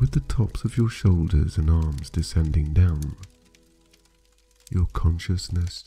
With 0.00 0.10
the 0.12 0.20
tops 0.20 0.64
of 0.64 0.76
your 0.76 0.88
shoulders 0.88 1.58
and 1.58 1.70
arms 1.70 2.10
descending 2.10 2.72
down, 2.72 3.16
your 4.70 4.86
consciousness 4.92 5.84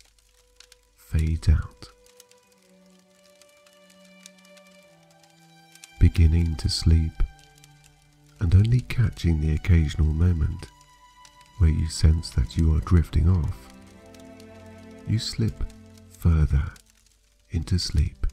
fades 0.96 1.50
out, 1.50 1.90
beginning 6.00 6.56
to 6.58 6.70
sleep 6.70 7.12
and 8.40 8.54
only 8.56 8.82
catching 8.82 9.42
the 9.42 9.54
occasional 9.54 10.14
moment 10.14 10.68
where 11.58 11.70
you 11.70 11.90
sense 11.90 12.30
that 12.32 12.56
you 12.56 12.76
are 12.76 12.82
drifting 12.82 13.28
off 13.30 13.65
you 15.08 15.20
slip 15.20 15.64
further 16.18 16.64
into 17.52 17.78
sleep, 17.78 18.26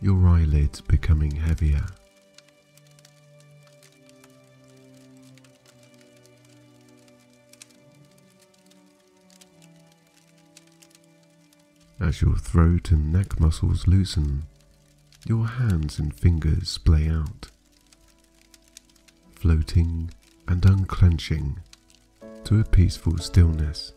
your 0.00 0.26
eyelids 0.28 0.80
becoming 0.80 1.32
heavier. 1.32 1.84
As 12.00 12.22
your 12.22 12.36
throat 12.36 12.90
and 12.90 13.12
neck 13.12 13.40
muscles 13.40 13.86
loosen, 13.86 14.44
your 15.26 15.46
hands 15.46 15.98
and 15.98 16.14
fingers 16.14 16.68
splay 16.68 17.08
out, 17.08 17.48
floating 19.34 20.10
and 20.46 20.64
unclenching 20.64 21.58
to 22.44 22.60
a 22.60 22.64
peaceful 22.64 23.18
stillness. 23.18 23.92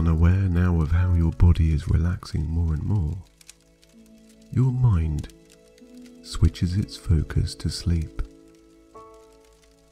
Unaware 0.00 0.48
now 0.48 0.80
of 0.80 0.92
how 0.92 1.12
your 1.12 1.32
body 1.32 1.74
is 1.74 1.90
relaxing 1.90 2.46
more 2.46 2.72
and 2.72 2.82
more, 2.82 3.18
your 4.50 4.72
mind 4.72 5.28
switches 6.22 6.74
its 6.74 6.96
focus 6.96 7.54
to 7.54 7.68
sleep. 7.68 8.22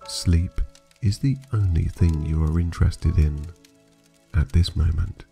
Sleep 0.08 0.62
is 1.02 1.18
the 1.18 1.36
only 1.52 1.84
thing 1.84 2.24
you 2.24 2.42
are 2.42 2.58
interested 2.58 3.18
in 3.18 3.38
at 4.32 4.50
this 4.52 4.74
moment. 4.74 5.26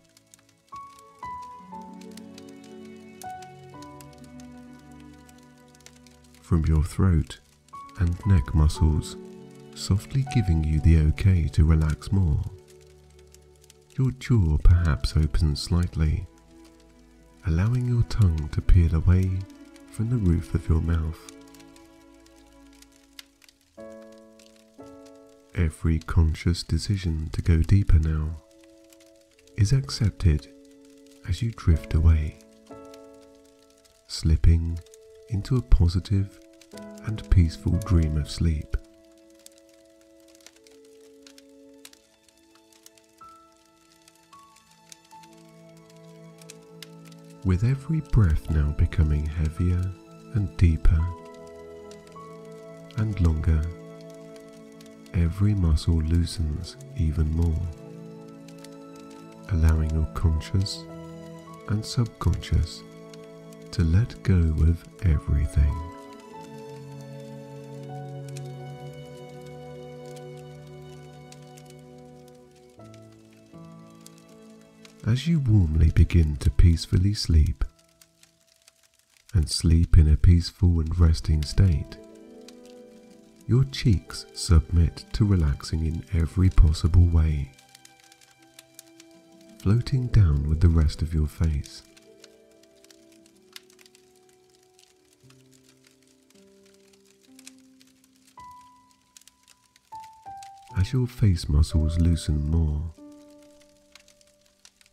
From 6.43 6.67
your 6.67 6.83
throat 6.83 7.39
and 7.99 8.15
neck 8.27 8.53
muscles 8.53 9.17
softly 9.73 10.23
giving 10.35 10.63
you 10.63 10.79
the 10.81 10.99
okay 10.99 11.47
to 11.47 11.65
relax 11.65 12.11
more 12.11 12.43
your 13.97 14.11
jaw 14.19 14.57
perhaps 14.63 15.17
opens 15.17 15.59
slightly, 15.59 16.27
allowing 17.47 17.87
your 17.87 18.03
tongue 18.03 18.47
to 18.49 18.61
peel 18.61 18.93
away 18.93 19.27
from 19.89 20.09
the 20.09 20.17
roof 20.17 20.53
of 20.53 20.69
your 20.69 20.81
mouth. 20.81 21.31
Every 25.55 25.97
conscious 25.97 26.61
decision 26.61 27.29
to 27.33 27.41
go 27.41 27.63
deeper 27.63 27.97
now 27.97 28.29
is 29.57 29.73
accepted 29.73 30.47
as 31.27 31.41
you 31.41 31.51
drift 31.55 31.95
away, 31.95 32.37
slipping 34.05 34.77
into 35.29 35.57
a 35.57 35.61
positive 35.61 36.39
and 37.07 37.27
peaceful 37.31 37.73
dream 37.79 38.17
of 38.17 38.29
sleep. 38.29 38.76
With 47.47 47.63
every 47.63 48.01
breath 48.11 48.49
now 48.49 48.75
becoming 48.77 49.25
heavier 49.25 49.81
and 50.33 50.57
deeper 50.57 50.99
and 52.97 53.21
longer, 53.21 53.61
every 55.13 55.53
muscle 55.55 56.01
loosens 56.01 56.75
even 56.97 57.31
more, 57.31 57.61
allowing 59.53 59.89
your 59.91 60.07
conscious 60.07 60.83
and 61.69 61.85
subconscious 61.85 62.83
to 63.71 63.81
let 63.81 64.21
go 64.23 64.33
of 64.33 64.83
everything. 65.03 65.96
as 75.07 75.25
you 75.25 75.39
warmly 75.39 75.89
begin 75.91 76.35
to 76.35 76.51
peacefully 76.51 77.13
sleep 77.13 77.63
and 79.33 79.49
sleep 79.49 79.97
in 79.97 80.11
a 80.11 80.17
peaceful 80.17 80.81
and 80.81 80.99
resting 80.99 81.41
state, 81.41 81.97
your 83.47 83.63
cheeks 83.71 84.25
submit 84.33 85.05
to 85.13 85.23
relaxing 85.23 85.85
in 85.85 86.03
every 86.13 86.49
possible 86.49 87.05
way, 87.05 87.49
floating 89.59 90.07
down 90.07 90.49
with 90.49 90.59
the 90.59 90.67
rest 90.67 91.01
of 91.01 91.13
your 91.13 91.27
face. 91.27 91.83
As 100.77 100.91
your 100.91 101.07
face 101.07 101.47
muscles 101.47 101.97
loosen 101.97 102.51
more, 102.51 102.91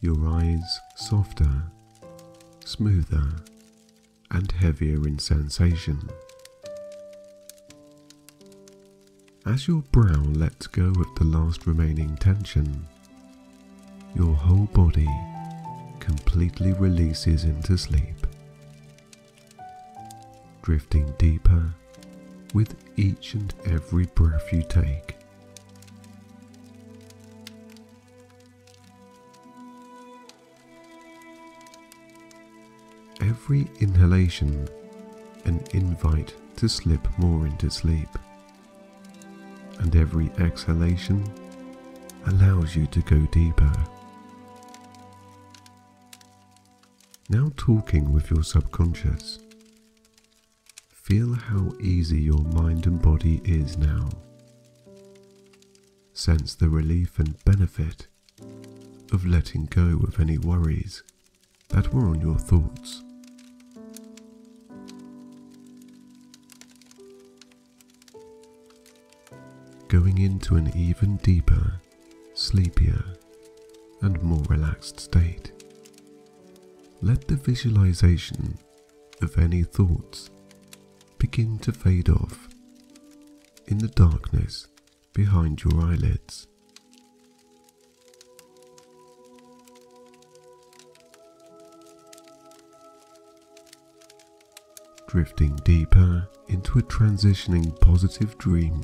your 0.05 0.29
eyes 0.29 0.81
softer, 0.97 1.63
smoother, 2.63 3.27
and 4.31 4.53
heavier 4.53 5.09
in 5.09 5.19
sensation. 5.19 6.11
As 9.47 9.67
your 9.67 9.81
brow 9.93 10.23
lets 10.25 10.67
go 10.67 10.89
of 10.89 11.15
the 11.17 11.25
last 11.25 11.67
remaining 11.67 12.19
tension, 12.19 12.87
your 14.15 14.35
whole 14.35 14.67
body 14.75 15.09
completely 16.01 16.75
releases 16.75 17.45
into 17.45 17.79
sleep, 17.79 18.27
drifting 20.61 21.15
deeper 21.17 21.73
with 22.53 22.77
each 22.99 23.33
and 23.33 23.55
every 23.65 24.05
breath 24.15 24.53
you 24.53 24.65
take. 24.69 25.14
Every 33.27 33.67
inhalation 33.81 34.69
an 35.47 35.65
invite 35.73 36.35
to 36.57 36.69
slip 36.69 37.09
more 37.19 37.47
into 37.47 37.71
sleep, 37.71 38.09
and 39.79 39.97
every 39.97 40.31
exhalation 40.39 41.25
allows 42.27 42.77
you 42.77 42.87
to 42.89 43.01
go 43.01 43.27
deeper. 43.33 43.73
Now 47.31 47.51
talking 47.57 48.13
with 48.13 48.31
your 48.31 48.43
subconscious, 48.43 49.39
feel 50.91 51.33
how 51.33 51.73
easy 51.81 52.21
your 52.21 52.45
mind 52.45 52.87
and 52.87 53.01
body 53.01 53.41
is 53.43 53.79
now. 53.79 54.11
Sense 56.13 56.55
the 56.55 56.69
relief 56.69 57.19
and 57.19 57.43
benefit 57.47 58.07
of 59.13 59.25
letting 59.25 59.65
go 59.65 60.01
of 60.07 60.21
any 60.21 60.37
worries 60.37 61.03
that 61.71 61.95
were 61.95 62.07
on 62.07 62.21
your 62.21 62.39
thoughts. 62.39 63.03
Going 69.95 70.19
into 70.19 70.57
an 70.57 70.77
even 70.77 71.19
deeper, 71.19 71.81
sleepier, 72.35 73.05
and 74.03 74.21
more 74.25 74.43
relaxed 74.49 74.99
state. 74.99 75.53
Let 77.01 77.29
the 77.29 77.37
visualization 77.37 78.59
of 79.23 79.39
any 79.39 79.63
thoughts 79.63 80.31
begin 81.19 81.61
to 81.61 81.71
fade 81.71 82.09
off 82.09 82.49
in 83.69 83.79
the 83.79 83.87
darkness 83.87 84.67
behind 85.13 85.63
your 85.63 85.81
eyelids. 85.81 86.49
Drifting 95.07 95.55
deeper 95.65 96.29
into 96.49 96.81
a 96.81 96.83
transitioning 96.83 97.81
positive 97.81 98.37
dream 98.39 98.83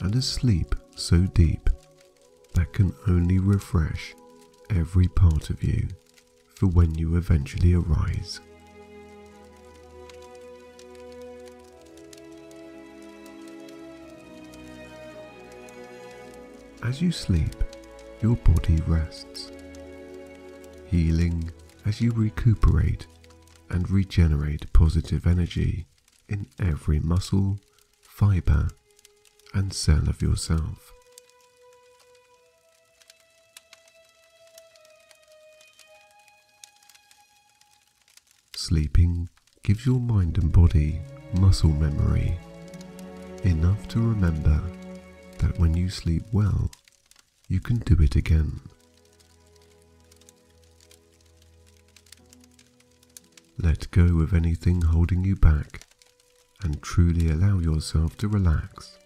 and 0.00 0.14
a 0.14 0.22
sleep 0.22 0.74
so 0.96 1.18
deep 1.34 1.68
that 2.54 2.72
can 2.72 2.94
only 3.06 3.38
refresh 3.38 4.14
every 4.70 5.08
part 5.08 5.50
of 5.50 5.62
you 5.62 5.88
for 6.54 6.66
when 6.66 6.94
you 6.94 7.16
eventually 7.16 7.74
arise. 7.74 8.40
As 16.82 17.02
you 17.02 17.12
sleep, 17.12 17.54
your 18.22 18.36
body 18.36 18.80
rests, 18.86 19.52
healing 20.86 21.50
as 21.86 22.00
you 22.00 22.10
recuperate 22.12 23.06
and 23.68 23.88
regenerate 23.90 24.72
positive 24.72 25.26
energy 25.26 25.86
in 26.28 26.46
every 26.58 27.00
muscle, 27.00 27.58
fiber, 28.02 28.68
and 29.54 29.72
cell 29.72 30.08
of 30.08 30.22
yourself. 30.22 30.92
Sleeping 38.54 39.28
gives 39.62 39.84
your 39.84 39.98
mind 39.98 40.38
and 40.38 40.52
body 40.52 41.00
muscle 41.38 41.70
memory, 41.70 42.38
enough 43.44 43.88
to 43.88 44.00
remember 44.00 44.60
that 45.38 45.58
when 45.58 45.74
you 45.74 45.88
sleep 45.88 46.22
well, 46.32 46.70
you 47.48 47.60
can 47.60 47.78
do 47.78 48.00
it 48.02 48.14
again. 48.16 48.60
Let 53.58 53.90
go 53.90 54.20
of 54.20 54.32
anything 54.32 54.82
holding 54.82 55.24
you 55.24 55.36
back 55.36 55.84
and 56.62 56.80
truly 56.82 57.30
allow 57.30 57.58
yourself 57.58 58.16
to 58.18 58.28
relax. 58.28 58.99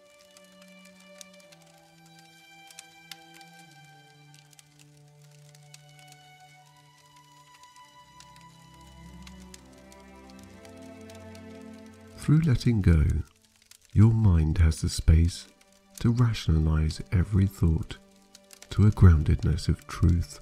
Through 12.34 12.50
letting 12.50 12.82
go, 12.82 13.04
your 13.92 14.10
mind 14.10 14.58
has 14.58 14.80
the 14.80 14.88
space 14.88 15.46
to 16.00 16.10
rationalize 16.10 17.00
every 17.12 17.46
thought 17.46 17.96
to 18.70 18.88
a 18.88 18.90
groundedness 18.90 19.68
of 19.68 19.86
truth 19.86 20.40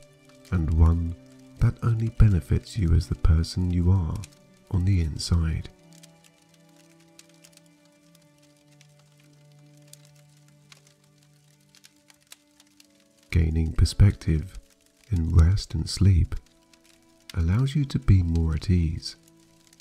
and 0.51 0.73
one 0.73 1.14
that 1.59 1.74
only 1.82 2.09
benefits 2.09 2.78
you 2.78 2.94
as 2.94 3.09
the 3.09 3.14
person 3.16 3.70
you 3.70 3.90
are 3.90 4.16
on 4.70 4.86
the 4.86 5.02
inside. 5.02 5.69
Gaining 13.28 13.73
perspective 13.73 14.59
in 15.10 15.28
rest 15.36 15.74
and 15.74 15.86
sleep 15.90 16.36
allows 17.35 17.77
you 17.77 17.85
to 17.85 17.98
be 17.98 18.23
more 18.23 18.55
at 18.55 18.70
ease 18.70 19.16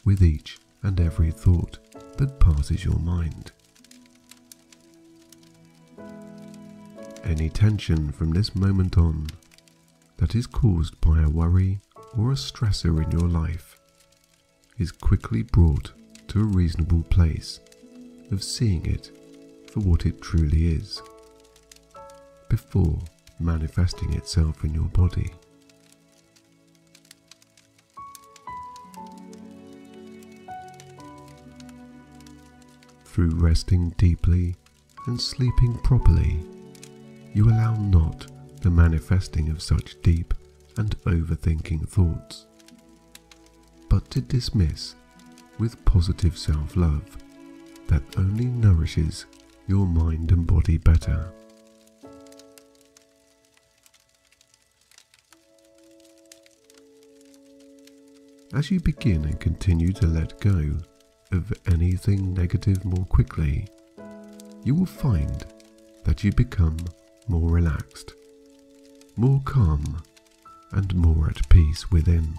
with 0.04 0.22
each 0.22 0.58
and 0.84 1.00
every 1.00 1.32
thought 1.32 1.78
that 2.22 2.40
passes 2.40 2.86
your 2.86 3.00
mind. 3.00 3.52
Any 7.24 7.50
tension 7.50 8.12
from 8.12 8.30
this 8.30 8.56
moment 8.56 8.96
on 8.96 9.26
that 10.18 10.36
is 10.36 10.46
caused 10.46 11.02
by 11.02 11.24
a 11.24 11.30
worry 11.30 11.80
or 12.16 12.32
a 12.32 12.36
stressor 12.36 13.04
in 13.04 13.10
your 13.10 13.28
life 13.28 13.80
is 14.78 14.92
quickly 14.92 15.42
brought 15.42 15.94
to 16.28 16.42
a 16.42 16.44
reasonable 16.44 17.02
place 17.10 17.60
of 18.32 18.44
seeing 18.44 18.86
it 18.86 19.10
for 19.72 19.80
what 19.80 20.06
it 20.06 20.22
truly 20.22 20.76
is 20.76 21.02
before 22.50 23.00
manifesting 23.40 24.14
itself 24.14 24.64
in 24.64 24.76
your 24.76 24.90
body. 24.90 25.32
Through 33.12 33.32
resting 33.36 33.90
deeply 33.98 34.56
and 35.06 35.20
sleeping 35.20 35.78
properly, 35.80 36.40
you 37.34 37.50
allow 37.50 37.76
not 37.76 38.28
the 38.62 38.70
manifesting 38.70 39.50
of 39.50 39.62
such 39.62 40.02
deep 40.02 40.34
and 40.78 40.98
overthinking 41.04 41.90
thoughts, 41.90 42.46
but 43.90 44.10
to 44.12 44.22
dismiss 44.22 44.96
with 45.60 45.84
positive 45.84 46.38
self 46.38 46.78
love 46.78 47.04
that 47.88 48.02
only 48.18 48.46
nourishes 48.46 49.26
your 49.68 49.86
mind 49.86 50.32
and 50.32 50.48
body 50.48 50.78
better. 50.78 51.34
As 58.54 58.72
you 58.72 58.80
begin 58.80 59.26
and 59.26 59.38
continue 59.38 59.92
to 59.92 60.08
let 60.08 60.40
go 60.40 60.78
of 61.32 61.54
anything 61.68 62.34
negative 62.34 62.84
more 62.84 63.06
quickly, 63.06 63.68
you 64.64 64.76
will 64.76 64.86
find 64.86 65.46
that 66.04 66.24
you 66.24 66.32
become 66.32 66.78
more 67.28 67.50
relaxed, 67.50 68.14
more 69.16 69.42
calm, 69.46 70.02
and 70.72 70.94
more 70.96 71.30
at 71.30 71.50
peace 71.50 71.92
within. 71.92 72.34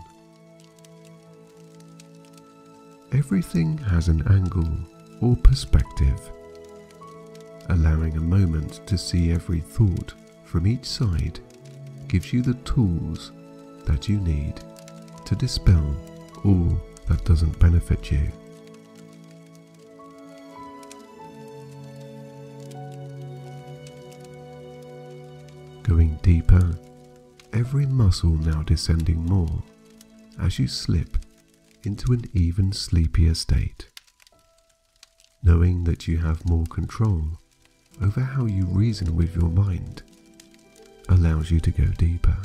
Everything 3.13 3.77
has 3.79 4.09
an 4.09 4.27
angle 4.31 4.71
or 5.21 5.37
perspective, 5.37 6.21
allowing 7.69 8.17
a 8.17 8.21
moment 8.21 8.87
to 8.87 8.97
see 8.97 9.31
every 9.31 9.61
thought 9.61 10.15
from 10.45 10.67
each 10.67 10.85
side 10.85 11.41
gives 12.09 12.33
you 12.33 12.43
the 12.43 12.55
tools 12.65 13.33
that 13.85 14.09
you 14.09 14.19
need 14.19 14.61
to 15.25 15.35
dispel 15.35 15.97
all 16.45 16.81
that 17.07 17.25
doesn't 17.25 17.59
benefit 17.59 18.11
you. 18.11 18.31
Going 25.83 26.19
deeper, 26.23 26.79
every 27.53 27.87
muscle 27.87 28.31
now 28.31 28.63
descending 28.63 29.25
more 29.27 29.63
as 30.41 30.59
you 30.59 30.67
slip 30.69 31.17
into 31.85 32.13
an 32.13 32.25
even 32.33 32.73
sleepier 32.73 33.35
state. 33.35 33.89
Knowing 35.43 35.85
that 35.85 36.07
you 36.07 36.19
have 36.19 36.49
more 36.49 36.67
control 36.67 37.23
over 38.01 38.21
how 38.21 38.47
you 38.47 38.65
reason 38.67 39.17
with 39.17 39.35
your 39.35 39.51
mind 39.51 40.03
allows 41.09 41.51
you 41.51 41.61
to 41.61 41.71
go 41.71 41.85
deeper. 41.99 42.37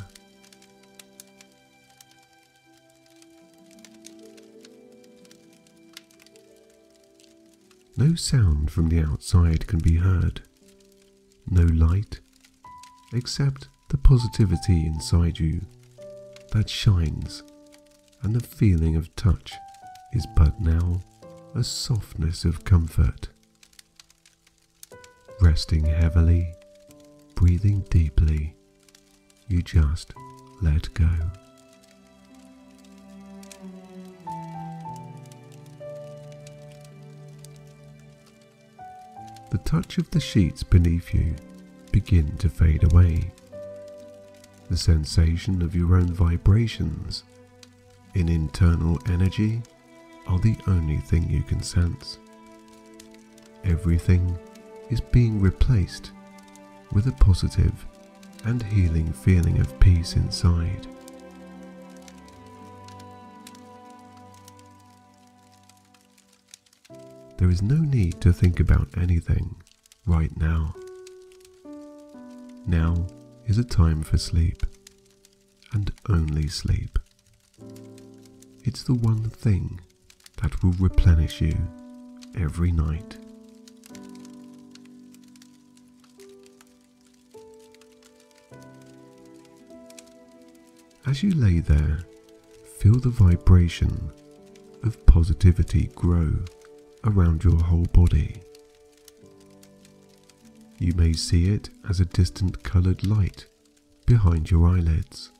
No 7.96 8.14
sound 8.14 8.70
from 8.70 8.88
the 8.88 9.00
outside 9.00 9.66
can 9.66 9.80
be 9.80 9.96
heard, 9.96 10.42
no 11.50 11.62
light, 11.62 12.20
except 13.12 13.68
the 13.88 13.98
positivity 13.98 14.86
inside 14.86 15.38
you 15.38 15.60
that 16.52 16.68
shines, 16.68 17.42
and 18.22 18.34
the 18.34 18.46
feeling 18.46 18.96
of 18.96 19.14
touch 19.16 19.54
is 20.12 20.26
but 20.36 20.60
now 20.60 21.00
a 21.54 21.62
softness 21.64 22.44
of 22.44 22.64
comfort. 22.64 23.28
Resting 25.40 25.84
heavily, 25.84 26.54
breathing 27.34 27.80
deeply, 27.90 28.56
you 29.46 29.62
just 29.62 30.12
let 30.60 30.92
go. 30.94 31.08
The 39.50 39.58
touch 39.64 39.96
of 39.96 40.10
the 40.10 40.20
sheets 40.20 40.62
beneath 40.62 41.14
you 41.14 41.34
begin 42.00 42.36
to 42.36 42.48
fade 42.48 42.84
away. 42.84 43.28
The 44.70 44.76
sensation 44.76 45.62
of 45.62 45.74
your 45.74 45.96
own 45.96 46.12
vibrations 46.12 47.24
in 48.14 48.28
internal 48.28 49.00
energy 49.08 49.60
are 50.28 50.38
the 50.38 50.56
only 50.68 50.98
thing 50.98 51.28
you 51.28 51.42
can 51.42 51.60
sense. 51.60 52.18
Everything 53.64 54.38
is 54.90 55.00
being 55.00 55.40
replaced 55.40 56.12
with 56.92 57.08
a 57.08 57.12
positive 57.12 57.84
and 58.44 58.62
healing 58.62 59.12
feeling 59.12 59.58
of 59.58 59.80
peace 59.80 60.14
inside. 60.14 60.86
There 67.38 67.50
is 67.50 67.60
no 67.60 67.78
need 67.78 68.20
to 68.20 68.32
think 68.32 68.60
about 68.60 68.86
anything 68.96 69.56
right 70.06 70.30
now. 70.38 70.77
Now 72.68 73.06
is 73.46 73.56
a 73.56 73.64
time 73.64 74.02
for 74.02 74.18
sleep, 74.18 74.62
and 75.72 75.90
only 76.06 76.48
sleep. 76.48 76.98
It's 78.62 78.82
the 78.82 78.92
one 78.92 79.30
thing 79.30 79.80
that 80.42 80.62
will 80.62 80.72
replenish 80.72 81.40
you 81.40 81.56
every 82.38 82.70
night. 82.70 83.16
As 91.06 91.22
you 91.22 91.30
lay 91.30 91.60
there, 91.60 92.00
feel 92.80 93.00
the 93.00 93.08
vibration 93.08 94.12
of 94.82 95.06
positivity 95.06 95.86
grow 95.94 96.34
around 97.04 97.44
your 97.44 97.56
whole 97.56 97.86
body. 97.94 98.42
You 100.80 100.92
may 100.94 101.12
see 101.12 101.48
it 101.48 101.70
as 101.88 101.98
a 101.98 102.04
distant 102.04 102.62
coloured 102.62 103.04
light 103.04 103.46
behind 104.06 104.48
your 104.48 104.68
eyelids, 104.68 105.32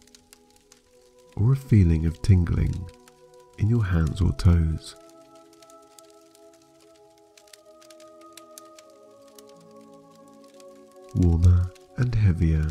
or 1.37 1.53
a 1.53 1.57
feeling 1.57 2.07
of 2.07 2.21
tingling 2.23 2.91
in 3.59 3.71
your 3.71 3.85
hands 3.85 4.21
or 4.21 4.33
toes. 4.33 4.97
Warmer 11.15 11.71
and 11.97 12.15
heavier 12.15 12.67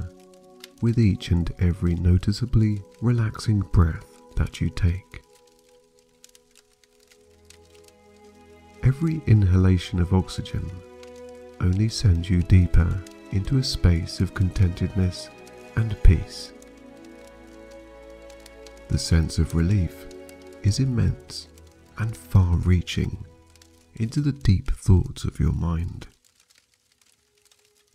with 0.82 1.00
each 1.00 1.32
and 1.32 1.52
every 1.60 1.96
noticeably 1.96 2.82
relaxing 3.02 3.62
breath 3.62 4.22
that 4.36 4.60
you 4.60 4.70
take. 4.70 5.22
Every 8.84 9.22
inhalation 9.26 10.00
of 10.00 10.14
oxygen 10.14 10.70
only 11.68 11.90
sends 11.90 12.30
you 12.30 12.42
deeper 12.44 12.98
into 13.34 13.58
a 13.58 13.64
space 13.64 14.22
of 14.22 14.34
contentedness 14.34 15.28
and 15.76 16.02
peace. 16.02 16.54
The 18.88 18.98
sense 18.98 19.38
of 19.38 19.54
relief 19.54 20.06
is 20.64 20.80
immense 20.80 21.50
and 21.98 22.16
far 22.16 22.56
reaching 22.56 23.26
into 23.96 24.22
the 24.22 24.32
deep 24.32 24.72
thoughts 24.72 25.26
of 25.26 25.42
your 25.42 25.52
mind, 25.52 26.08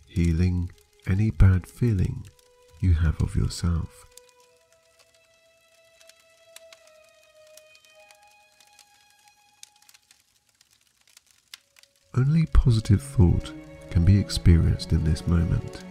healing 0.05 0.69
any 1.07 1.31
bad 1.31 1.65
feeling 1.65 2.27
you 2.79 2.93
have 2.93 3.19
of 3.23 3.35
yourself. 3.35 4.05
Only 12.15 12.45
positive 12.45 13.01
thought 13.01 13.51
can 13.93 14.03
be 14.03 14.17
experienced 14.17 14.91
in 14.91 15.03
this 15.03 15.27
moment 15.27 15.83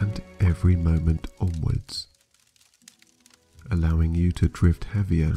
and 0.00 0.20
every 0.40 0.76
moment 0.76 1.26
onwards, 1.40 2.06
allowing 3.70 4.14
you 4.14 4.30
to 4.30 4.46
drift 4.46 4.84
heavier 4.84 5.32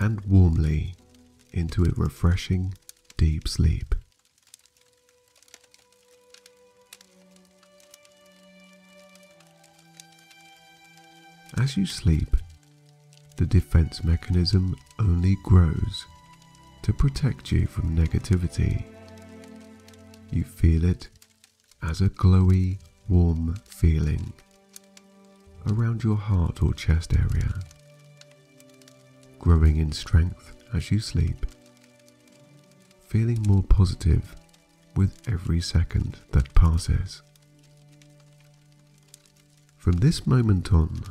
and 0.00 0.20
warmly 0.22 0.96
into 1.52 1.84
a 1.84 1.92
refreshing 1.96 2.74
deep 3.16 3.46
sleep. 3.46 3.94
As 11.56 11.76
you 11.76 11.86
sleep, 11.86 12.36
the 13.36 13.46
defense 13.46 14.02
mechanism 14.02 14.74
only 14.98 15.36
grows 15.44 16.06
to 16.82 16.92
protect 16.92 17.52
you 17.52 17.68
from 17.68 17.96
negativity. 17.96 18.84
You 20.30 20.44
feel 20.44 20.84
it 20.84 21.08
as 21.82 22.00
a 22.00 22.08
glowy, 22.08 22.78
warm 23.08 23.56
feeling 23.66 24.32
around 25.70 26.04
your 26.04 26.16
heart 26.16 26.62
or 26.62 26.72
chest 26.74 27.14
area, 27.16 27.54
growing 29.38 29.76
in 29.76 29.92
strength 29.92 30.54
as 30.74 30.90
you 30.90 31.00
sleep, 31.00 31.46
feeling 33.08 33.42
more 33.46 33.62
positive 33.62 34.34
with 34.94 35.20
every 35.28 35.60
second 35.60 36.18
that 36.32 36.54
passes. 36.54 37.22
From 39.76 39.94
this 39.98 40.26
moment 40.26 40.72
on, 40.72 41.02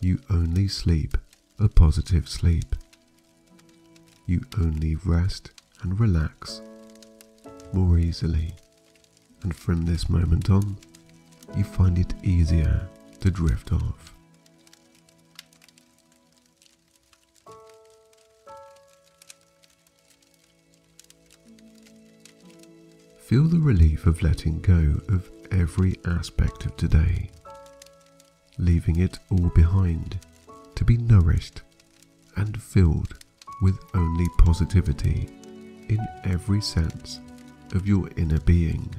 you 0.00 0.20
only 0.30 0.68
sleep 0.68 1.16
a 1.58 1.68
positive 1.68 2.28
sleep 2.28 2.74
you 4.28 4.42
only 4.58 4.94
rest 4.94 5.50
and 5.80 5.98
relax 5.98 6.60
more 7.72 7.98
easily, 7.98 8.54
and 9.42 9.54
from 9.54 9.84
this 9.84 10.08
moment 10.08 10.50
on, 10.50 10.76
you 11.56 11.64
find 11.64 11.98
it 11.98 12.14
easier 12.22 12.88
to 13.20 13.30
drift 13.30 13.72
off. 13.72 14.14
Feel 23.18 23.44
the 23.44 23.58
relief 23.58 24.06
of 24.06 24.22
letting 24.22 24.60
go 24.60 25.00
of 25.08 25.30
every 25.50 25.96
aspect 26.06 26.64
of 26.64 26.76
today, 26.76 27.30
leaving 28.56 29.00
it 29.00 29.18
all 29.30 29.50
behind 29.54 30.18
to 30.74 30.84
be 30.84 30.96
nourished 30.96 31.60
and 32.36 32.62
filled 32.62 33.18
with 33.60 33.78
only 33.94 34.26
positivity 34.38 35.28
in 35.88 35.98
every 36.24 36.62
sense 36.62 37.20
of 37.74 37.86
your 37.86 38.08
inner 38.16 38.40
being. 38.40 38.94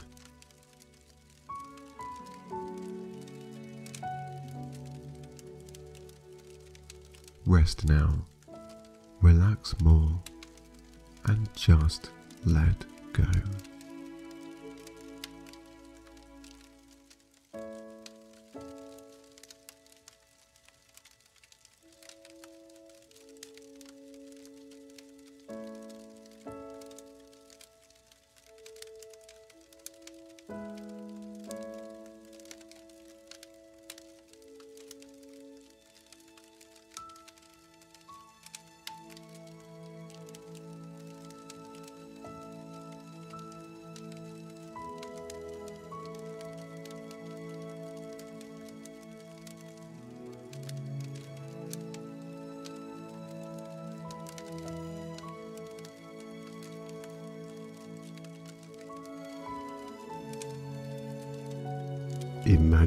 Rest 7.46 7.86
now, 7.86 8.26
relax 9.22 9.76
more, 9.82 10.22
and 11.26 11.54
just 11.56 12.12
let 12.46 12.86
go. 13.14 13.24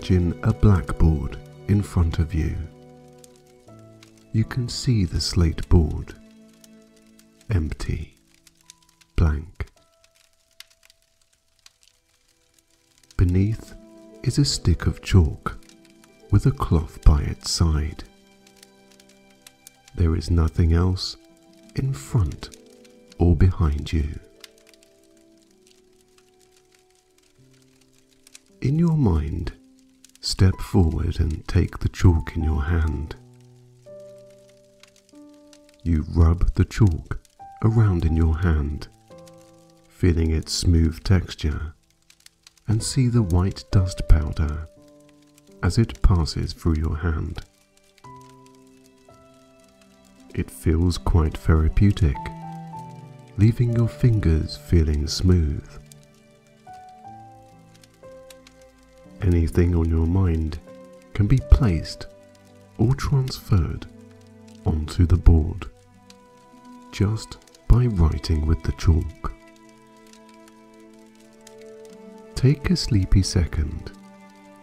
Imagine 0.03 0.37
a 0.43 0.53
blackboard 0.53 1.39
in 1.69 1.81
front 1.81 2.19
of 2.19 2.35
you. 2.35 2.57
You 4.33 4.43
can 4.43 4.69
see 4.69 5.05
the 5.05 5.21
slate 5.21 5.69
board, 5.69 6.17
empty, 7.49 8.17
blank. 9.15 9.69
Beneath 13.17 13.75
is 14.25 14.39
a 14.39 14.45
stick 14.45 14.87
of 14.89 15.03
chalk 15.03 15.57
with 16.33 16.47
a 16.47 16.51
cloth 16.51 17.05
by 17.05 17.23
its 17.23 17.53
side. 17.53 18.03
There 19.95 20.17
is 20.17 20.33
nothing 20.33 20.73
else 20.73 21.17
in 21.77 21.93
front 21.93 22.57
or 23.21 23.37
behind 23.37 23.93
you. 23.93 24.19
Step 30.53 30.61
forward 30.61 31.19
and 31.19 31.47
take 31.49 31.79
the 31.79 31.89
chalk 31.89 32.37
in 32.37 32.45
your 32.45 32.63
hand. 32.65 33.17
You 35.83 36.05
rub 36.15 36.55
the 36.55 36.65
chalk 36.65 37.19
around 37.65 38.05
in 38.05 38.17
your 38.17 38.39
hand, 38.39 38.89
feeling 39.89 40.31
its 40.31 40.53
smooth 40.53 41.03
texture, 41.05 41.73
and 42.69 42.83
see 42.83 43.09
the 43.09 43.23
white 43.23 43.65
dust 43.71 44.03
powder 44.09 44.69
as 45.63 45.79
it 45.79 46.03
passes 46.03 46.53
through 46.53 46.77
your 46.77 46.97
hand. 46.97 47.41
It 50.35 50.51
feels 50.51 50.99
quite 50.99 51.37
therapeutic, 51.37 52.17
leaving 53.39 53.75
your 53.75 53.89
fingers 53.89 54.57
feeling 54.57 55.07
smooth. 55.07 55.67
Anything 59.23 59.77
on 59.77 59.89
your 59.89 60.07
mind 60.07 60.59
can 61.15 61.29
be 61.29 61.39
placed 61.51 62.07
or 62.79 62.95
transferred 62.95 63.87
onto 64.67 65.07
the 65.07 65.17
board 65.17 65.67
just 66.91 67.39
by 67.69 67.87
writing 67.87 68.47
with 68.47 68.61
the 68.65 68.73
chalk. 68.73 69.33
Take 72.35 72.71
a 72.71 72.77
sleepy 72.77 73.23
second 73.23 73.93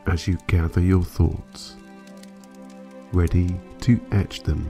as 0.06 0.28
you 0.28 0.38
gather 0.48 0.82
your 0.82 1.04
thoughts, 1.04 1.78
ready 3.14 3.58
to 3.82 4.00
etch 4.12 4.44
them 4.44 4.70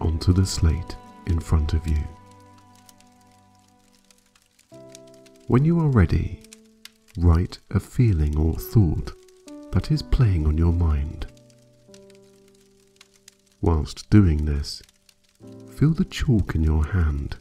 onto 0.00 0.34
the 0.34 0.44
slate 0.44 0.96
in 1.26 1.40
front 1.40 1.72
of 1.72 1.86
you. 1.88 2.02
When 5.46 5.64
you 5.64 5.80
are 5.80 5.88
ready, 5.88 6.42
write 7.18 7.58
a 7.70 7.80
feeling 7.80 8.36
or 8.36 8.54
thought 8.54 9.12
that 9.72 9.90
is 9.90 10.02
playing 10.02 10.46
on 10.46 10.58
your 10.58 10.72
mind. 10.72 11.26
Whilst 13.60 14.08
doing 14.10 14.44
this, 14.44 14.82
feel 15.74 15.92
the 15.92 16.04
chalk 16.04 16.54
in 16.54 16.62
your 16.62 16.84
hand, 16.84 17.36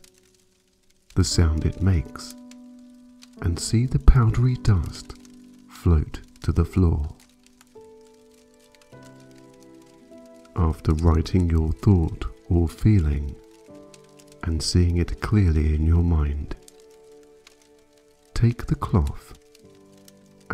the 1.16 1.24
sound 1.24 1.66
it 1.66 1.82
makes, 1.82 2.36
and 3.42 3.60
see 3.60 3.86
the 3.86 4.00
powdery 4.00 4.56
dust 4.56 5.14
float 5.70 6.22
to 6.44 6.52
the 6.52 6.66
floor. 6.66 7.14
After 10.56 10.94
writing 10.94 11.50
your 11.50 11.72
thought 11.74 12.26
or 12.50 12.70
feeling 12.70 13.36
and 14.44 14.62
seeing 14.62 14.98
it 14.98 15.20
clearly 15.20 15.76
in 15.76 15.86
your 15.86 16.04
mind, 16.04 16.56
take 18.34 18.68
the 18.68 18.76
cloth 18.76 19.34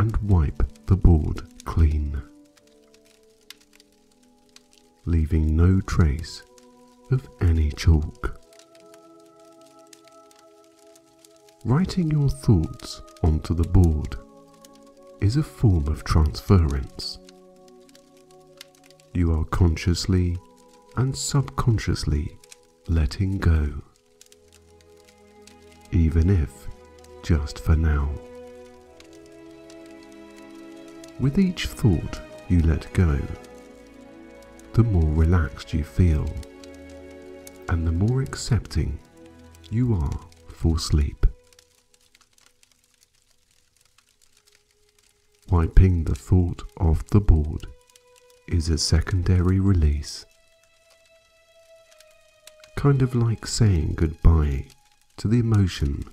and 0.02 0.18
wipe 0.24 0.64
the 0.88 0.96
board 0.96 1.44
clean, 1.64 2.20
leaving 5.06 5.56
no 5.56 5.80
trace 5.82 6.42
of 7.12 7.30
any 7.40 7.70
chalk. 7.74 8.42
Writing 11.66 12.10
your 12.10 12.30
thoughts 12.30 13.04
onto 13.22 13.54
the 13.54 13.70
board 13.70 14.16
is 15.20 15.38
a 15.38 15.44
form 15.44 15.88
of 15.88 16.04
transference. 16.04 17.20
You 19.14 19.32
are 19.38 19.46
consciously 19.46 20.36
and 20.98 21.16
subconsciously 21.16 22.40
letting 22.88 23.38
go, 23.38 23.84
even 25.92 26.32
if 26.32 26.68
just 27.22 27.60
for 27.60 27.76
now. 27.76 28.10
With 31.22 31.38
each 31.38 31.68
thought 31.68 32.20
you 32.50 32.62
let 32.62 32.92
go, 32.94 33.20
the 34.74 34.82
more 34.82 35.14
relaxed 35.14 35.72
you 35.72 35.84
feel 35.84 36.28
and 37.70 37.86
the 37.86 37.92
more 37.92 38.24
accepting 38.24 38.98
you 39.70 39.94
are 39.94 40.20
for 40.48 40.80
sleep. 40.80 41.28
Wiping 45.52 46.06
the 46.06 46.16
thought 46.16 46.64
off 46.80 47.06
the 47.06 47.22
board 47.22 47.68
is 48.48 48.70
a 48.70 48.80
secondary 48.80 49.60
release. 49.60 50.26
Kind 52.78 53.04
of 53.04 53.14
like 53.14 53.46
saying 53.46 53.94
goodbye 53.96 54.66
to 55.18 55.28
the 55.28 55.38
emotion 55.38 56.04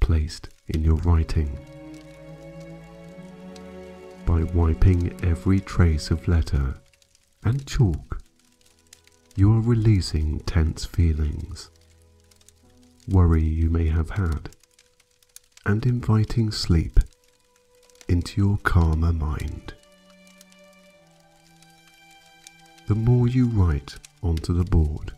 placed 0.00 0.48
in 0.66 0.82
your 0.82 0.96
writing. 0.96 1.56
By 4.30 4.44
wiping 4.44 5.18
every 5.24 5.58
trace 5.58 6.12
of 6.12 6.28
letter 6.28 6.76
and 7.42 7.66
chalk, 7.66 8.20
you 9.34 9.52
are 9.52 9.60
releasing 9.60 10.38
tense 10.46 10.84
feelings, 10.84 11.68
worry 13.08 13.42
you 13.42 13.68
may 13.70 13.88
have 13.88 14.10
had, 14.10 14.50
and 15.66 15.84
inviting 15.84 16.52
sleep 16.52 17.00
into 18.08 18.40
your 18.40 18.58
calmer 18.58 19.12
mind. 19.12 19.74
The 22.86 22.94
more 22.94 23.26
you 23.26 23.46
write 23.46 23.96
onto 24.22 24.54
the 24.54 24.70
board 24.70 25.12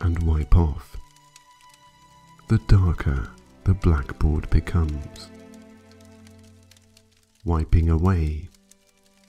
and 0.00 0.20
wipe 0.24 0.56
off, 0.56 0.96
the 2.48 2.58
darker 2.66 3.30
the 3.62 3.74
blackboard 3.74 4.50
becomes, 4.50 5.30
wiping 7.44 7.90
away 7.90 8.48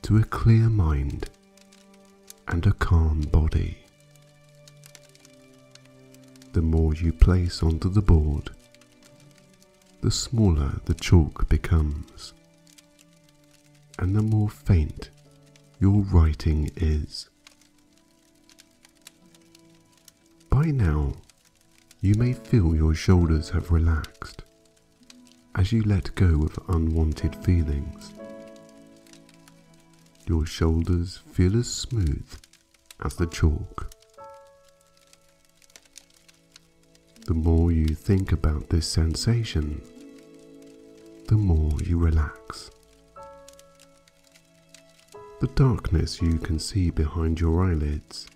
to 0.04 0.18
a 0.18 0.24
clear 0.24 0.70
mind 0.70 1.30
and 2.48 2.66
a 2.66 2.72
calm 2.74 3.22
body. 3.22 3.78
The 6.54 6.62
more 6.62 6.94
you 6.94 7.12
place 7.14 7.62
onto 7.62 7.90
the 7.90 8.02
board, 8.02 8.52
the 10.02 10.12
smaller 10.12 10.80
the 10.86 10.94
chalk 10.94 11.50
becomes, 11.50 12.34
and 14.00 14.16
the 14.16 14.22
more 14.22 14.50
faint 14.50 15.10
your 15.80 16.02
writing 16.04 16.72
is. 16.76 17.30
By 20.50 20.66
now, 20.66 21.14
you 22.02 22.16
may 22.16 22.34
feel 22.34 22.76
your 22.76 22.96
shoulders 22.96 23.50
have 23.50 23.72
relaxed 23.72 24.44
as 25.56 25.72
you 25.72 25.82
let 25.84 26.14
go 26.16 26.44
of 26.44 26.60
unwanted 26.70 27.36
feelings. 27.44 28.14
Your 30.28 30.46
shoulders 30.46 31.22
feel 31.32 31.58
as 31.58 31.74
smooth 31.74 32.28
as 33.06 33.16
the 33.16 33.28
chalk. 33.28 33.90
The 37.26 37.34
more 37.34 37.72
you 37.72 37.88
think 37.96 38.34
about 38.34 38.68
this 38.68 38.86
sensation, 38.86 39.82
the 41.30 41.36
more 41.36 41.72
you 41.82 41.98
relax. 41.98 42.72
The 45.40 45.48
darkness 45.56 46.22
you 46.22 46.38
can 46.40 46.60
see 46.60 46.90
behind 46.90 47.40
your 47.40 47.64
eyelids 47.64 48.28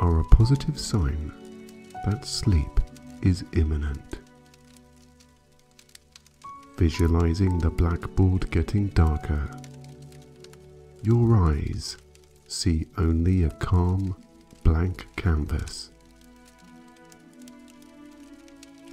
are 0.00 0.20
a 0.20 0.24
positive 0.24 0.78
sign 0.78 1.32
that 2.04 2.26
sleep 2.26 2.78
is 3.22 3.42
imminent. 3.52 4.18
Visualizing 6.76 7.58
the 7.58 7.70
blackboard 7.70 8.50
getting 8.50 8.88
darker, 8.88 9.48
your 11.02 11.36
eyes 11.36 11.96
see 12.46 12.86
only 12.96 13.42
a 13.42 13.50
calm, 13.50 14.14
blank 14.62 15.06
canvas. 15.16 15.90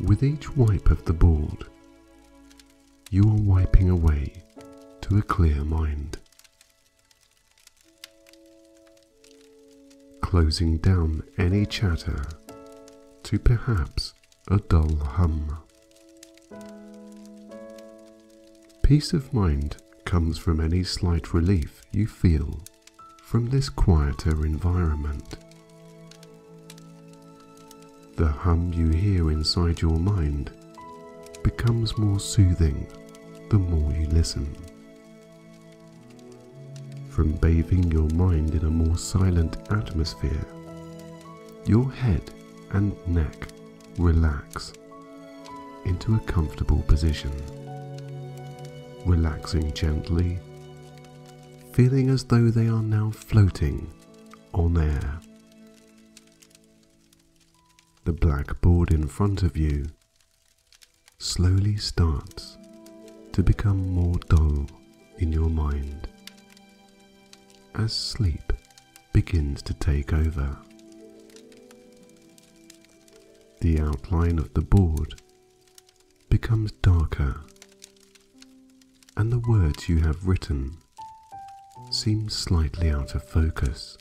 With 0.04 0.24
each 0.24 0.56
wipe 0.56 0.90
of 0.90 1.06
the 1.06 1.14
board, 1.14 1.66
you 3.12 3.24
are 3.24 3.42
wiping 3.42 3.90
away 3.90 4.34
to 5.02 5.18
a 5.18 5.22
clear 5.22 5.64
mind. 5.64 6.18
Closing 10.22 10.78
down 10.78 11.24
any 11.38 11.66
chatter 11.66 12.24
to 13.24 13.40
perhaps 13.40 14.14
a 14.48 14.58
dull 14.58 14.96
hum. 14.96 15.58
Peace 18.82 19.14
of 19.14 19.32
mind 19.34 19.78
comes 20.10 20.40
from 20.40 20.60
any 20.60 20.84
slight 20.84 21.36
relief 21.36 21.84
you 21.92 22.08
feel 22.08 22.60
from 23.22 23.48
this 23.48 23.70
quieter 23.70 24.44
environment. 24.44 25.38
The 28.16 28.26
hum 28.26 28.74
you 28.74 28.90
hear 28.90 29.30
inside 29.30 29.84
your 29.84 30.00
mind 30.00 30.50
becomes 31.44 31.96
more 32.00 32.20
soothing 32.20 32.88
the 33.52 33.60
more 33.60 33.92
you 33.92 34.08
listen. 34.08 34.52
From 37.10 37.34
bathing 37.34 37.92
your 37.92 38.10
mind 38.10 38.56
in 38.56 38.66
a 38.66 38.72
more 38.72 38.98
silent 38.98 39.58
atmosphere, 39.72 40.48
your 41.68 41.92
head 41.92 42.24
and 42.72 42.96
neck 43.08 43.48
relax 44.00 44.74
into 45.86 46.16
a 46.16 46.20
comfortable 46.22 46.82
position, 46.88 47.32
relaxing 49.06 49.74
gently, 49.74 50.40
feeling 51.74 52.10
as 52.10 52.24
though 52.24 52.50
they 52.50 52.68
are 52.68 52.84
now 52.84 53.10
floating 53.12 53.92
on 54.54 54.78
air. 54.78 55.20
The 58.06 58.14
blackboard 58.14 58.92
in 58.92 59.08
front 59.08 59.44
of 59.44 59.56
you 59.56 59.86
slowly 61.20 61.78
starts 61.78 62.58
to 63.34 63.44
become 63.44 63.94
more 63.94 64.16
dull 64.28 64.66
in 65.20 65.32
your 65.32 65.50
mind 65.50 66.08
as 67.76 67.94
sleep 67.94 68.52
begins 69.14 69.62
to 69.64 69.74
take 69.74 70.14
over. 70.14 70.58
The 73.62 73.80
outline 73.80 74.40
of 74.40 74.54
the 74.54 74.62
board 74.62 75.22
becomes 76.30 76.72
darker, 76.72 77.42
and 79.20 79.34
the 79.34 79.50
words 79.50 79.90
you 79.90 80.00
have 80.00 80.26
written 80.26 80.78
seem 81.92 82.30
slightly 82.30 82.90
out 82.90 83.16
of 83.16 83.22
focus. 83.22 83.98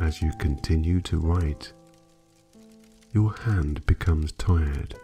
As 0.00 0.20
you 0.20 0.32
continue 0.40 1.00
to 1.02 1.20
write, 1.20 1.72
your 3.12 3.32
hand 3.32 3.86
becomes 3.86 4.32
tired 4.32 4.96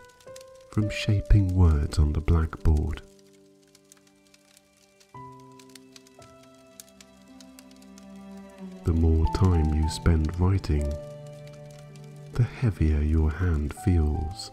from 0.73 0.91
shaping 0.91 1.55
words 1.55 1.97
on 1.97 2.13
the 2.13 2.21
blackboard. 2.21 3.03
The 8.83 8.93
more 8.93 9.27
time 9.37 9.75
you 9.75 9.89
spend 9.89 10.41
writing, 10.41 10.93
the 12.33 12.43
heavier 12.43 13.01
your 13.01 13.31
hand 13.31 13.75
feels, 13.85 14.51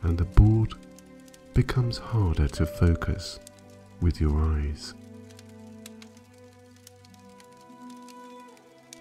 and 0.00 0.16
the 0.16 0.24
board 0.24 0.72
becomes 1.54 1.98
harder 1.98 2.48
to 2.48 2.66
focus 2.66 3.38
with 4.00 4.20
your 4.20 4.36
eyes. 4.42 4.92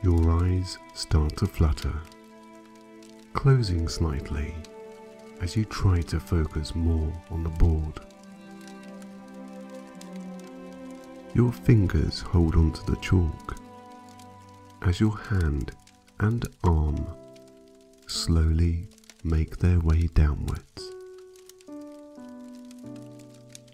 Your 0.03 0.29
eyes 0.43 0.77
start 0.93 1.35
to 1.37 1.47
flutter, 1.47 1.93
closing 3.33 3.87
slightly 3.87 4.53
as 5.41 5.57
you 5.57 5.65
try 5.65 6.01
to 6.01 6.19
focus 6.19 6.75
more 6.75 7.11
on 7.31 7.43
the 7.43 7.49
board. 7.49 7.99
Your 11.33 11.51
fingers 11.51 12.21
hold 12.21 12.55
onto 12.55 12.83
the 12.85 12.97
chalk 13.01 13.55
as 14.83 14.99
your 14.99 15.17
hand 15.17 15.71
and 16.19 16.45
arm 16.63 17.07
slowly 18.05 18.87
make 19.23 19.57
their 19.57 19.79
way 19.79 20.07
downwards. 20.13 20.92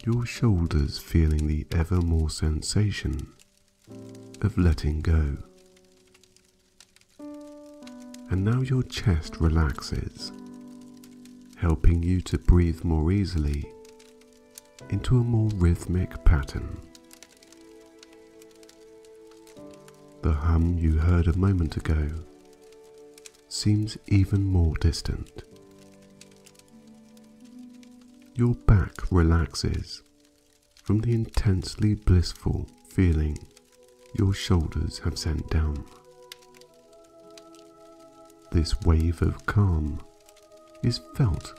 Your 0.05 0.25
shoulders 0.25 0.97
feeling 0.97 1.47
the 1.47 1.67
ever 1.71 2.01
more 2.01 2.29
sensation 2.29 3.33
of 4.41 4.57
letting 4.57 5.01
go. 5.01 5.37
And 8.29 8.45
now 8.45 8.61
your 8.61 8.81
chest 8.83 9.41
relaxes, 9.41 10.31
helping 11.57 12.01
you 12.01 12.21
to 12.21 12.37
breathe 12.37 12.85
more 12.85 13.11
easily 13.11 13.69
into 14.89 15.17
a 15.17 15.23
more 15.23 15.49
rhythmic 15.55 16.23
pattern. 16.23 16.79
The 20.21 20.31
hum 20.31 20.77
you 20.77 20.93
heard 20.93 21.27
a 21.27 21.37
moment 21.37 21.75
ago 21.75 22.09
seems 23.49 23.97
even 24.07 24.45
more 24.45 24.75
distant. 24.75 25.43
Your 28.39 28.55
back 28.55 29.11
relaxes 29.11 30.01
from 30.85 31.01
the 31.01 31.11
intensely 31.11 31.93
blissful 31.93 32.69
feeling 32.87 33.37
your 34.17 34.33
shoulders 34.33 34.97
have 34.99 35.17
sent 35.17 35.49
down. 35.49 35.83
This 38.53 38.79
wave 38.83 39.21
of 39.21 39.45
calm 39.45 39.99
is 40.83 41.01
felt 41.17 41.53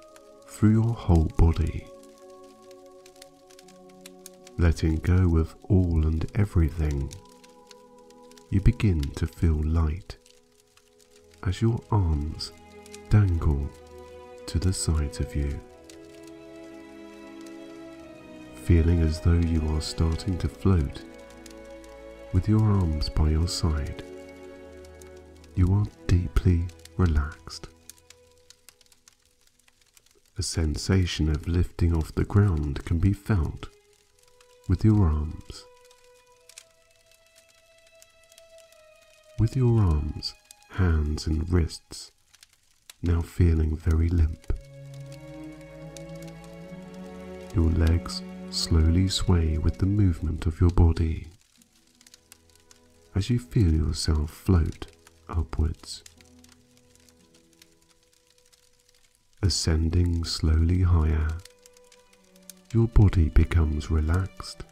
through 0.47 0.70
your 0.70 0.94
whole 0.94 1.31
body. 1.36 1.86
Letting 4.57 5.01
go 5.01 5.36
of 5.36 5.55
all 5.65 6.07
and 6.07 6.24
everything, 6.35 7.12
you 8.48 8.62
begin 8.62 9.02
to 9.16 9.27
feel 9.27 9.62
light 9.62 10.16
as 11.43 11.61
your 11.61 11.78
arms 11.90 12.52
dangle 13.11 13.69
to 14.47 14.59
the 14.59 14.73
sides 14.73 15.20
of 15.20 15.36
you. 15.36 15.61
Feeling 18.70 19.02
as 19.02 19.18
though 19.18 19.32
you 19.32 19.60
are 19.74 19.80
starting 19.80 20.38
to 20.38 20.48
float 20.48 21.02
with 22.32 22.48
your 22.48 22.62
arms 22.62 23.09
by 23.09 23.28
your 23.28 23.48
side, 23.48 24.05
you 25.56 25.74
are 25.74 25.86
deeply 26.06 26.68
relaxed. 26.97 27.66
A 30.38 30.42
sensation 30.44 31.28
of 31.28 31.48
lifting 31.48 31.92
off 31.92 32.14
the 32.14 32.22
ground 32.22 32.84
can 32.84 33.01
be 33.01 33.12
felt 33.12 33.66
with 34.68 34.84
your 34.84 35.05
arms. 35.05 35.66
With 39.40 39.56
your 39.56 39.80
arms 39.80 40.32
hands 40.68 41.26
and 41.26 41.52
wrists, 41.52 42.12
now 43.02 43.20
feeling 43.20 43.76
very 43.76 44.09
limp. 44.10 44.52
Your 47.52 47.68
legs 47.70 48.22
slowly 48.51 49.06
sway 49.06 49.59
with 49.59 49.78
the 49.78 49.86
movement 49.86 50.44
of 50.44 50.60
your 50.60 50.70
body 50.70 51.28
as 53.14 53.31
you 53.31 53.39
feel 53.39 53.72
yourself 53.72 54.31
float 54.31 54.86
upwards. 55.28 56.02
Ascending 59.43 60.24
slowly 60.24 60.82
higher, 60.82 61.28
your 62.74 62.89
body 62.89 63.28
becomes 63.28 63.90
relaxed 63.90 64.64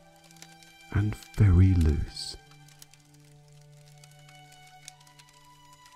and 0.93 1.15
very 1.37 1.75
loose. 1.75 2.37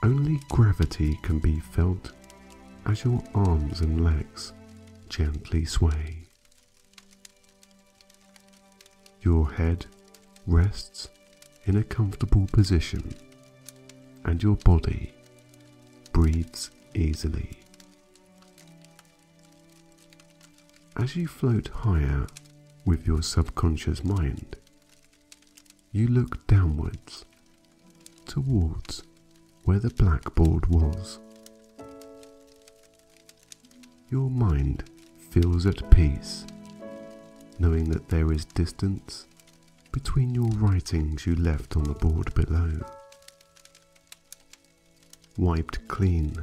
Only 0.05 0.41
gravity 0.51 1.19
can 1.23 1.41
be 1.41 1.59
felt 1.59 2.13
as 2.87 3.05
your 3.05 3.23
arms 3.35 3.81
and 3.81 4.05
legs 4.05 4.53
gently 5.09 5.65
sway. 5.65 6.22
Your 9.23 9.53
head 9.53 9.87
rests 10.47 11.09
in 11.65 11.77
a 11.77 11.85
comfortable 11.85 12.47
position 12.53 13.15
and 14.25 14.43
your 14.43 14.57
body 14.57 15.13
breathes 16.13 16.71
easily. 16.95 17.61
As 20.97 21.15
you 21.17 21.29
float 21.29 21.69
higher 21.69 22.27
with 22.85 23.07
your 23.07 23.23
subconscious 23.23 24.03
mind, 24.03 24.57
you 25.93 26.09
look 26.09 26.47
downwards 26.47 27.25
towards 28.27 29.05
where 29.65 29.79
the 29.79 29.91
blackboard 29.91 30.67
was. 30.67 31.21
Your 34.11 34.29
mind 34.29 34.85
feels 35.31 35.65
at 35.65 35.91
peace, 35.91 36.45
knowing 37.63 37.89
that 37.89 38.09
there 38.09 38.33
is 38.33 38.45
distance 38.45 39.29
between 39.93 40.35
your 40.35 40.49
writings 40.57 41.25
you 41.27 41.37
left 41.37 41.77
on 41.77 41.85
the 41.85 41.95
board 41.95 42.35
below. 42.35 42.73
Wiped 45.39 45.87
clean, 45.87 46.37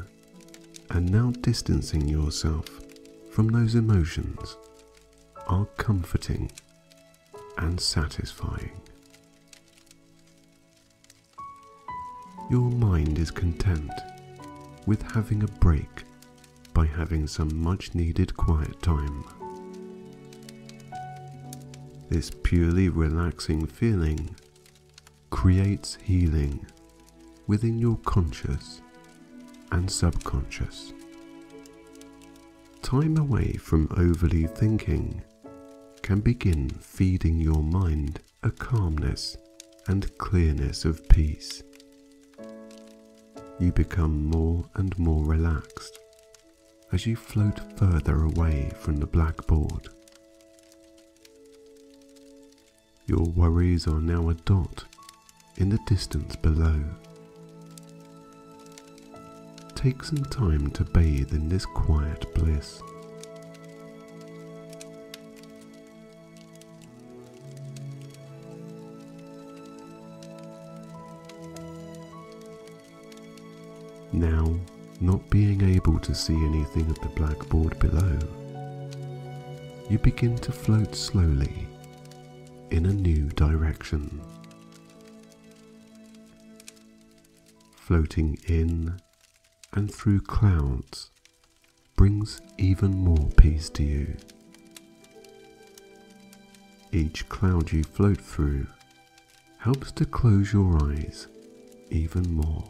and 0.91 1.11
now 1.11 1.31
distancing 1.41 2.07
yourself 2.07 2.67
from 3.31 3.49
those 3.49 3.75
emotions 3.75 4.55
are 5.47 5.65
comforting 5.75 6.49
and 7.57 7.77
satisfying. 7.81 8.79
Your 12.49 12.71
mind 12.71 13.19
is 13.19 13.29
content 13.29 13.91
with 14.85 15.01
having 15.11 15.43
a 15.43 15.47
break 15.59 16.05
by 16.73 16.85
having 16.85 17.27
some 17.27 17.61
much 17.61 17.93
needed 17.93 18.37
quiet 18.37 18.81
time. 18.81 19.25
This 22.09 22.31
purely 22.31 22.89
relaxing 22.89 23.67
feeling 23.67 24.35
creates 25.29 25.95
healing 26.01 26.65
within 27.45 27.77
your 27.77 27.97
conscious 27.97 28.81
and 29.71 29.89
subconscious. 29.89 30.93
Time 32.81 33.17
away 33.17 33.53
from 33.53 33.87
overly 33.95 34.47
thinking 34.47 35.21
can 36.01 36.19
begin 36.19 36.69
feeding 36.69 37.39
your 37.39 37.61
mind 37.61 38.21
a 38.41 38.49
calmness 38.49 39.37
and 39.87 40.17
clearness 40.17 40.85
of 40.85 41.07
peace. 41.09 41.61
You 43.59 43.71
become 43.71 44.25
more 44.25 44.67
and 44.73 44.97
more 44.97 45.23
relaxed 45.23 45.99
as 46.91 47.05
you 47.05 47.15
float 47.15 47.59
further 47.77 48.23
away 48.23 48.71
from 48.79 48.97
the 48.97 49.05
blackboard. 49.05 49.89
Your 53.09 53.25
worries 53.25 53.87
are 53.87 53.99
now 53.99 54.29
a 54.29 54.35
dot 54.35 54.83
in 55.57 55.69
the 55.69 55.79
distance 55.87 56.35
below. 56.35 56.79
Take 59.73 60.03
some 60.03 60.23
time 60.25 60.69
to 60.69 60.83
bathe 60.83 61.33
in 61.33 61.49
this 61.49 61.65
quiet 61.65 62.31
bliss. 62.35 62.83
Now, 74.11 74.55
not 75.01 75.27
being 75.31 75.63
able 75.63 75.97
to 75.97 76.13
see 76.13 76.35
anything 76.35 76.87
at 76.91 77.01
the 77.01 77.09
blackboard 77.15 77.79
below, 77.79 78.19
you 79.89 79.97
begin 79.97 80.37
to 80.37 80.51
float 80.51 80.93
slowly 80.93 81.68
in 82.71 82.85
a 82.85 82.93
new 82.93 83.29
direction. 83.29 84.21
Floating 87.75 88.37
in 88.47 88.99
and 89.73 89.93
through 89.93 90.21
clouds 90.21 91.11
brings 91.95 92.41
even 92.57 92.95
more 92.97 93.29
peace 93.37 93.69
to 93.69 93.83
you. 93.83 94.15
Each 96.91 97.27
cloud 97.29 97.71
you 97.71 97.83
float 97.83 98.19
through 98.21 98.67
helps 99.59 99.91
to 99.93 100.05
close 100.05 100.53
your 100.53 100.83
eyes 100.83 101.27
even 101.89 102.33
more. 102.33 102.63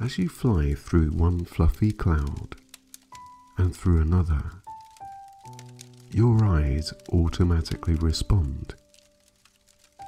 As 0.00 0.18
you 0.18 0.28
fly 0.28 0.74
through 0.74 1.10
one 1.10 1.44
fluffy 1.44 1.90
cloud 1.90 2.56
and 3.56 3.74
through 3.74 4.02
another, 4.02 4.62
your 6.10 6.44
eyes 6.44 6.92
automatically 7.12 7.94
respond 7.94 8.74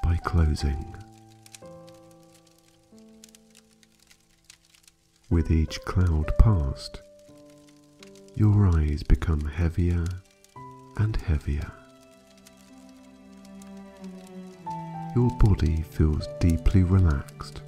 by 0.02 0.16
closing. 0.24 0.94
With 5.30 5.50
each 5.50 5.80
cloud 5.82 6.32
past, 6.38 7.02
your 8.34 8.68
eyes 8.68 9.02
become 9.02 9.44
heavier 9.44 10.04
and 10.96 11.16
heavier. 11.16 11.70
Your 15.14 15.30
body 15.38 15.82
feels 15.82 16.28
deeply 16.38 16.82
relaxed 16.82 17.60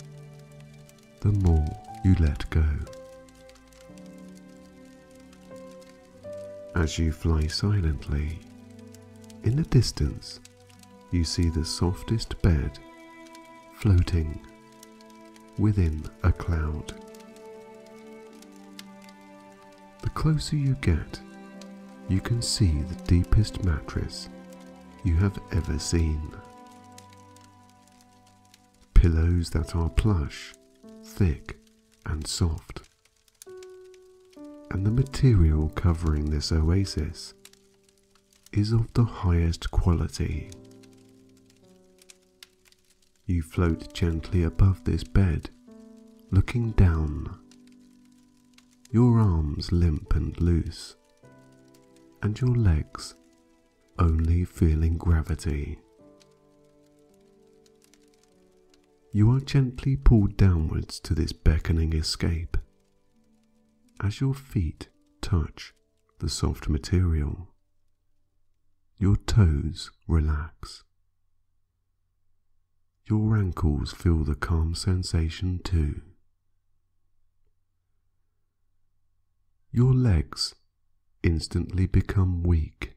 the 1.21 1.33
more 1.33 1.67
you 2.05 2.15
let 2.19 2.49
go. 2.51 2.65
As 6.81 6.99
you 6.99 7.13
fly 7.13 7.47
silently, 7.47 8.39
in 9.45 9.55
the 9.55 9.65
distance 9.65 10.41
you 11.11 11.25
see 11.25 11.51
the 11.51 11.63
softest 11.63 12.41
bed 12.41 12.79
floating 13.75 14.41
within 15.59 16.03
a 16.23 16.33
cloud. 16.33 16.95
The 20.01 20.09
closer 20.09 20.57
you 20.57 20.75
get, 20.81 21.21
you 22.09 22.23
can 22.23 22.41
see 22.41 22.81
the 22.81 23.05
deepest 23.05 23.63
mattress 23.63 24.31
you 25.05 25.17
have 25.17 25.39
ever 25.53 25.79
seen. 25.79 26.33
Pillows 28.95 29.51
that 29.51 29.77
are 29.77 29.91
plush, 29.91 30.55
thick, 31.05 31.59
and 32.07 32.27
soft. 32.27 32.90
And 34.81 34.87
the 34.87 35.03
material 35.03 35.69
covering 35.69 36.31
this 36.31 36.51
oasis 36.51 37.35
is 38.51 38.73
of 38.73 38.91
the 38.95 39.05
highest 39.05 39.71
quality. 39.71 40.51
You 43.27 43.43
float 43.43 43.93
gently 43.93 44.43
above 44.45 44.83
this 44.85 45.05
bed, 45.05 45.51
looking 46.31 46.71
down, 46.71 47.39
your 48.91 49.21
arms 49.21 49.71
limp 49.71 50.15
and 50.17 50.41
loose, 50.41 50.97
and 52.23 52.41
your 52.41 52.57
legs 52.57 53.17
only 53.99 54.47
feeling 54.47 54.97
gravity. 54.97 55.79
You 59.13 59.31
are 59.33 59.41
gently 59.41 59.97
pulled 59.97 60.39
downwards 60.39 60.99
to 61.01 61.15
this 61.15 61.35
beckoning 61.35 61.93
escape. 61.93 62.57
As 64.03 64.19
your 64.19 64.33
feet 64.33 64.89
touch 65.21 65.75
the 66.21 66.31
soft 66.31 66.71
material, 66.71 67.49
your 68.97 69.17
toes 69.17 69.91
relax. 70.09 70.85
Your 73.05 73.37
ankles 73.37 73.93
feel 73.93 74.25
the 74.25 74.35
calm 74.35 74.75
sensation 74.75 75.61
too. 75.63 76.01
Your 79.71 79.93
legs 79.93 80.55
instantly 81.23 81.87
become 81.87 82.43
weak 82.43 82.97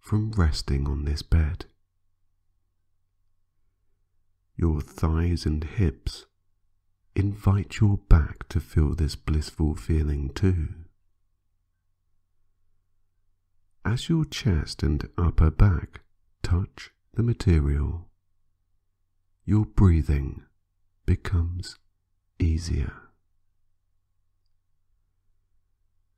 from 0.00 0.32
resting 0.32 0.88
on 0.88 1.04
this 1.04 1.22
bed. 1.22 1.66
Your 4.56 4.80
thighs 4.80 5.46
and 5.46 5.62
hips 5.62 6.26
invite 7.16 7.80
your 7.80 7.98
back 8.08 8.48
to 8.48 8.60
feel 8.60 8.94
this 8.94 9.14
blissful 9.14 9.74
feeling 9.76 10.30
too. 10.30 10.68
As 13.84 14.08
your 14.08 14.24
chest 14.24 14.82
and 14.82 15.08
upper 15.16 15.50
back 15.50 16.00
touch 16.42 16.90
the 17.12 17.22
material, 17.22 18.08
your 19.44 19.64
breathing 19.64 20.42
becomes 21.06 21.76
easier. 22.38 22.92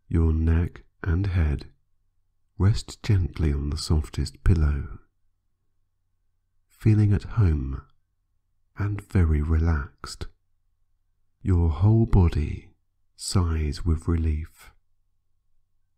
Your 0.08 0.32
neck 0.32 0.84
and 1.02 1.26
head 1.26 1.66
rest 2.56 3.02
gently 3.02 3.52
on 3.52 3.70
the 3.70 3.76
softest 3.76 4.42
pillow, 4.44 5.00
feeling 6.70 7.12
at 7.12 7.24
home 7.24 7.82
and 8.78 9.00
very 9.02 9.42
relaxed. 9.42 10.28
Your 11.42 11.70
whole 11.70 12.06
body 12.06 12.70
sighs 13.14 13.84
with 13.84 14.08
relief 14.08 14.72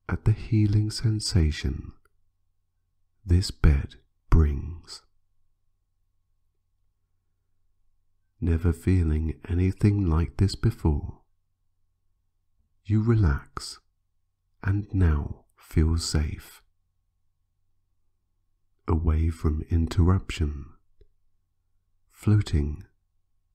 at 0.08 0.24
the 0.24 0.32
healing 0.32 0.90
sensation 0.90 1.92
this 3.24 3.50
bed 3.50 3.96
brings. 4.30 5.02
Never 8.40 8.72
feeling 8.72 9.40
anything 9.48 10.08
like 10.08 10.36
this 10.36 10.54
before, 10.54 11.20
you 12.84 13.02
relax 13.02 13.80
and 14.62 14.86
now 14.94 15.44
feel 15.56 15.98
safe, 15.98 16.62
away 18.86 19.28
from 19.28 19.64
interruption 19.70 20.66
floating 22.10 22.82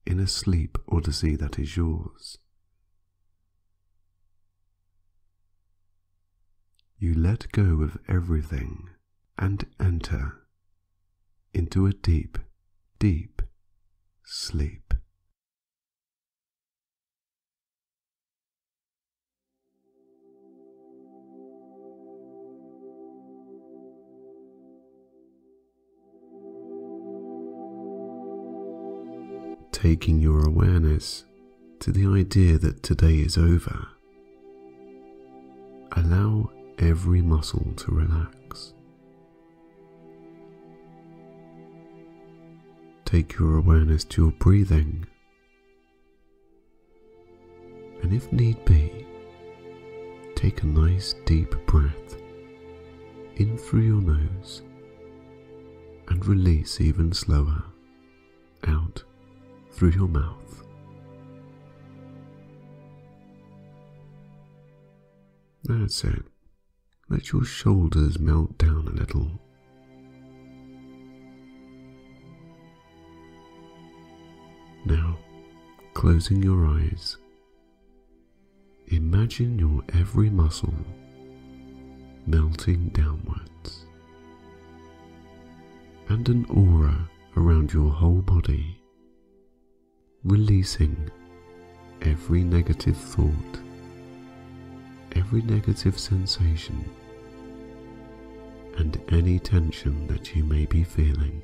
in 0.06 0.20
a 0.20 0.26
sleep 0.26 0.78
odyssey 0.88 1.36
that 1.36 1.58
is 1.58 1.76
yours. 1.76 2.38
You 6.98 7.14
let 7.14 7.52
go 7.52 7.82
of 7.82 7.98
everything 8.08 8.90
and 9.38 9.66
enter 9.80 10.44
into 11.52 11.86
a 11.86 11.92
deep, 11.92 12.38
deep 12.98 13.42
sleep. 14.24 14.94
taking 29.84 30.18
your 30.18 30.46
awareness 30.46 31.26
to 31.78 31.92
the 31.92 32.06
idea 32.06 32.56
that 32.56 32.82
today 32.82 33.16
is 33.16 33.36
over. 33.36 33.86
Allow 35.92 36.50
every 36.78 37.20
muscle 37.20 37.70
to 37.76 37.90
relax. 37.90 38.72
Take 43.04 43.38
your 43.38 43.58
awareness 43.58 44.04
to 44.04 44.22
your 44.22 44.30
breathing. 44.30 45.04
And 48.02 48.14
if 48.14 48.32
need 48.32 48.64
be, 48.64 49.04
take 50.34 50.62
a 50.62 50.66
nice 50.66 51.14
deep 51.26 51.54
breath 51.66 52.16
in 53.36 53.58
through 53.58 53.82
your 53.82 54.00
nose 54.00 54.62
and 56.08 56.24
release 56.24 56.80
even 56.80 57.12
slower 57.12 57.64
out 58.66 59.04
through 59.74 59.90
your 59.90 60.08
mouth. 60.08 60.62
That's 65.64 66.04
it. 66.04 66.24
Let 67.08 67.32
your 67.32 67.44
shoulders 67.44 68.18
melt 68.18 68.56
down 68.56 68.86
a 68.86 68.90
little. 68.90 69.30
Now, 74.84 75.18
closing 75.94 76.42
your 76.42 76.66
eyes, 76.66 77.16
imagine 78.88 79.58
your 79.58 79.82
every 79.98 80.30
muscle 80.30 80.74
melting 82.26 82.88
downwards 82.90 83.84
and 86.08 86.28
an 86.28 86.44
aura 86.46 87.08
around 87.36 87.72
your 87.72 87.90
whole 87.90 88.22
body, 88.22 88.78
releasing 90.24 91.10
every 92.02 92.42
negative 92.42 92.96
thought, 92.96 93.60
every 95.16 95.42
negative 95.42 95.98
sensation, 95.98 96.84
and 98.78 99.00
any 99.10 99.38
tension 99.38 100.06
that 100.06 100.34
you 100.34 100.42
may 100.44 100.64
be 100.66 100.82
feeling. 100.82 101.42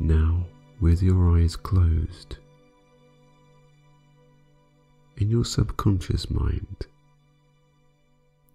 Now, 0.00 0.44
with 0.80 1.02
your 1.02 1.38
eyes 1.38 1.54
closed, 1.56 2.38
in 5.16 5.30
your 5.30 5.44
subconscious 5.44 6.28
mind, 6.28 6.86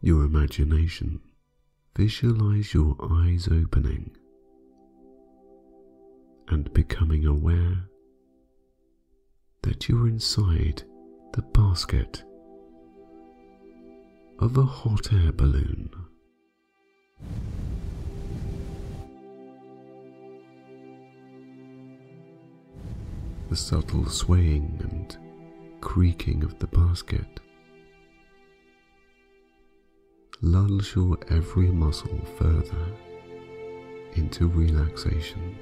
your 0.01 0.25
imagination, 0.25 1.21
visualize 1.99 2.73
your 2.73 2.95
eyes 3.11 3.49
opening 3.51 4.09
and 6.47 6.71
becoming 6.71 7.25
aware 7.25 7.75
that 9.63 9.89
you're 9.89 10.07
inside 10.07 10.81
the 11.33 11.41
basket 11.41 12.23
of 14.39 14.55
a 14.55 14.63
hot 14.63 15.11
air 15.11 15.33
balloon. 15.33 15.89
The 23.49 23.57
subtle 23.57 24.05
swaying 24.05 24.79
and 24.89 25.17
creaking 25.81 26.45
of 26.45 26.57
the 26.59 26.67
basket 26.67 27.41
lulls 30.41 30.95
your 30.95 31.17
every 31.29 31.67
muscle 31.67 32.19
further 32.37 32.85
into 34.13 34.47
relaxation. 34.47 35.57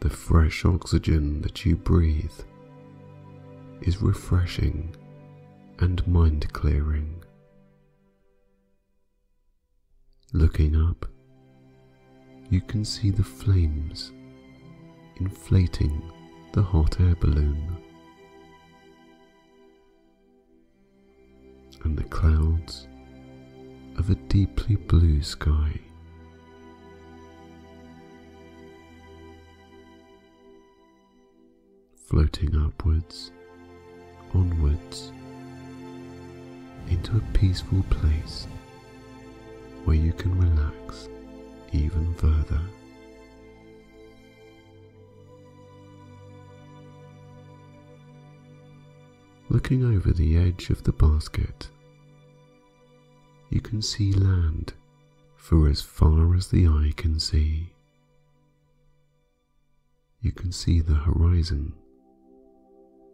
The 0.00 0.10
fresh 0.10 0.64
oxygen 0.64 1.42
that 1.42 1.64
you 1.64 1.76
breathe 1.76 2.40
is 3.82 4.00
refreshing 4.00 4.96
and 5.78 6.06
mind 6.06 6.50
clearing. 6.52 7.22
Looking 10.32 10.74
up, 10.74 11.06
you 12.48 12.62
can 12.62 12.84
see 12.84 13.10
the 13.10 13.22
flames 13.22 14.12
inflating 15.16 16.10
the 16.52 16.62
hot 16.62 16.98
air 17.00 17.14
balloon. 17.16 17.81
And 21.84 21.96
the 21.96 22.04
clouds 22.04 22.86
of 23.96 24.08
a 24.08 24.14
deeply 24.14 24.76
blue 24.76 25.20
sky. 25.22 25.80
Floating 32.06 32.54
upwards, 32.56 33.32
onwards, 34.32 35.12
into 36.88 37.16
a 37.16 37.32
peaceful 37.32 37.82
place 37.90 38.46
where 39.84 39.96
you 39.96 40.12
can 40.12 40.38
relax 40.38 41.08
even 41.72 42.14
further. 42.14 42.60
Looking 49.52 49.84
over 49.84 50.12
the 50.12 50.38
edge 50.38 50.70
of 50.70 50.82
the 50.82 50.92
basket, 50.92 51.68
you 53.50 53.60
can 53.60 53.82
see 53.82 54.14
land 54.14 54.72
for 55.36 55.68
as 55.68 55.82
far 55.82 56.34
as 56.34 56.48
the 56.48 56.66
eye 56.66 56.94
can 56.96 57.20
see. 57.20 57.74
You 60.22 60.32
can 60.32 60.52
see 60.52 60.80
the 60.80 60.94
horizon, 60.94 61.74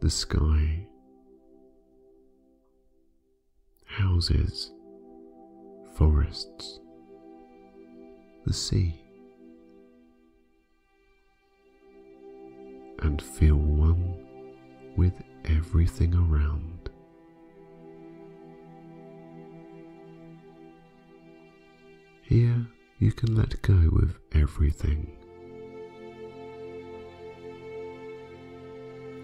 the 0.00 0.10
sky, 0.10 0.86
houses, 3.84 4.70
forests, 5.96 6.78
the 8.46 8.52
sea, 8.52 8.94
and 13.00 13.20
feel 13.20 13.56
one 13.56 14.24
with 14.96 15.20
everything 15.44 16.14
around. 16.14 16.90
Here 22.22 22.66
you 22.98 23.12
can 23.12 23.34
let 23.34 23.60
go 23.62 23.74
of 24.02 24.18
everything. 24.32 25.10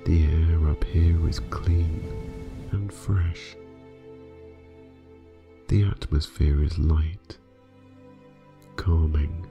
The 0.07 0.24
air 0.24 0.69
up 0.70 0.85
here 0.85 1.28
is 1.28 1.41
clean 1.41 2.69
and 2.73 2.93
fresh. 2.93 3.57
The 5.69 5.85
atmosphere 5.85 6.62
is 6.62 6.78
light, 6.78 7.39
calming, 8.77 9.47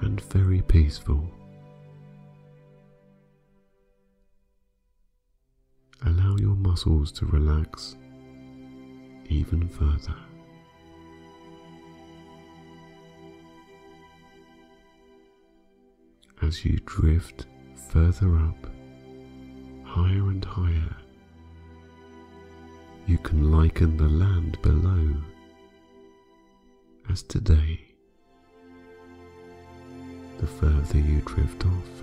and 0.00 0.20
very 0.20 0.62
peaceful. 0.62 1.28
Your 6.38 6.54
muscles 6.54 7.10
to 7.12 7.26
relax 7.26 7.96
even 9.28 9.68
further. 9.68 10.14
As 16.40 16.64
you 16.64 16.78
drift 16.86 17.46
further 17.90 18.36
up, 18.36 18.66
higher 19.84 20.28
and 20.30 20.44
higher, 20.44 20.96
you 23.06 23.18
can 23.18 23.50
liken 23.50 23.96
the 23.96 24.08
land 24.08 24.60
below 24.62 25.14
as 27.10 27.22
today. 27.22 27.80
The 30.38 30.46
further 30.46 30.98
you 30.98 31.20
drift 31.24 31.66
off, 31.66 32.02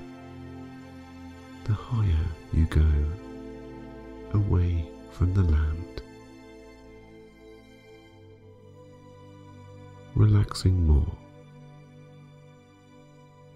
the 1.64 1.74
higher 1.74 2.28
you 2.54 2.66
go 2.66 2.86
away 4.34 4.86
from 5.12 5.34
the 5.34 5.44
land, 5.44 6.02
relaxing 10.16 10.86
more, 10.86 11.18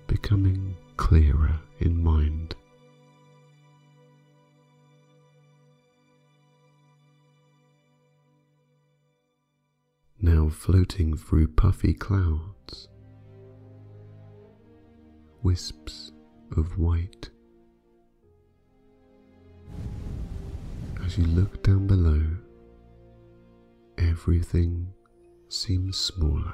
becoming 0.08 0.76
clearer 0.98 1.60
in 1.80 2.02
mind. 2.02 2.56
Now 10.22 10.50
floating 10.50 11.16
through 11.16 11.48
puffy 11.50 11.94
clouds, 11.94 12.90
wisps 15.42 16.12
of 16.58 16.78
white 16.78 17.30
As 21.10 21.18
you 21.18 21.26
look 21.26 21.64
down 21.64 21.88
below, 21.88 22.22
everything 23.98 24.94
seems 25.48 25.98
smaller. 25.98 26.54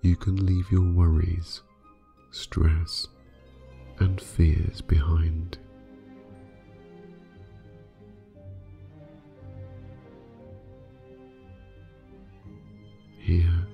You 0.00 0.16
can 0.16 0.44
leave 0.44 0.72
your 0.72 0.92
worries, 0.92 1.62
stress, 2.32 3.06
and 4.00 4.20
fears 4.20 4.80
behind. 4.80 5.58
Here, 13.20 13.68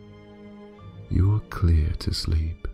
you 1.09 1.35
are 1.37 1.49
clear 1.49 1.93
to 2.01 2.13
sleep. 2.13 2.68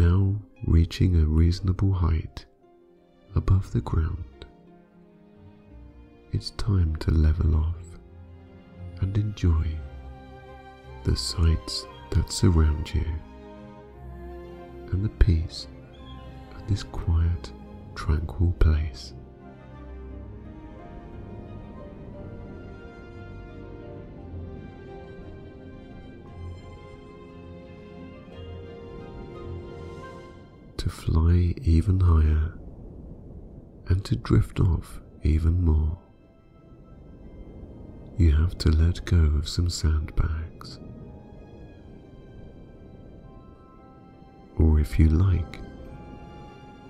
Now 0.00 0.34
reaching 0.66 1.14
a 1.16 1.26
reasonable 1.26 1.92
height 1.92 2.46
above 3.34 3.70
the 3.70 3.82
ground, 3.82 4.46
it's 6.32 6.52
time 6.52 6.96
to 7.00 7.10
level 7.10 7.54
off 7.54 7.98
and 9.02 9.14
enjoy 9.18 9.66
the 11.04 11.14
sights 11.14 11.86
that 12.12 12.32
surround 12.32 12.94
you 12.94 13.04
and 14.90 15.04
the 15.04 15.10
peace 15.10 15.66
of 16.56 16.66
this 16.66 16.82
quiet, 16.82 17.52
tranquil 17.94 18.52
place. 18.52 19.12
To 30.80 30.88
fly 30.88 31.54
even 31.62 32.00
higher 32.00 32.54
and 33.88 34.02
to 34.06 34.16
drift 34.16 34.60
off 34.60 35.00
even 35.22 35.62
more 35.62 35.98
you 38.20 38.32
have 38.32 38.56
to 38.58 38.70
let 38.70 39.02
go 39.06 39.16
of 39.16 39.48
some 39.48 39.70
sandbags. 39.70 40.78
Or 44.58 44.78
if 44.78 44.98
you 44.98 45.08
like, 45.08 45.58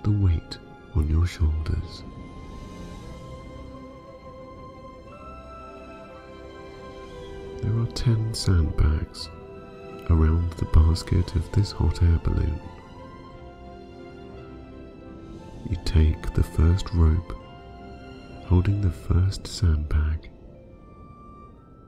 the 0.03 0.11
weight 0.11 0.59
on 0.97 1.09
your 1.09 1.25
shoulders. 1.25 2.03
There 7.63 7.79
are 7.79 7.87
ten 7.95 8.35
sandbags 8.35 9.29
around 10.11 10.51
the 10.55 10.65
basket 10.67 11.37
of 11.37 11.51
this 11.53 11.71
hot 11.71 12.03
air 12.03 12.21
balloon. 12.25 12.61
You 15.71 15.77
take 15.85 16.35
the 16.35 16.43
first 16.43 16.93
rope 16.93 17.33
holding 18.47 18.81
the 18.81 18.91
first 18.91 19.47
sandbag 19.47 20.29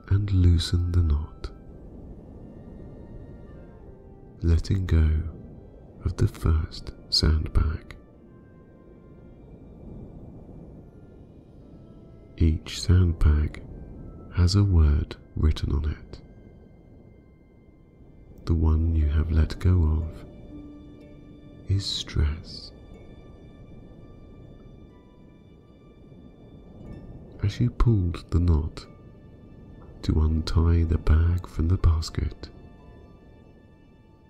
and 0.07 0.31
loosen 0.31 0.93
the 0.93 1.01
knot, 1.01 1.49
letting 4.41 4.85
go 4.85 5.09
of 6.05 6.15
the 6.15 6.29
first 6.29 6.93
sandbag. 7.09 7.97
Each 12.37 12.81
sandbag 12.81 13.61
has 14.37 14.55
a 14.55 14.63
word 14.63 15.17
written 15.35 15.73
on 15.73 15.89
it. 15.91 16.21
The 18.45 18.53
one 18.53 18.95
you 18.95 19.09
have 19.09 19.31
let 19.31 19.59
go 19.59 20.03
of 20.03 20.25
is 21.69 21.85
stress. 21.85 22.72
As 27.43 27.59
you 27.59 27.69
pulled 27.69 28.23
the 28.31 28.39
knot, 28.39 28.85
to 30.03 30.21
untie 30.21 30.83
the 30.83 30.97
bag 30.97 31.47
from 31.47 31.69
the 31.69 31.77
basket. 31.77 32.49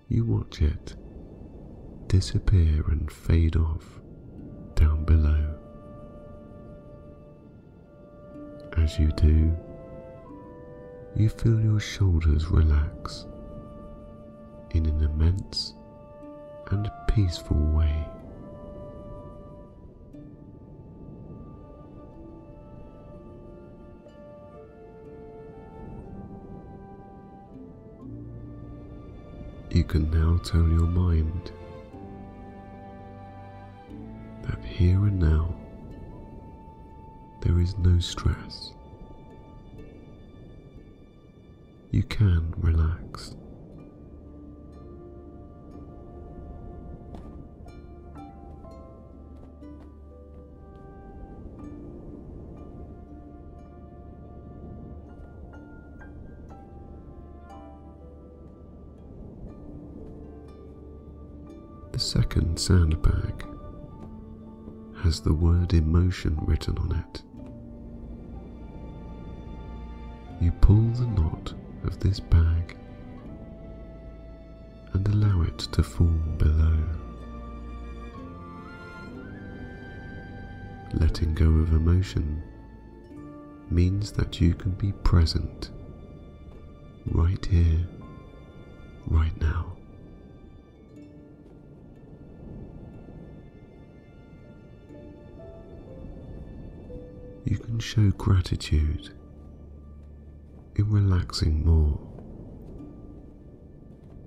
You 0.08 0.24
watch 0.24 0.62
it 0.62 0.94
disappear 2.06 2.84
and 2.90 3.10
fade 3.10 3.56
off 3.56 4.00
down 4.76 5.04
below. 5.04 5.54
As 8.76 8.98
you 9.00 9.10
do, 9.16 9.56
you 11.16 11.28
feel 11.28 11.60
your 11.60 11.80
shoulders 11.80 12.46
relax 12.46 13.26
in 14.70 14.86
an 14.86 15.02
immense 15.02 15.74
and 16.70 16.88
peaceful 17.08 17.56
way. 17.56 18.06
You 29.74 29.82
can 29.82 30.08
now 30.08 30.38
tell 30.44 30.68
your 30.68 30.86
mind 30.86 31.50
that 34.42 34.64
here 34.64 34.98
and 34.98 35.18
now 35.18 35.52
there 37.40 37.58
is 37.58 37.76
no 37.78 37.98
stress. 37.98 38.72
You 41.90 42.04
can 42.04 42.54
relax. 42.56 43.34
Second 62.04 62.58
sandbag 62.58 63.46
has 65.02 65.22
the 65.22 65.32
word 65.32 65.72
emotion 65.72 66.38
written 66.42 66.76
on 66.76 66.92
it. 66.92 67.22
You 70.38 70.52
pull 70.52 70.82
the 70.90 71.06
knot 71.06 71.54
of 71.84 71.98
this 72.00 72.20
bag 72.20 72.76
and 74.92 75.08
allow 75.08 75.44
it 75.44 75.58
to 75.58 75.82
fall 75.82 76.06
below. 76.36 76.78
Letting 80.92 81.34
go 81.34 81.46
of 81.46 81.72
emotion 81.72 82.42
means 83.70 84.12
that 84.12 84.42
you 84.42 84.52
can 84.52 84.72
be 84.72 84.92
present 84.92 85.70
right 87.06 87.44
here, 87.46 87.86
right 89.06 89.40
now. 89.40 89.74
Show 97.80 98.10
gratitude 98.10 99.10
in 100.76 100.90
relaxing 100.90 101.64
more, 101.64 101.98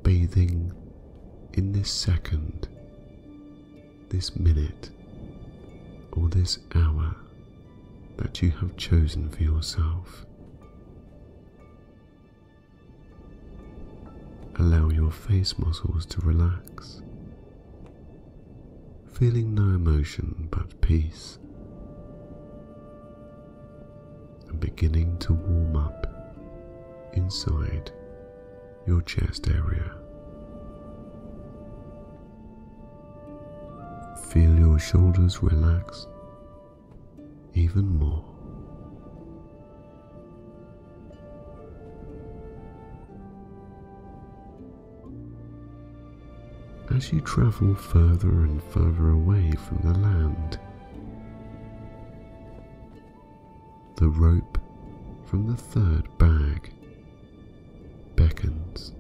bathing 0.04 0.72
in 1.54 1.72
this 1.72 1.92
second, 1.92 2.68
this 4.10 4.36
minute, 4.36 4.90
or 6.14 6.30
this 6.30 6.60
hour 6.76 7.16
that 8.18 8.42
you 8.42 8.52
have 8.52 8.76
chosen 8.78 9.30
for 9.30 9.44
yourself. 9.44 10.26
Allow 14.56 14.90
your 14.90 15.12
face 15.12 15.58
muscles 15.60 16.06
to 16.08 16.22
relax, 16.22 17.02
feeling 19.14 19.54
no 19.54 19.64
emotion 19.64 20.48
but 20.50 20.82
peace 20.82 21.38
beginning 24.60 25.18
to 25.20 25.34
warm 25.34 25.76
up 25.76 26.08
inside 27.14 27.92
your 28.86 29.02
chest 29.02 29.48
area. 29.48 29.92
Feel 34.30 34.58
your 34.58 34.80
shoulders 34.80 35.42
relax 35.44 36.08
even 37.54 37.88
more. 37.98 38.24
As 46.96 47.12
you 47.12 47.22
travel 47.22 47.76
further 47.76 48.30
and 48.30 48.64
further 48.64 49.10
away 49.10 49.52
from 49.52 49.80
the 49.84 49.98
land, 50.00 50.60
The 53.98 54.10
rope 54.10 54.47
from 55.28 55.46
the 55.46 55.58
third 55.58 56.08
bag 56.18 56.72
beckons. 58.16 58.94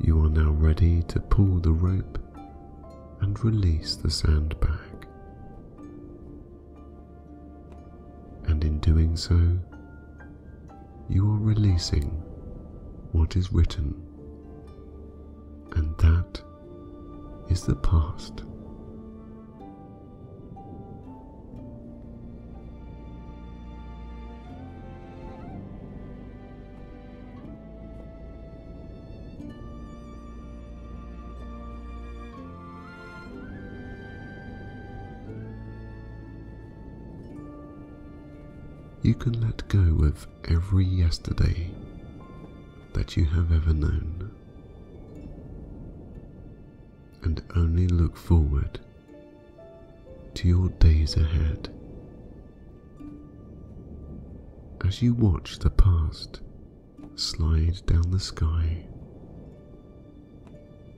You 0.00 0.24
are 0.24 0.28
now 0.28 0.50
ready 0.50 1.04
to 1.04 1.20
pull 1.20 1.60
the 1.60 1.70
rope 1.70 2.18
and 3.20 3.42
release 3.44 3.94
the 3.94 4.10
sandbag. 4.10 5.06
And 8.46 8.64
in 8.64 8.80
doing 8.80 9.16
so, 9.16 9.56
you 11.08 11.30
are 11.30 11.38
releasing 11.38 12.10
what 13.12 13.36
is 13.36 13.52
written, 13.52 13.94
and 15.76 15.96
that 15.98 16.42
is 17.48 17.62
the 17.62 17.76
past. 17.76 18.42
You 39.12 39.18
can 39.18 39.42
let 39.42 39.68
go 39.68 40.06
of 40.06 40.26
every 40.48 40.86
yesterday 40.86 41.70
that 42.94 43.14
you 43.14 43.26
have 43.26 43.52
ever 43.52 43.74
known 43.74 44.30
and 47.22 47.42
only 47.54 47.88
look 47.88 48.16
forward 48.16 48.80
to 50.32 50.48
your 50.48 50.70
days 50.70 51.18
ahead. 51.18 51.68
As 54.82 55.02
you 55.02 55.12
watch 55.12 55.58
the 55.58 55.68
past 55.68 56.40
slide 57.14 57.84
down 57.84 58.10
the 58.10 58.18
sky, 58.18 58.86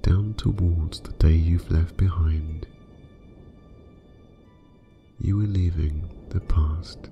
down 0.02 0.34
towards 0.34 1.00
the 1.00 1.12
day 1.14 1.34
you've 1.34 1.68
left 1.68 1.96
behind, 1.96 2.68
you 5.18 5.40
are 5.40 5.48
leaving 5.48 6.08
the 6.28 6.38
past 6.38 7.10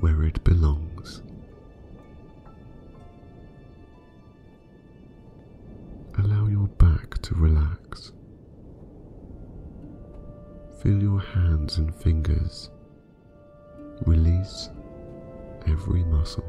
where 0.00 0.22
it 0.24 0.42
belongs. 0.44 1.22
Allow 6.18 6.46
your 6.46 6.68
back 6.68 7.20
to 7.22 7.34
relax. 7.34 8.12
Feel 10.82 11.02
your 11.02 11.20
hands 11.20 11.78
and 11.78 11.94
fingers 11.94 12.70
release 14.06 14.68
every 15.66 16.04
muscle, 16.04 16.44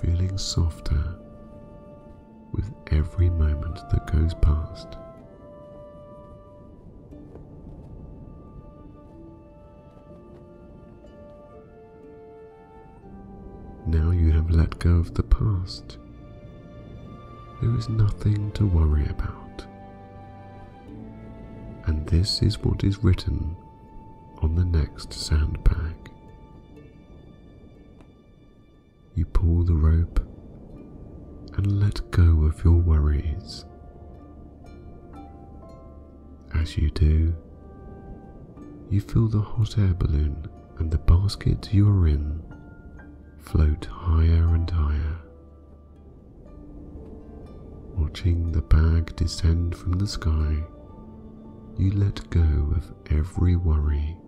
feeling 0.00 0.38
softer 0.38 1.16
with 2.52 2.70
every 2.92 3.30
moment 3.30 3.78
that 3.90 4.10
goes 4.12 4.34
past. 4.34 4.96
Now 13.88 14.10
you 14.10 14.32
have 14.32 14.50
let 14.50 14.78
go 14.80 14.96
of 14.96 15.14
the 15.14 15.22
past. 15.22 15.96
There 17.62 17.74
is 17.74 17.88
nothing 17.88 18.52
to 18.52 18.66
worry 18.66 19.08
about. 19.08 19.64
And 21.86 22.06
this 22.06 22.42
is 22.42 22.58
what 22.58 22.84
is 22.84 23.02
written 23.02 23.56
on 24.42 24.54
the 24.54 24.64
next 24.66 25.14
sandbag. 25.14 26.10
You 29.14 29.24
pull 29.24 29.62
the 29.64 29.72
rope 29.72 30.20
and 31.56 31.80
let 31.80 32.10
go 32.10 32.44
of 32.44 32.62
your 32.62 32.76
worries. 32.76 33.64
As 36.54 36.76
you 36.76 36.90
do, 36.90 37.34
you 38.90 39.00
feel 39.00 39.28
the 39.28 39.40
hot 39.40 39.78
air 39.78 39.94
balloon 39.94 40.46
and 40.78 40.90
the 40.90 40.98
basket 40.98 41.72
you 41.72 41.88
are 41.88 42.06
in 42.06 42.42
float 43.50 43.86
higher 43.86 44.54
and 44.54 44.68
higher. 44.68 45.18
Watching 47.96 48.52
the 48.52 48.60
bag 48.60 49.16
descend 49.16 49.74
from 49.74 49.92
the 49.92 50.06
sky, 50.06 50.62
you 51.78 51.92
let 51.92 52.28
go 52.28 52.74
of 52.76 52.92
every 53.10 53.56
worry. 53.56 54.18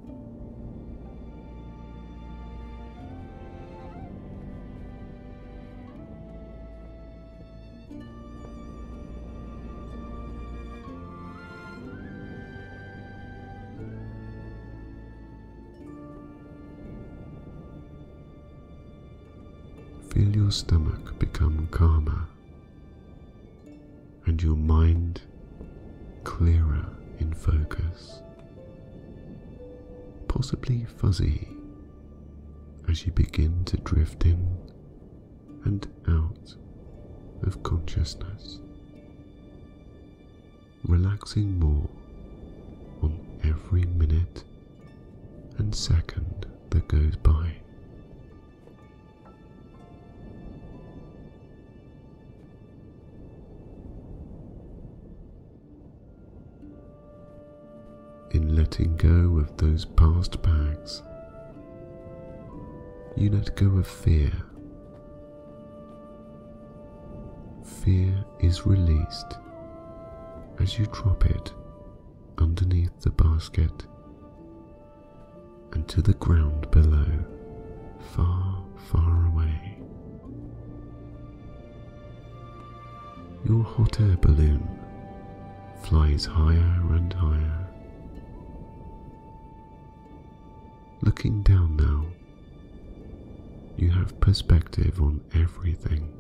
Your 20.51 20.55
stomach 20.55 21.17
become 21.21 21.69
calmer 21.71 22.27
and 24.27 24.43
your 24.43 24.57
mind 24.57 25.21
clearer 26.25 26.87
in 27.21 27.33
focus, 27.33 28.21
possibly 30.27 30.85
fuzzy 30.85 31.47
as 32.89 33.07
you 33.07 33.13
begin 33.13 33.65
to 33.65 33.77
drift 33.77 34.25
in 34.25 34.45
and 35.67 35.87
out 36.09 36.57
of 37.45 37.63
consciousness, 37.63 38.59
relaxing 40.83 41.61
more 41.61 41.89
on 43.03 43.17
every 43.45 43.85
minute 43.85 44.43
and 45.59 45.73
second 45.73 46.45
that 46.71 46.89
goes 46.89 47.15
by. 47.15 47.60
Letting 58.71 58.97
go 58.99 59.41
of 59.41 59.57
those 59.57 59.85
past 59.85 60.41
bags. 60.43 61.03
You 63.17 63.31
let 63.31 63.57
go 63.57 63.67
of 63.67 63.87
fear. 63.89 64.31
Fear 67.83 68.25
is 68.39 68.67
released 68.67 69.39
as 70.61 70.79
you 70.79 70.87
drop 70.93 71.27
it 71.27 71.53
underneath 72.39 72.93
the 73.01 73.11
basket 73.11 73.73
and 75.73 75.89
to 75.89 76.01
the 76.01 76.15
ground 76.15 76.71
below, 76.71 77.25
far, 78.15 78.63
far 78.93 79.27
away. 79.27 79.79
Your 83.49 83.65
hot 83.65 84.01
air 84.01 84.17
balloon 84.19 84.69
flies 85.83 86.25
higher 86.25 86.83
and 86.93 87.13
higher 87.13 87.60
Looking 91.03 91.43
down 91.43 91.77
now, 91.77 92.05
you 93.79 93.91
have 93.91 94.21
perspective 94.21 95.01
on 95.01 95.23
everything. 95.35 96.13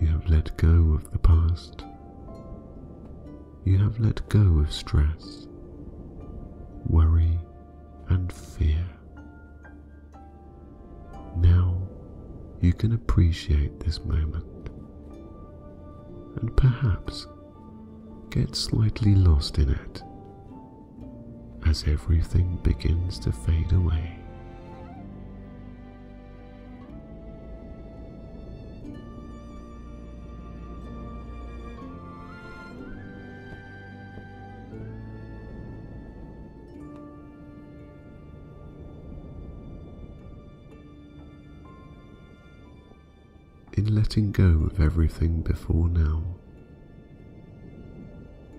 You 0.00 0.06
have 0.06 0.26
let 0.30 0.56
go 0.56 0.94
of 0.94 1.12
the 1.12 1.18
past. 1.18 1.84
You 3.64 3.76
have 3.78 4.00
let 4.00 4.26
go 4.30 4.60
of 4.60 4.72
stress, 4.72 5.48
worry, 6.86 7.38
and 8.08 8.32
fear. 8.32 8.86
Now 11.36 11.76
you 12.62 12.72
can 12.72 12.92
appreciate 12.92 13.80
this 13.80 14.02
moment 14.02 14.46
and 16.36 16.56
perhaps 16.56 17.26
get 18.30 18.56
slightly 18.56 19.14
lost 19.14 19.58
in 19.58 19.68
it 19.68 20.02
as 21.70 21.84
everything 21.86 22.58
begins 22.64 23.16
to 23.16 23.30
fade 23.30 23.70
away. 23.70 24.16
In 43.74 43.94
letting 43.94 44.32
go 44.32 44.66
of 44.66 44.80
everything 44.80 45.42
before 45.42 45.88
now, 45.88 46.24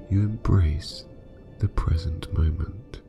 you 0.10 0.22
embrace 0.22 1.04
the 1.62 1.68
present 1.68 2.34
moment. 2.36 3.02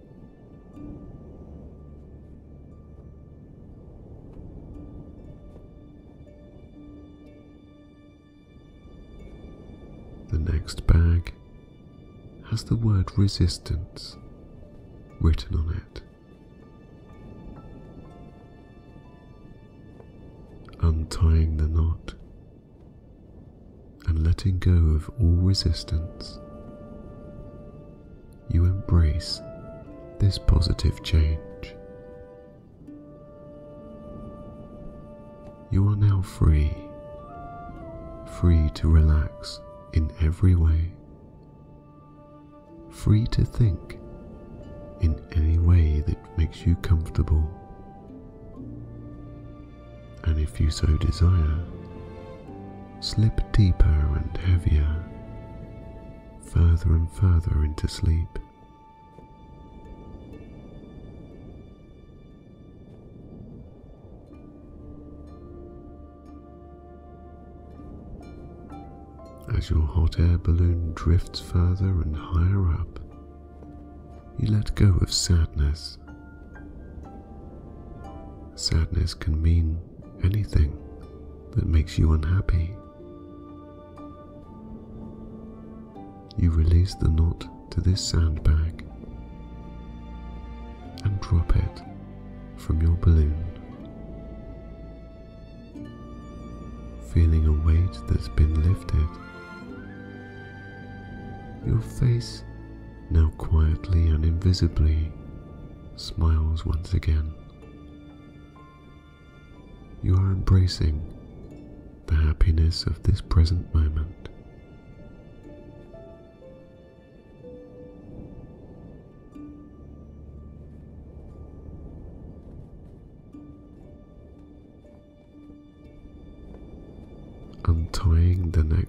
The 10.28 10.38
next 10.38 10.86
bag 10.86 11.32
has 12.50 12.62
the 12.64 12.76
word 12.76 13.10
resistance 13.16 14.18
written 15.18 15.56
on 15.56 15.74
it. 15.74 16.02
Untying 20.80 21.56
the 21.56 21.68
knot, 21.68 22.12
and 24.06 24.22
letting 24.22 24.58
go 24.58 24.72
of 24.72 25.08
all 25.18 25.36
resistance, 25.36 26.38
you 28.52 28.66
embrace 28.66 29.40
this 30.18 30.38
positive 30.38 31.02
change. 31.02 31.38
You 35.70 35.88
are 35.88 35.96
now 35.96 36.20
free, 36.20 36.70
free 38.38 38.68
to 38.74 38.88
relax 38.88 39.60
in 39.94 40.12
every 40.20 40.54
way, 40.54 40.92
free 42.90 43.26
to 43.28 43.44
think 43.44 43.98
in 45.00 45.18
any 45.32 45.58
way 45.58 46.00
that 46.06 46.38
makes 46.38 46.66
you 46.66 46.76
comfortable. 46.76 47.48
And 50.24 50.38
if 50.38 50.60
you 50.60 50.70
so 50.70 50.86
desire, 50.98 51.58
slip 53.00 53.40
deeper 53.52 53.84
and 53.86 54.36
heavier, 54.36 55.01
further 56.52 56.94
and 56.94 57.10
further 57.12 57.64
into 57.64 57.88
sleep. 57.88 58.28
As 69.56 69.70
your 69.70 69.82
hot 69.82 70.18
air 70.18 70.38
balloon 70.38 70.92
drifts 70.94 71.40
further 71.40 72.02
and 72.02 72.16
higher 72.16 72.72
up, 72.72 73.00
you 74.38 74.48
let 74.48 74.74
go 74.74 74.96
of 75.00 75.12
sadness. 75.12 75.98
Sadness 78.54 79.14
can 79.14 79.40
mean 79.40 79.80
anything 80.22 80.78
that 81.52 81.66
makes 81.66 81.98
you 81.98 82.12
unhappy. 82.12 82.74
You 86.36 86.50
release 86.50 86.94
the 86.94 87.08
knot 87.08 87.46
to 87.70 87.80
this 87.80 88.00
sandbag 88.00 88.84
and 91.04 91.20
drop 91.20 91.54
it 91.56 91.82
from 92.56 92.80
your 92.80 92.96
balloon. 92.96 93.44
Feeling 97.12 97.46
a 97.46 97.52
weight 97.66 97.98
that's 98.08 98.28
been 98.28 98.54
lifted. 98.62 99.08
Your 101.66 101.80
face 101.80 102.44
now 103.10 103.30
quietly 103.36 104.08
and 104.08 104.24
invisibly 104.24 105.12
smiles 105.96 106.64
once 106.64 106.94
again. 106.94 107.32
You 110.02 110.16
are 110.16 110.32
embracing 110.32 111.06
the 112.06 112.14
happiness 112.14 112.84
of 112.84 113.02
this 113.02 113.20
present 113.20 113.72
moment. 113.74 114.21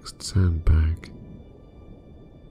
Next 0.04 0.22
sandbag, 0.22 1.10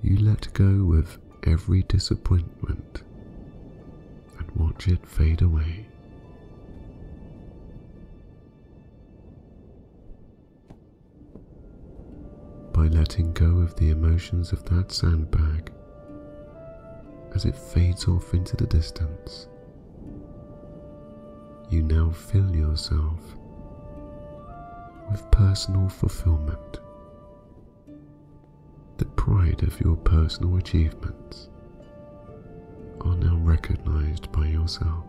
you 0.01 0.17
let 0.17 0.51
go 0.53 0.93
of 0.93 1.19
every 1.43 1.83
disappointment 1.83 3.03
and 4.39 4.51
watch 4.55 4.87
it 4.87 5.05
fade 5.05 5.43
away. 5.43 5.85
By 12.73 12.87
letting 12.87 13.33
go 13.33 13.59
of 13.59 13.75
the 13.75 13.91
emotions 13.91 14.51
of 14.51 14.65
that 14.65 14.91
sandbag 14.91 15.71
as 17.35 17.45
it 17.45 17.55
fades 17.55 18.07
off 18.07 18.33
into 18.33 18.57
the 18.57 18.65
distance, 18.65 19.47
you 21.69 21.83
now 21.83 22.09
fill 22.09 22.55
yourself 22.55 23.19
with 25.11 25.29
personal 25.29 25.87
fulfillment 25.87 26.79
pride 29.23 29.63
of 29.63 29.79
your 29.79 29.95
personal 29.95 30.57
achievements 30.57 31.47
are 33.05 33.15
now 33.15 33.37
recognized 33.37 34.29
by 34.33 34.45
yourself. 34.45 35.05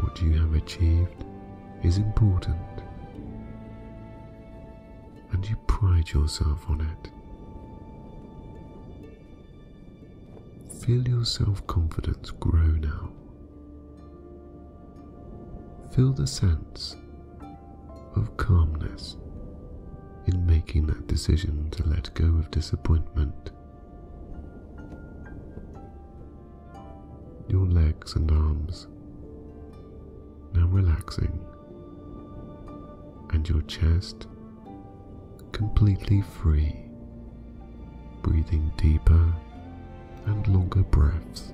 What 0.00 0.20
you 0.20 0.32
have 0.32 0.52
achieved 0.54 1.24
is 1.84 1.98
important, 1.98 2.56
and 5.30 5.48
you 5.48 5.54
pride 5.68 6.10
yourself 6.10 6.68
on 6.68 6.80
it. 6.80 7.10
Feel 10.84 11.06
your 11.06 11.24
self 11.24 11.64
confidence 11.68 12.32
grow 12.32 12.66
now. 12.66 13.12
Feel 15.92 16.12
the 16.12 16.26
sense 16.26 16.96
of 18.16 18.36
calmness 18.36 19.18
in 20.26 20.46
making 20.46 20.86
that 20.86 21.06
decision 21.06 21.68
to 21.70 21.86
let 21.88 22.12
go 22.14 22.26
of 22.26 22.50
disappointment. 22.50 23.50
Your 27.48 27.66
legs 27.66 28.14
and 28.14 28.30
arms 28.30 28.86
now 30.54 30.66
relaxing, 30.66 31.44
and 33.30 33.48
your 33.48 33.62
chest 33.62 34.28
completely 35.52 36.22
free, 36.22 36.76
breathing 38.22 38.72
deeper 38.76 39.32
and 40.26 40.46
longer 40.48 40.82
breaths. 40.84 41.52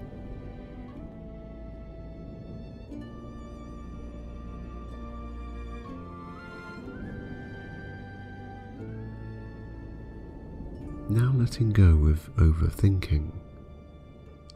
Now 11.10 11.32
letting 11.34 11.72
go 11.72 12.06
of 12.06 12.32
overthinking 12.36 13.32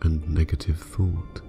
and 0.02 0.28
negative 0.32 0.78
thought. 0.78 1.40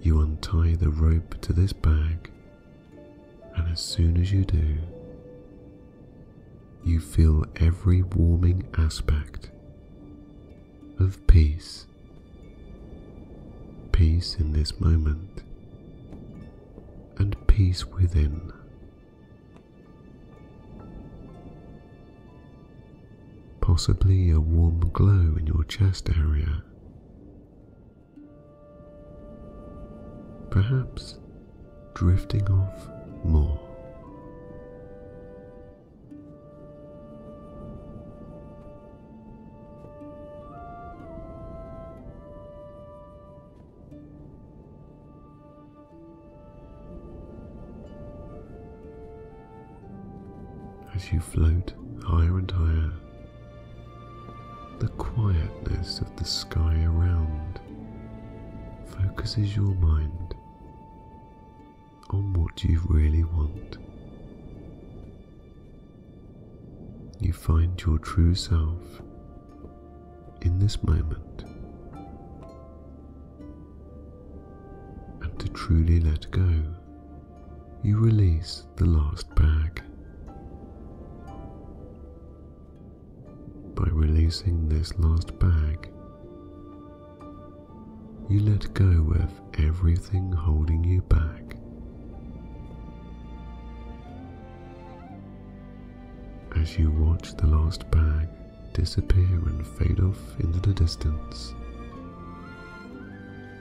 You 0.00 0.20
untie 0.20 0.76
the 0.76 0.90
rope 0.90 1.40
to 1.40 1.52
this 1.52 1.72
bag, 1.72 2.30
and 3.56 3.72
as 3.72 3.80
soon 3.80 4.18
as 4.18 4.30
you 4.30 4.44
do, 4.44 4.78
you 6.84 7.00
feel 7.00 7.44
every 7.56 8.02
warming 8.02 8.62
aspect 8.78 9.50
of 11.00 11.26
peace. 11.26 11.86
Peace 13.90 14.36
in 14.36 14.52
this 14.52 14.78
moment, 14.78 15.42
and 17.18 17.34
peace 17.48 17.84
within. 17.84 18.52
Possibly 23.62 24.32
a 24.32 24.40
warm 24.40 24.80
glow 24.92 25.36
in 25.38 25.46
your 25.46 25.62
chest 25.64 26.10
area. 26.18 26.64
Perhaps 30.50 31.20
drifting 31.94 32.46
off 32.50 32.88
more. 33.24 33.60
As 50.96 51.12
you 51.12 51.20
float 51.20 51.74
higher 52.04 52.38
and 52.38 52.50
higher 52.50 52.92
the 54.82 54.88
quietness 54.88 56.00
of 56.00 56.16
the 56.16 56.24
sky 56.24 56.82
around 56.82 57.60
focuses 58.84 59.54
your 59.54 59.72
mind 59.76 60.34
on 62.10 62.32
what 62.32 62.64
you 62.64 62.82
really 62.88 63.22
want. 63.22 63.78
You 67.20 67.32
find 67.32 67.80
your 67.80 68.00
true 68.00 68.34
self 68.34 69.00
in 70.40 70.58
this 70.58 70.82
moment. 70.82 71.44
And 75.20 75.38
to 75.38 75.48
truly 75.50 76.00
let 76.00 76.28
go, 76.32 76.60
you 77.84 78.00
release 78.00 78.64
the 78.74 78.86
last 78.86 79.32
bag. 79.36 79.61
this 84.40 84.98
last 84.98 85.38
bag, 85.38 85.90
you 88.30 88.40
let 88.40 88.72
go 88.72 89.12
of 89.20 89.30
everything 89.58 90.32
holding 90.32 90.82
you 90.82 91.02
back. 91.02 91.56
As 96.56 96.78
you 96.78 96.90
watch 96.92 97.36
the 97.36 97.46
last 97.46 97.90
bag 97.90 98.26
disappear 98.72 99.22
and 99.22 99.66
fade 99.66 100.00
off 100.00 100.40
into 100.40 100.60
the 100.60 100.72
distance, 100.72 101.54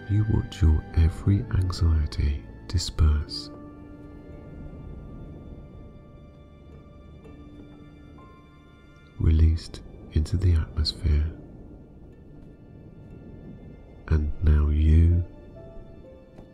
you 0.09 0.25
watch 0.33 0.61
your 0.61 0.81
every 0.95 1.43
anxiety 1.57 2.41
disperse. 2.69 3.49
Released 9.19 9.81
into 10.13 10.37
the 10.37 10.53
atmosphere. 10.53 11.25
And 14.07 14.31
now 14.43 14.69
you 14.69 15.23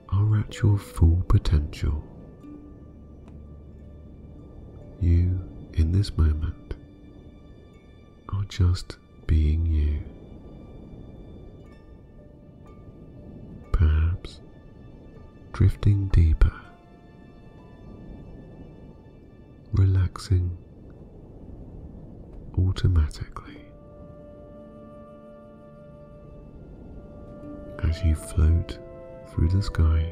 are 0.09 0.39
at 0.39 0.61
your 0.61 0.77
full 0.77 1.23
potential. 1.27 2.03
You, 4.99 5.39
in 5.73 5.91
this 5.91 6.15
moment, 6.17 6.75
are 8.29 8.43
just 8.45 8.97
being 9.25 9.65
you. 9.65 10.01
Perhaps 13.71 14.41
drifting 15.53 16.07
deeper, 16.07 16.53
relaxing 19.73 20.57
automatically 22.57 23.46
as 27.87 28.03
you 28.03 28.15
float 28.15 28.77
through 29.29 29.47
the 29.49 29.61
sky. 29.61 30.05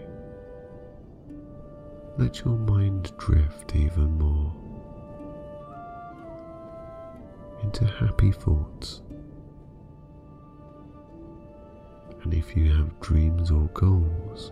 Let 2.18 2.46
your 2.46 2.56
mind 2.56 3.12
drift 3.18 3.76
even 3.76 4.18
more 4.18 4.54
into 7.62 7.86
happy 7.86 8.32
thoughts. 8.32 9.02
And 12.24 12.34
if 12.34 12.56
you 12.56 12.72
have 12.72 13.00
dreams 13.02 13.52
or 13.52 13.68
goals, 13.74 14.52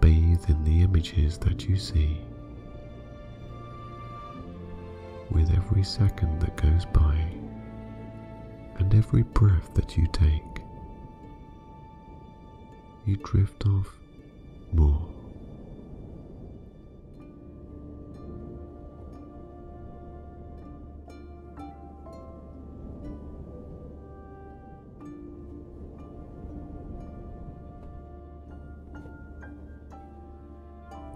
bathe 0.00 0.44
in 0.48 0.62
the 0.64 0.82
images 0.82 1.38
that 1.38 1.68
you 1.68 1.76
see. 1.76 2.20
With 5.30 5.50
every 5.54 5.84
second 5.84 6.40
that 6.40 6.56
goes 6.56 6.84
by 6.86 7.16
and 8.76 8.94
every 8.94 9.22
breath 9.22 9.72
that 9.74 9.96
you 9.96 10.06
take, 10.12 10.49
you 13.10 13.16
drift 13.24 13.66
off 13.66 13.96
more. 14.72 15.08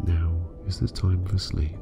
Now 0.05 0.35
is 0.67 0.81
the 0.81 0.89
time 0.89 1.25
for 1.27 1.39
sleep. 1.39 1.77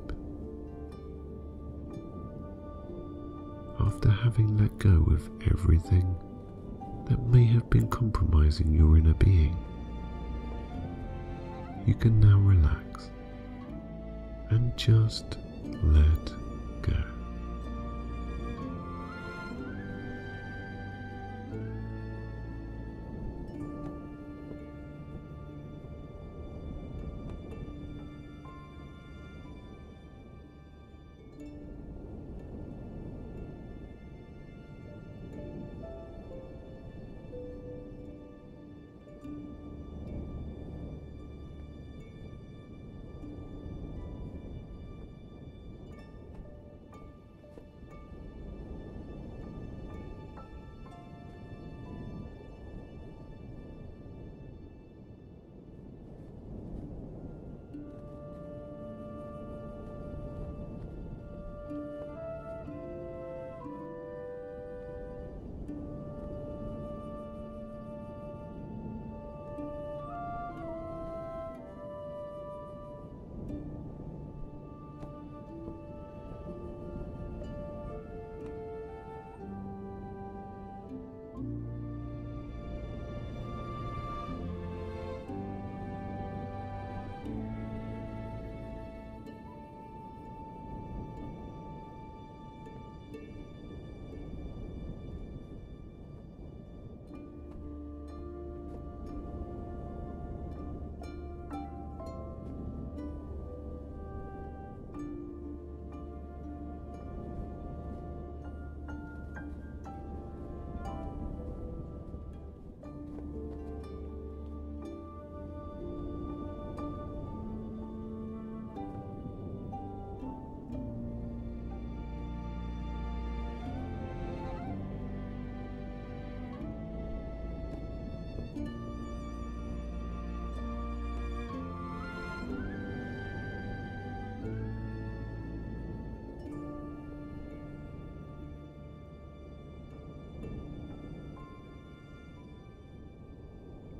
After 3.80 4.10
having 4.10 4.58
let 4.58 4.78
go 4.78 5.06
of 5.10 5.30
everything 5.50 6.14
that 7.08 7.18
may 7.28 7.44
have 7.46 7.70
been 7.70 7.88
compromising 7.88 8.74
your 8.74 8.98
inner 8.98 9.14
being, 9.14 9.56
you 11.86 11.94
can 11.94 12.20
now 12.20 12.38
relax 12.38 13.10
and 14.50 14.76
just 14.76 15.38
let 15.82 16.41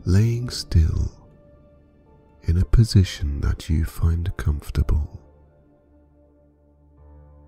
laying 0.05 0.51
still 0.51 1.13
in 2.43 2.59
a 2.59 2.65
position 2.65 3.41
that 3.41 3.71
you 3.71 3.85
find 3.85 4.37
comfortable. 4.37 5.21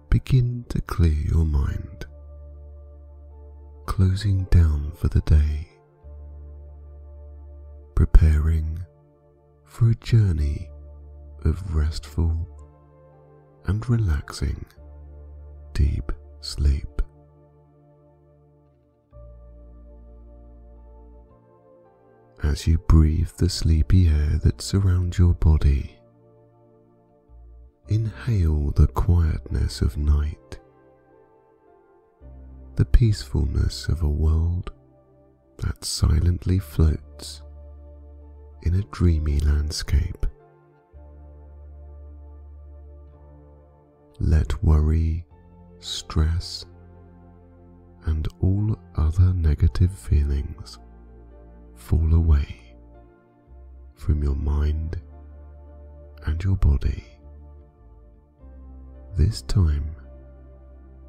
Begin 0.09 0.65
to 0.69 0.81
clear 0.83 1.13
your 1.13 1.45
mind, 1.45 2.07
closing 3.87 4.45
down 4.45 4.93
for 4.95 5.09
the 5.09 5.23
day, 5.23 5.69
preparing 7.97 8.79
for 9.65 9.91
a 9.91 9.95
journey 9.97 10.71
of 11.45 11.75
restful 11.75 12.49
and 13.67 13.89
relaxing 13.89 14.65
deep 15.73 16.13
sleep. 16.41 16.94
As 22.43 22.67
you 22.67 22.79
breathe 22.79 23.31
the 23.37 23.49
sleepy 23.49 24.09
air 24.09 24.39
that 24.43 24.61
surrounds 24.61 25.19
your 25.19 25.35
body. 25.35 25.99
Inhale 27.89 28.71
the 28.73 28.87
quietness 28.89 29.81
of 29.81 29.97
night, 29.97 30.59
the 32.77 32.85
peacefulness 32.85 33.89
of 33.89 34.03
a 34.03 34.09
world 34.09 34.73
that 35.59 35.85
silently 35.85 36.59
floats 36.59 37.43
in 38.63 38.75
a 38.75 38.83
dreamy 38.91 39.39
landscape. 39.41 40.27
Let 44.19 44.63
worry, 44.63 45.27
stress, 45.81 46.65
and 48.07 48.27
all 48.41 48.79
other 48.97 49.33
negative 49.35 49.93
feelings 49.93 50.79
fall 51.85 52.15
away 52.15 52.63
from 53.95 54.23
your 54.23 54.35
mind 54.37 54.99
and 56.25 56.43
your 56.43 56.57
body. 56.57 57.05
This 59.19 59.43
time 59.43 59.95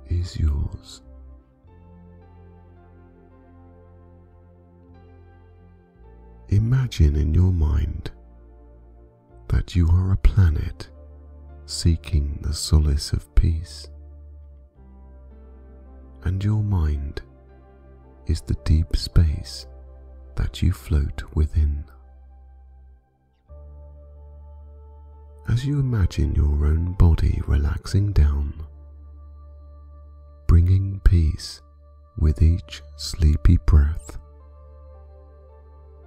is 0.09 0.37
yours. 0.37 1.01
Imagine 6.49 7.15
in 7.15 7.33
your 7.33 7.53
mind 7.53 8.11
that 9.47 9.77
you 9.77 9.87
are 9.87 10.11
a 10.11 10.17
planet 10.17 10.89
seeking 11.65 12.37
the 12.41 12.53
solace 12.53 13.13
of 13.13 13.33
peace, 13.33 13.87
and 16.23 16.43
your 16.43 16.61
mind 16.61 17.21
is 18.27 18.41
the 18.41 18.57
deep 18.65 18.93
space 18.97 19.67
that 20.35 20.61
you 20.61 20.71
float 20.71 21.23
within. 21.33 21.85
As 25.47 25.65
you 25.65 25.79
imagine 25.79 26.33
your 26.35 26.65
own 26.65 26.93
body 26.93 27.41
relaxing 27.47 28.11
down, 28.11 28.53
bringing 30.47 30.99
peace 31.01 31.61
with 32.17 32.41
each 32.41 32.81
sleepy 32.97 33.57
breath, 33.65 34.17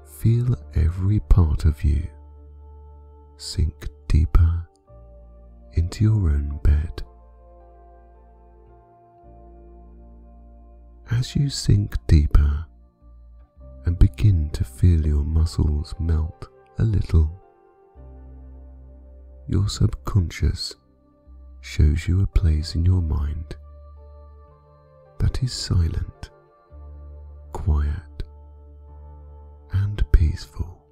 feel 0.04 0.56
every 0.74 1.20
part 1.20 1.64
of 1.64 1.84
you 1.84 2.06
sink 3.36 3.88
deeper 4.08 4.66
into 5.74 6.02
your 6.04 6.30
own 6.30 6.58
bed. 6.64 7.02
As 11.10 11.36
you 11.36 11.48
sink 11.48 11.96
deeper 12.06 12.66
and 13.88 13.98
begin 13.98 14.50
to 14.50 14.64
feel 14.64 15.06
your 15.06 15.24
muscles 15.24 15.94
melt 15.98 16.48
a 16.76 16.84
little, 16.84 17.30
your 19.46 19.66
subconscious 19.66 20.74
shows 21.62 22.06
you 22.06 22.20
a 22.20 22.26
place 22.26 22.74
in 22.74 22.84
your 22.84 23.00
mind 23.00 23.56
that 25.18 25.42
is 25.42 25.54
silent, 25.54 26.28
quiet, 27.52 28.22
and 29.72 30.04
peaceful. 30.12 30.84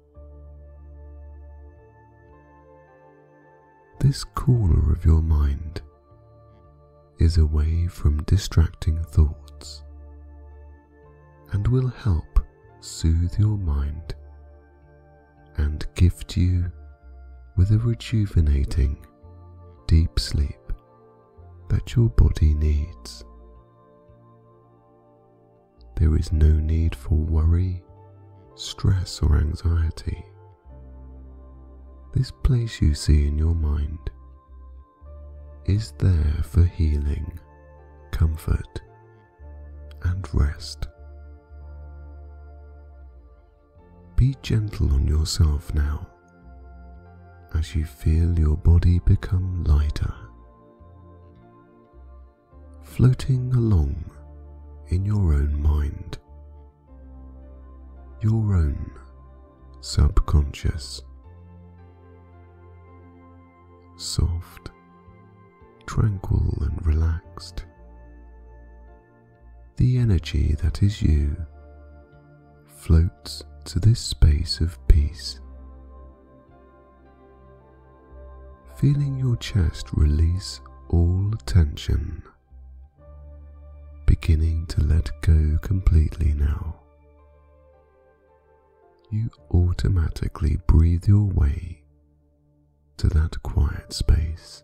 This 3.99 4.23
corner 4.23 4.91
of 4.91 5.05
your 5.05 5.21
mind 5.21 5.83
is 7.19 7.37
away 7.37 7.85
from 7.85 8.23
distracting 8.23 9.03
thoughts 9.03 9.83
and 11.51 11.67
will 11.67 11.89
help 11.89 12.36
soothe 12.79 13.37
your 13.37 13.57
mind 13.57 14.15
and 15.57 15.85
gift 15.95 16.37
you 16.37 16.71
with 17.55 17.71
a 17.71 17.77
rejuvenating 17.77 19.05
deep 19.87 20.19
sleep 20.19 20.73
that 21.69 21.95
your 21.95 22.09
body 22.09 22.53
needs. 22.53 23.23
There 25.95 26.15
is 26.15 26.31
no 26.31 26.51
need 26.51 26.95
for 26.95 27.15
worry, 27.15 27.83
stress, 28.55 29.21
or 29.21 29.37
anxiety 29.37 30.23
this 32.17 32.31
place 32.31 32.81
you 32.81 32.95
see 32.95 33.27
in 33.27 33.37
your 33.37 33.53
mind 33.53 34.09
is 35.65 35.91
there 35.99 36.41
for 36.43 36.63
healing, 36.63 37.39
comfort, 38.11 38.81
and 40.03 40.27
rest. 40.33 40.87
Be 44.17 44.35
gentle 44.41 44.91
on 44.93 45.07
yourself 45.07 45.71
now. 45.75 46.07
As 47.53 47.75
you 47.75 47.85
feel 47.85 48.37
your 48.37 48.57
body 48.57 48.97
become 49.05 49.63
lighter, 49.63 50.11
floating 52.81 53.53
along 53.53 54.09
in 54.87 55.05
your 55.05 55.35
own 55.35 55.61
mind, 55.61 56.17
your 58.21 58.55
own 58.55 58.91
subconscious. 59.81 61.03
Soft, 63.97 64.71
tranquil, 65.85 66.57
and 66.61 66.83
relaxed. 66.87 67.65
The 69.75 69.99
energy 69.99 70.55
that 70.63 70.81
is 70.81 71.03
you 71.03 71.37
floats 72.65 73.43
to 73.67 73.79
this 73.81 73.99
space 73.99 74.61
of 74.61 74.79
peace. 74.87 75.41
Feeling 78.77 79.19
your 79.19 79.35
chest 79.35 79.87
release 79.91 80.61
all 80.87 81.33
tension, 81.45 82.23
beginning 84.05 84.65
to 84.67 84.81
let 84.85 85.11
go 85.19 85.57
completely 85.61 86.33
now. 86.33 86.79
You 89.11 89.29
automatically 89.51 90.57
breathe 90.67 91.05
your 91.05 91.25
way 91.25 91.83
to 92.95 93.07
that 93.09 93.43
quiet 93.43 93.91
space. 93.91 94.63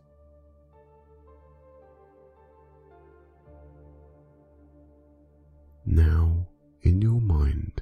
Now, 5.85 6.47
in 6.83 7.01
your 7.01 7.19
mind, 7.19 7.81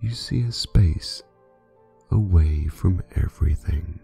you 0.00 0.10
see 0.10 0.42
a 0.42 0.52
space 0.52 1.22
away 2.10 2.66
from 2.68 3.02
everything, 3.16 4.00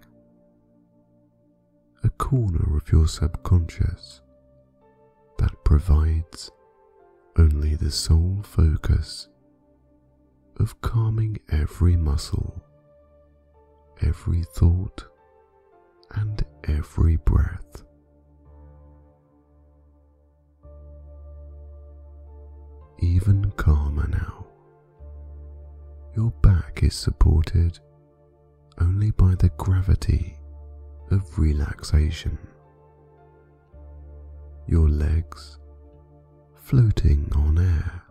a 2.05 2.11
corner 2.11 2.77
of 2.77 2.91
your 2.93 3.09
subconscious 3.09 4.21
that 5.39 5.65
provides 5.65 6.51
only 7.39 7.75
the 7.75 7.91
sole 7.91 8.41
focus 8.43 9.29
of 10.59 10.81
calming 10.81 11.39
every 11.51 11.97
muscle 11.97 12.63
every 14.03 14.43
thought 14.43 15.05
and 16.13 16.45
every 16.65 17.17
breath. 17.17 17.83
Even 22.99 23.51
calmer 23.57 24.09
now. 24.09 24.46
Your 26.17 26.31
back 26.43 26.83
is 26.83 26.95
supported 26.95 27.79
only 28.81 29.11
by 29.11 29.35
the 29.35 29.51
gravity 29.51 30.39
of 31.11 31.39
relaxation. 31.39 32.39
Your 34.67 34.89
legs 34.89 35.59
floating 36.55 37.31
on 37.37 37.59
air. 37.59 38.03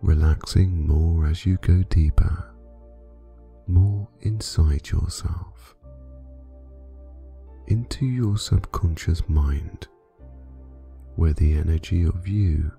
Relaxing 0.00 0.86
more 0.86 1.26
as 1.26 1.44
you 1.44 1.56
go 1.62 1.82
deeper 1.90 2.48
more 3.68 4.08
inside 4.20 4.88
yourself, 4.88 5.76
into 7.66 8.06
your 8.06 8.38
subconscious 8.38 9.28
mind, 9.28 9.86
where 11.16 11.34
the 11.34 11.52
energy 11.52 12.04
of 12.04 12.26
you 12.26 12.72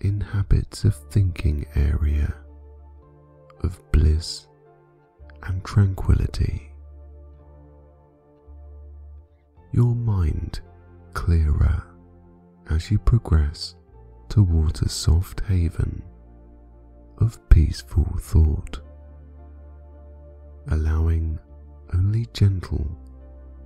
inhabits 0.00 0.84
a 0.84 0.90
thinking 0.90 1.66
area 1.74 2.34
of 3.62 3.80
bliss 3.92 4.46
and 5.42 5.64
tranquility. 5.64 6.72
Your 9.72 9.94
mind 9.94 10.60
clearer 11.14 11.82
as 12.70 12.90
you 12.90 12.98
progress 12.98 13.74
towards 14.28 14.82
a 14.82 14.88
soft 14.88 15.40
haven 15.48 16.02
of 17.18 17.48
peaceful 17.48 18.06
thought 18.20 18.80
allowing 20.68 21.38
only 21.94 22.26
gentle, 22.32 22.86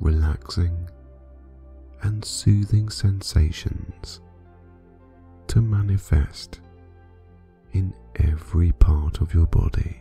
relaxing, 0.01 0.89
and 2.03 2.25
soothing 2.25 2.89
sensations 2.89 4.21
to 5.51 5.61
manifest 5.61 6.61
in 7.73 7.93
every 8.15 8.71
part 8.71 9.21
of 9.21 9.35
your 9.35 9.47
body. 9.47 10.01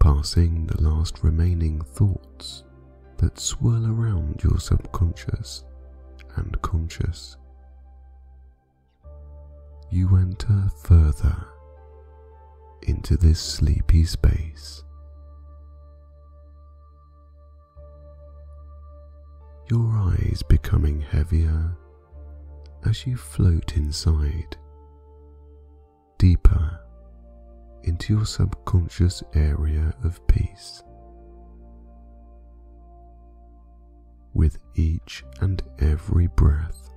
Passing 0.00 0.66
the 0.66 0.80
last 0.80 1.22
remaining 1.22 1.82
thoughts 1.82 2.64
that 3.18 3.38
swirl 3.38 3.84
around 3.84 4.42
your 4.42 4.58
subconscious 4.58 5.64
and 6.36 6.58
conscious 6.62 7.36
you 9.90 10.16
enter 10.16 10.70
further 10.82 11.36
into 12.84 13.18
this 13.18 13.38
sleepy 13.38 14.04
space 14.04 14.82
your 19.68 19.90
eyes 19.96 20.42
becoming 20.48 21.00
heavier 21.00 21.76
as 22.84 23.06
you 23.06 23.16
float 23.16 23.76
inside, 23.76 24.56
deeper 26.18 26.80
into 27.82 28.14
your 28.14 28.26
subconscious 28.26 29.22
area 29.34 29.92
of 30.04 30.24
peace. 30.28 30.82
With 34.34 34.58
each 34.76 35.24
and 35.40 35.62
every 35.80 36.28
breath, 36.28 36.90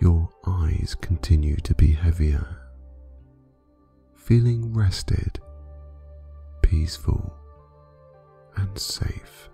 your 0.00 0.30
eyes 0.46 0.96
continue 1.00 1.56
to 1.56 1.74
be 1.74 1.92
heavier, 1.92 2.46
feeling 4.16 4.72
rested, 4.72 5.40
peaceful, 6.62 7.34
and 8.56 8.78
safe. 8.78 9.50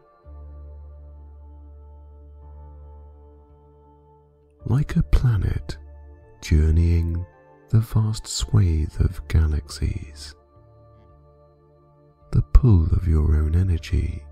Like 4.67 4.97
a 4.97 5.03
planet 5.03 5.79
journeying 6.43 7.25
the 7.71 7.81
vast 7.81 8.27
swathe 8.27 9.01
of 9.01 9.27
galaxies, 9.29 10.35
the 12.33 12.43
pull 12.43 12.85
of 12.93 13.09
your 13.09 13.37
own 13.37 13.55
energy 13.55 14.23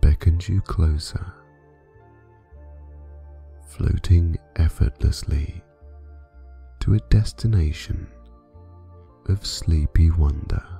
beckons 0.00 0.48
you 0.48 0.60
closer, 0.60 1.32
floating 3.68 4.36
effortlessly 4.56 5.62
to 6.80 6.94
a 6.94 7.00
destination 7.10 8.08
of 9.28 9.46
sleepy 9.46 10.10
wonder. 10.10 10.73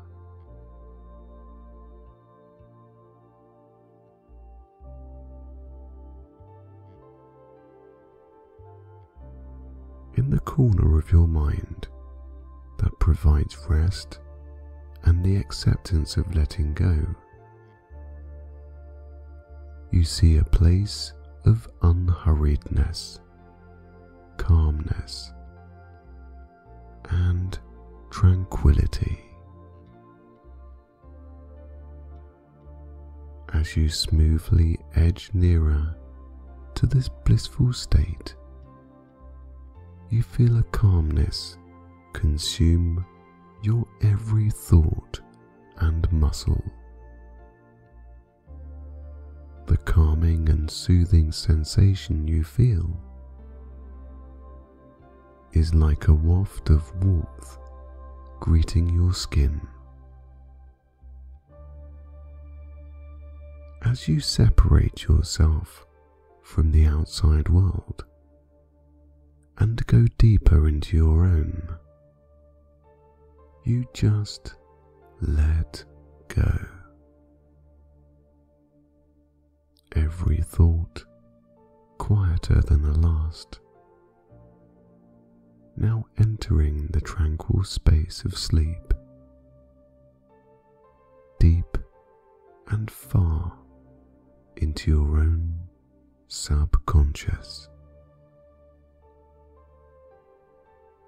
In 10.17 10.31
the 10.31 10.41
corner 10.41 10.99
of 10.99 11.11
your 11.11 11.27
mind 11.27 11.89
that 12.79 12.99
provides 13.01 13.57
rest 13.69 14.21
and 15.05 15.25
the 15.25 15.37
acceptance 15.37 16.17
of 16.17 16.35
letting 16.35 16.73
go 16.75 17.05
you 19.95 20.03
see 20.03 20.39
a 20.39 20.45
place 20.45 21.13
of 21.45 21.69
unhurriedness, 21.83 23.21
calmness, 24.39 25.33
and 27.11 27.57
tranquility. 28.11 29.21
As 33.53 33.77
you 33.77 33.89
smoothly 33.89 34.81
edge 34.97 35.31
nearer 35.33 35.95
to 36.75 36.87
this 36.87 37.09
blissful 37.09 37.73
state, 37.73 38.35
you 40.15 40.23
feel 40.23 40.59
a 40.59 40.63
calmness 40.65 41.59
consume 42.13 43.05
your 43.65 43.85
every 44.03 44.49
thought 44.49 45.21
and 45.79 46.11
muscle 46.13 46.63
the 49.67 49.77
calming 49.79 50.49
and 50.49 50.71
soothing 50.71 51.33
sensation 51.33 52.29
you 52.29 52.45
feel 52.45 52.97
is 55.53 55.75
like 55.75 56.07
a 56.07 56.15
waft 56.15 56.71
of 56.71 56.95
warmth 57.05 57.59
greeting 58.39 58.89
your 58.95 59.15
skin. 59.15 59.61
As 63.83 64.07
you 64.07 64.21
separate 64.21 65.05
yourself 65.05 65.87
from 66.43 66.71
the 66.71 66.87
outside 66.87 67.49
world 67.49 68.05
and 69.59 69.87
go 69.87 70.07
deeper 70.19 70.69
into 70.69 70.97
your 70.97 71.25
own, 71.25 71.77
you 73.65 73.87
just 73.95 74.55
let 75.21 75.85
go. 76.29 76.67
every 79.97 80.39
thought 80.39 81.05
quieter 81.99 82.61
than 82.63 82.83
the 82.83 82.99
last, 82.99 83.61
now 85.77 86.05
entering 86.19 86.87
the 86.89 87.01
tranquil 87.01 87.63
space 87.65 88.25
of 88.25 88.37
sleep, 88.37 88.93
deep 91.39 91.79
and 92.69 92.91
far 92.91 93.53
into 94.57 94.91
your 94.91 95.19
own 95.19 95.55
subconscious. 96.29 97.69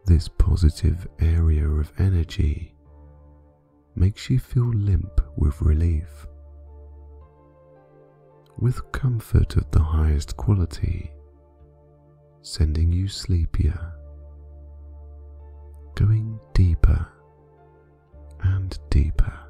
This 0.06 0.28
positive 0.28 1.06
area 1.18 1.68
of 1.68 1.92
energy 1.98 2.74
makes 3.94 4.30
you 4.30 4.38
feel 4.38 4.72
limp 4.72 5.20
with 5.36 5.60
relief 5.60 6.26
with 8.58 8.90
comfort 8.92 9.56
of 9.56 9.70
the 9.70 9.82
highest 9.82 10.36
quality, 10.36 11.10
sending 12.42 12.90
you 12.90 13.06
sleepier, 13.08 13.92
going 15.94 16.38
deeper 16.54 17.06
and 18.42 18.78
deeper. 18.90 19.45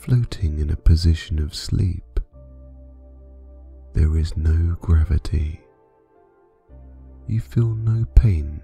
Floating 0.00 0.58
in 0.58 0.70
a 0.70 0.76
position 0.76 1.38
of 1.38 1.54
sleep, 1.54 2.20
there 3.92 4.16
is 4.16 4.36
no 4.36 4.76
gravity. 4.80 5.60
You 7.26 7.40
feel 7.40 7.74
no 7.74 8.06
pain 8.14 8.62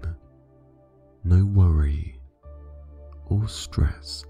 no 1.25 1.43
worry 1.43 2.19
or 3.25 3.47
stress 3.47 4.23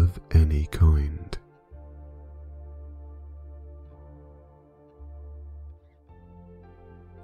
of 0.00 0.18
any 0.32 0.66
kind. 0.66 1.38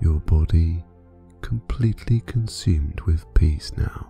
Your 0.00 0.20
body 0.20 0.84
completely 1.40 2.20
consumed 2.20 3.00
with 3.00 3.24
peace 3.34 3.72
now, 3.76 4.08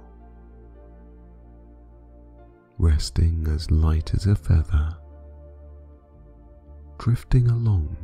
resting 2.78 3.46
as 3.48 3.70
light 3.70 4.14
as 4.14 4.26
a 4.26 4.34
feather, 4.34 4.96
drifting 6.98 7.48
along, 7.48 7.96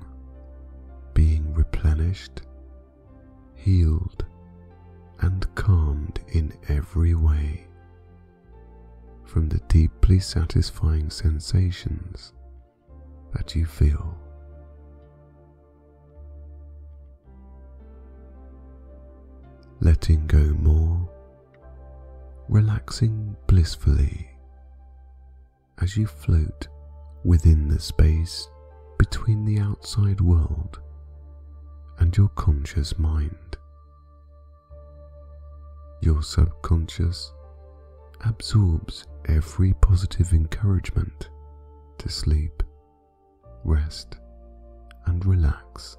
being 1.13 1.53
replenished, 1.55 2.43
healed, 3.55 4.25
and 5.21 5.53
calmed 5.55 6.21
in 6.29 6.53
every 6.69 7.15
way 7.15 7.67
from 9.25 9.49
the 9.49 9.61
deeply 9.69 10.19
satisfying 10.19 11.11
sensations 11.11 12.33
that 13.33 13.55
you 13.55 13.67
feel. 13.67 14.17
Letting 19.81 20.27
go 20.27 20.43
more, 20.61 21.09
relaxing 22.49 23.37
blissfully 23.47 24.30
as 25.81 25.97
you 25.97 26.07
float 26.07 26.69
within 27.25 27.69
the 27.69 27.79
space 27.79 28.49
between 28.99 29.45
the 29.45 29.59
outside 29.59 30.21
world 30.21 30.81
and 31.99 32.17
your 32.17 32.29
conscious 32.31 32.99
mind. 32.99 33.57
Your 36.03 36.23
subconscious 36.23 37.33
absorbs 38.25 39.07
every 39.27 39.73
positive 39.75 40.33
encouragement 40.33 41.29
to 41.99 42.09
sleep, 42.09 42.63
rest, 43.65 44.17
and 45.07 45.25
relax. 45.25 45.97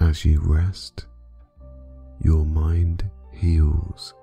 As 0.00 0.24
you 0.24 0.40
rest, 0.42 1.06
your 2.20 2.44
mind 2.44 3.08
heals 3.32 4.14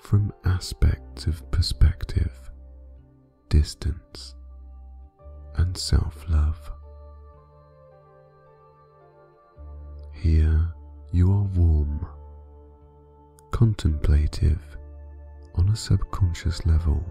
from 0.00 0.32
aspects 0.44 1.26
of 1.26 1.48
perspective, 1.50 2.32
distance, 3.48 4.34
and 5.56 5.76
self 5.76 6.24
love. 6.28 6.72
Here 10.12 10.72
you 11.12 11.30
are 11.32 11.44
warm, 11.54 12.06
contemplative 13.52 14.76
on 15.54 15.68
a 15.68 15.76
subconscious 15.76 16.64
level, 16.66 17.04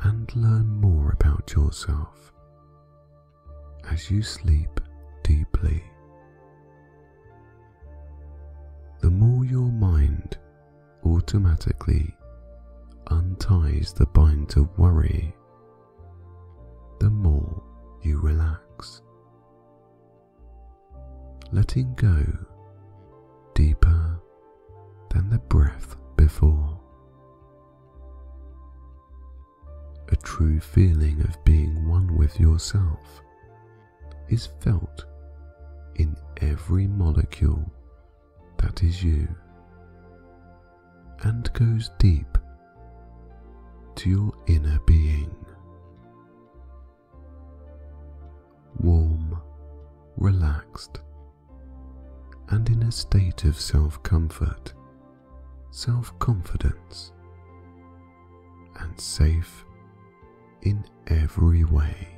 and 0.00 0.34
learn 0.36 0.68
more 0.80 1.10
about 1.12 1.52
yourself 1.54 2.32
as 3.90 4.10
you 4.10 4.22
sleep 4.22 4.80
deeply. 5.22 5.82
Automatically 11.04 12.14
unties 13.08 13.92
the 13.92 14.06
bind 14.06 14.56
of 14.56 14.76
worry, 14.78 15.34
the 17.00 17.10
more 17.10 17.62
you 18.02 18.18
relax. 18.20 19.02
Letting 21.52 21.94
go 21.94 22.24
deeper 23.54 24.20
than 25.10 25.30
the 25.30 25.38
breath 25.38 25.96
before. 26.16 26.80
A 30.08 30.16
true 30.16 30.60
feeling 30.60 31.20
of 31.22 31.42
being 31.44 31.88
one 31.88 32.16
with 32.16 32.38
yourself 32.40 33.22
is 34.28 34.48
felt 34.60 35.04
in 35.96 36.16
every 36.40 36.86
molecule 36.86 37.70
that 38.58 38.82
is 38.82 39.02
you 39.02 39.28
and 41.24 41.50
goes 41.54 41.90
deep 41.98 42.36
to 43.94 44.10
your 44.10 44.32
inner 44.46 44.78
being. 44.86 45.34
Warm, 48.78 49.40
relaxed, 50.18 51.00
and 52.50 52.68
in 52.68 52.82
a 52.82 52.92
state 52.92 53.44
of 53.44 53.58
self 53.58 54.02
comfort, 54.02 54.74
self 55.70 56.16
confidence, 56.18 57.12
and 58.80 59.00
safe 59.00 59.64
in 60.62 60.84
every 61.06 61.64
way. 61.64 62.08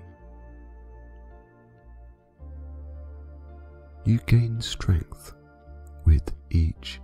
You 4.04 4.18
gain 4.26 4.60
strength 4.60 5.32
with 6.04 6.32
each 6.50 7.00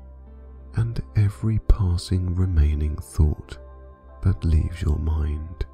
and 0.77 1.01
every 1.17 1.59
passing 1.69 2.35
remaining 2.35 2.97
thought 2.97 3.59
that 4.23 4.45
leaves 4.45 4.81
your 4.83 4.99
mind, 4.99 5.67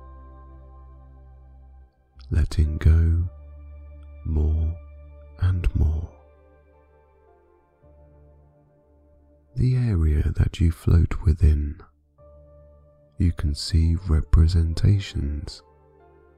letting 2.31 2.79
go 2.79 3.29
more 4.25 4.75
and 5.41 5.75
more. 5.77 6.09
The 9.57 9.77
area 9.77 10.33
that 10.37 10.61
you 10.61 10.71
float 10.71 11.23
within, 11.25 11.81
you 13.19 13.33
can 13.33 13.55
see 13.55 13.97
representations 14.09 15.63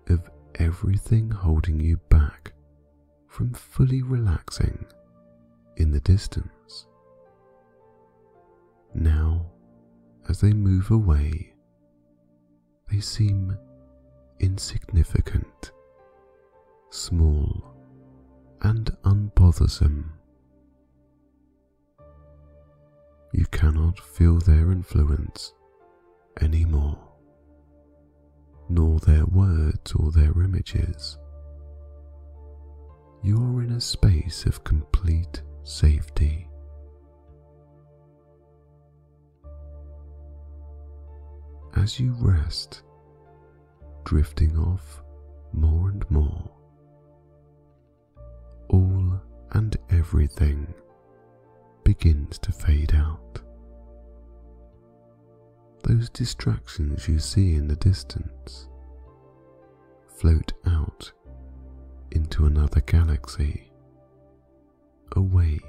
of 0.08 0.28
everything 0.56 1.30
holding 1.30 1.80
you 1.80 1.98
back 2.08 2.52
from 3.28 3.52
fully 3.52 4.02
relaxing 4.02 4.86
in 5.76 5.92
the 5.92 6.00
distance. 6.00 6.86
Now, 8.94 9.46
as 10.28 10.40
they 10.40 10.52
move 10.52 10.90
away, 10.90 11.54
they 12.90 13.00
seem 13.00 13.56
insignificant, 14.40 15.70
small, 16.90 17.74
and 18.62 18.90
unbothersome. 19.04 20.10
You 23.32 23.46
cannot 23.46 24.00
feel 24.00 24.38
their 24.38 24.72
influence 24.72 25.54
anymore, 26.40 26.98
nor 28.68 28.98
their 28.98 29.24
words 29.24 29.92
or 29.92 30.10
their 30.10 30.32
images. 30.42 31.16
You 33.22 33.36
are 33.36 33.62
in 33.62 33.72
a 33.72 33.80
space 33.80 34.46
of 34.46 34.64
complete 34.64 35.42
safety. 35.62 36.49
As 41.76 41.98
you 42.00 42.14
rest, 42.18 42.82
drifting 44.04 44.56
off 44.58 45.02
more 45.52 45.88
and 45.90 46.08
more, 46.10 46.50
all 48.68 49.20
and 49.52 49.76
everything 49.90 50.72
begins 51.84 52.38
to 52.38 52.52
fade 52.52 52.94
out. 52.94 53.40
Those 55.84 56.10
distractions 56.10 57.08
you 57.08 57.18
see 57.18 57.54
in 57.54 57.66
the 57.66 57.76
distance 57.76 58.68
float 60.18 60.52
out 60.66 61.10
into 62.10 62.46
another 62.46 62.80
galaxy, 62.82 63.72
away 65.16 65.60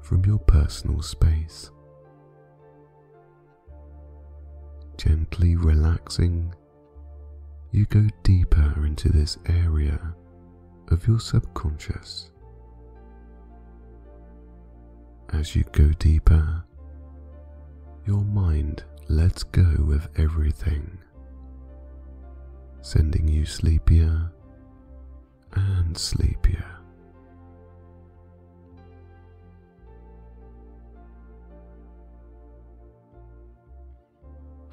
from 0.00 0.24
your 0.24 0.38
personal 0.38 1.02
space. 1.02 1.70
Gently 5.02 5.56
relaxing, 5.56 6.54
you 7.70 7.86
go 7.86 8.06
deeper 8.22 8.84
into 8.84 9.08
this 9.08 9.38
area 9.46 9.98
of 10.88 11.08
your 11.08 11.18
subconscious. 11.18 12.30
As 15.32 15.56
you 15.56 15.64
go 15.72 15.88
deeper, 15.98 16.62
your 18.06 18.20
mind 18.20 18.84
lets 19.08 19.42
go 19.42 19.62
of 19.90 20.06
everything, 20.16 20.98
sending 22.82 23.26
you 23.26 23.46
sleepier 23.46 24.30
and 25.54 25.96
sleepier. 25.96 26.79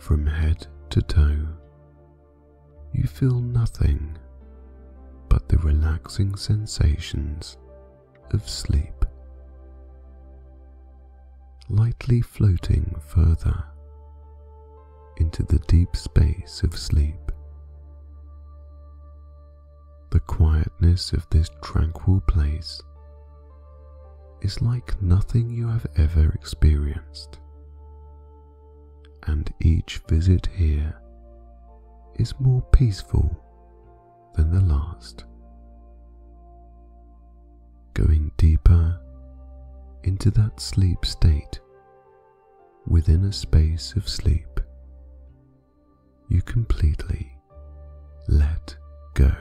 From 0.08 0.26
head 0.26 0.66
to 0.92 1.02
toe, 1.02 1.46
you 2.94 3.08
feel 3.08 3.42
nothing 3.42 4.18
but 5.28 5.50
the 5.50 5.58
relaxing 5.58 6.38
sensations 6.38 7.58
of 8.32 8.48
sleep, 8.48 9.04
lightly 11.68 12.22
floating 12.22 12.96
further 13.06 13.66
into 15.18 15.44
the 15.44 15.60
deep 15.68 15.94
space 15.94 16.64
of 16.64 16.78
sleep. 16.78 17.34
The 20.12 20.22
quietness 20.22 21.12
of 21.12 21.30
this 21.32 21.50
tranquil 21.62 22.22
place 22.22 22.82
is 24.40 24.62
like 24.62 25.02
nothing 25.02 25.50
you 25.50 25.68
have 25.68 25.86
ever 25.98 26.30
experienced, 26.30 27.40
and 29.28 29.54
each 29.62 30.02
visit 30.10 30.48
here 30.54 30.96
is 32.16 32.40
more 32.40 32.62
peaceful 32.72 33.30
than 34.36 34.52
the 34.52 34.62
last. 34.62 35.26
Going 37.94 38.32
deeper 38.38 39.00
into 40.04 40.32
that 40.32 40.60
sleep 40.60 41.06
state 41.06 41.60
within 42.88 43.26
a 43.26 43.34
space 43.34 43.94
of 43.96 44.08
sleep, 44.08 44.60
you 46.30 46.42
completely 46.42 47.32
let 48.28 48.76
go. 49.14 49.32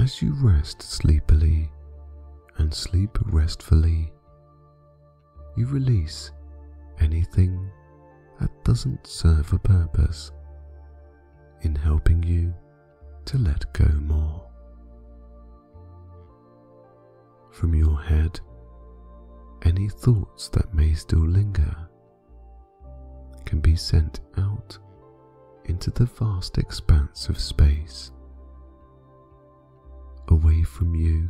As 0.00 0.22
you 0.22 0.32
rest 0.32 0.80
sleepily 0.80 1.70
and 2.56 2.72
sleep 2.72 3.18
restfully, 3.26 4.10
you 5.58 5.66
release 5.66 6.30
anything 7.00 7.70
that 8.40 8.48
doesn't 8.64 9.06
serve 9.06 9.52
a 9.52 9.58
purpose 9.58 10.32
in 11.60 11.74
helping 11.74 12.22
you 12.22 12.54
to 13.26 13.36
let 13.36 13.70
go 13.74 13.84
more. 14.00 14.50
From 17.52 17.74
your 17.74 18.00
head, 18.00 18.40
any 19.64 19.90
thoughts 19.90 20.48
that 20.48 20.72
may 20.72 20.94
still 20.94 21.28
linger 21.28 21.76
can 23.44 23.60
be 23.60 23.76
sent 23.76 24.20
out 24.38 24.78
into 25.66 25.90
the 25.90 26.06
vast 26.06 26.56
expanse 26.56 27.28
of 27.28 27.38
space 27.38 28.12
away 30.30 30.62
from 30.62 30.94
you 30.94 31.28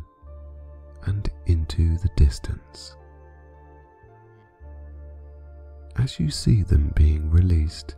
and 1.05 1.29
into 1.47 1.97
the 1.99 2.11
distance. 2.17 2.97
As 5.97 6.21
you 6.21 6.31
see 6.31 6.63
them 6.63 6.93
being 6.95 7.31
released 7.31 7.97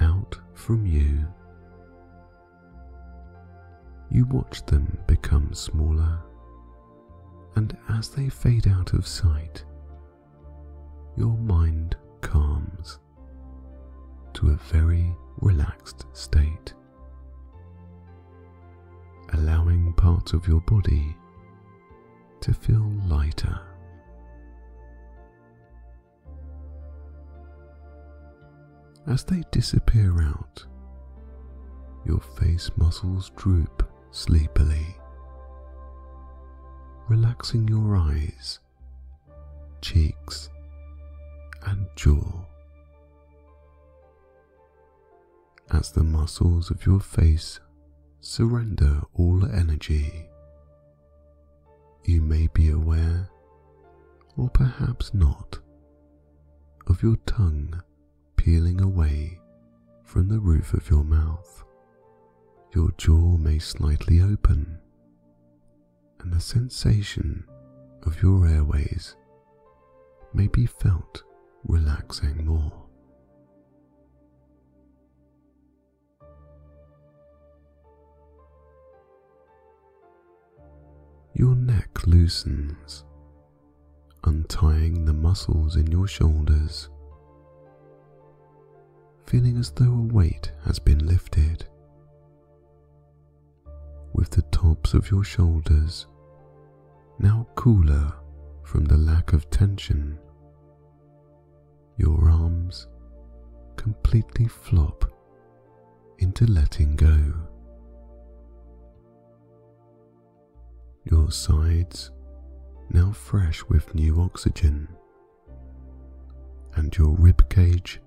out 0.00 0.36
from 0.54 0.86
you, 0.86 1.26
you 4.10 4.24
watch 4.26 4.64
them 4.66 4.98
become 5.06 5.52
smaller, 5.52 6.18
and 7.56 7.76
as 7.90 8.08
they 8.08 8.28
fade 8.28 8.66
out 8.66 8.94
of 8.94 9.06
sight, 9.06 9.64
your 11.16 11.36
mind 11.36 11.96
calms 12.20 12.98
to 14.34 14.50
a 14.50 14.56
very 14.56 15.14
relaxed 15.40 16.06
state 16.12 16.74
allowing 19.32 19.92
parts 19.94 20.32
of 20.32 20.46
your 20.48 20.60
body 20.62 21.16
to 22.40 22.52
feel 22.52 22.90
lighter. 23.06 23.60
As 29.06 29.24
they 29.24 29.42
disappear 29.50 30.22
out, 30.22 30.64
your 32.04 32.20
face 32.20 32.70
muscles 32.76 33.30
droop 33.36 33.90
sleepily, 34.10 34.96
relaxing 37.08 37.66
your 37.68 37.96
eyes, 37.96 38.60
cheeks, 39.80 40.50
and 41.66 41.86
jaw. 41.96 42.44
As 45.70 45.90
the 45.92 46.04
muscles 46.04 46.70
of 46.70 46.84
your 46.86 47.00
face 47.00 47.60
surrender 48.20 49.00
all 49.14 49.44
energy, 49.44 50.28
you 52.04 52.20
may 52.20 52.48
be 52.48 52.70
aware, 52.70 53.28
or 54.36 54.48
perhaps 54.50 55.14
not, 55.14 55.58
of 56.86 57.02
your 57.02 57.16
tongue 57.26 57.80
peeling 58.36 58.80
away 58.80 59.38
from 60.04 60.28
the 60.28 60.40
roof 60.40 60.72
of 60.74 60.88
your 60.90 61.04
mouth. 61.04 61.64
Your 62.74 62.90
jaw 62.98 63.36
may 63.36 63.58
slightly 63.58 64.20
open, 64.20 64.78
and 66.20 66.32
the 66.32 66.40
sensation 66.40 67.44
of 68.02 68.22
your 68.22 68.46
airways 68.46 69.16
may 70.34 70.48
be 70.48 70.66
felt 70.66 71.22
relaxing 71.64 72.44
more. 72.46 72.87
Your 81.38 81.54
neck 81.54 82.04
loosens, 82.04 83.04
untying 84.24 85.04
the 85.04 85.12
muscles 85.12 85.76
in 85.76 85.86
your 85.86 86.08
shoulders 86.08 86.88
feeling 89.24 89.56
as 89.56 89.70
though 89.70 89.92
a 89.92 90.12
weight 90.14 90.50
has 90.64 90.80
been 90.80 91.06
lifted. 91.06 91.64
With 94.14 94.30
the 94.30 94.42
tops 94.50 94.94
of 94.94 95.12
your 95.12 95.22
shoulders 95.22 96.06
now 97.20 97.46
cooler 97.54 98.12
from 98.64 98.86
the 98.86 98.96
lack 98.96 99.32
of 99.32 99.48
tension, 99.48 100.18
your 101.98 102.28
arms 102.28 102.88
completely 103.76 104.48
flop 104.48 105.04
into 106.18 106.46
letting 106.46 106.96
go. 106.96 107.47
Your 111.10 111.30
sides 111.30 112.10
now 112.90 113.12
fresh 113.12 113.64
with 113.64 113.94
new 113.94 114.20
oxygen, 114.20 114.88
and 116.74 116.94
your 116.96 117.16
rib 117.16 117.48
cage 117.48 118.00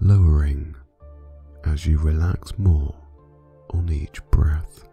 lowering 0.00 0.74
as 1.64 1.84
you 1.84 1.98
relax 1.98 2.58
more 2.58 2.94
on 3.70 3.90
each 3.90 4.24
breath. 4.30 4.88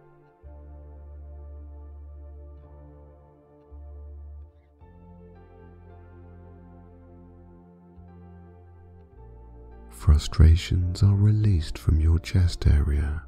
Frustrations 9.88 11.02
are 11.02 11.14
released 11.14 11.78
from 11.78 11.98
your 11.98 12.18
chest 12.18 12.66
area, 12.66 13.22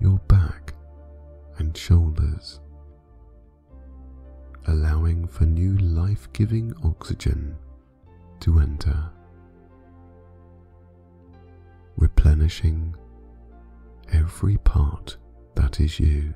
your 0.00 0.18
back, 0.28 0.72
and 1.58 1.76
shoulders, 1.76 2.60
allowing 4.66 5.26
for 5.26 5.44
new 5.44 5.76
life 5.78 6.32
giving 6.32 6.74
oxygen 6.84 7.56
to 8.40 8.58
enter 8.58 9.10
replenishing 11.96 12.94
every 14.12 14.56
part 14.58 15.16
that 15.54 15.80
is 15.80 16.00
you. 16.00 16.34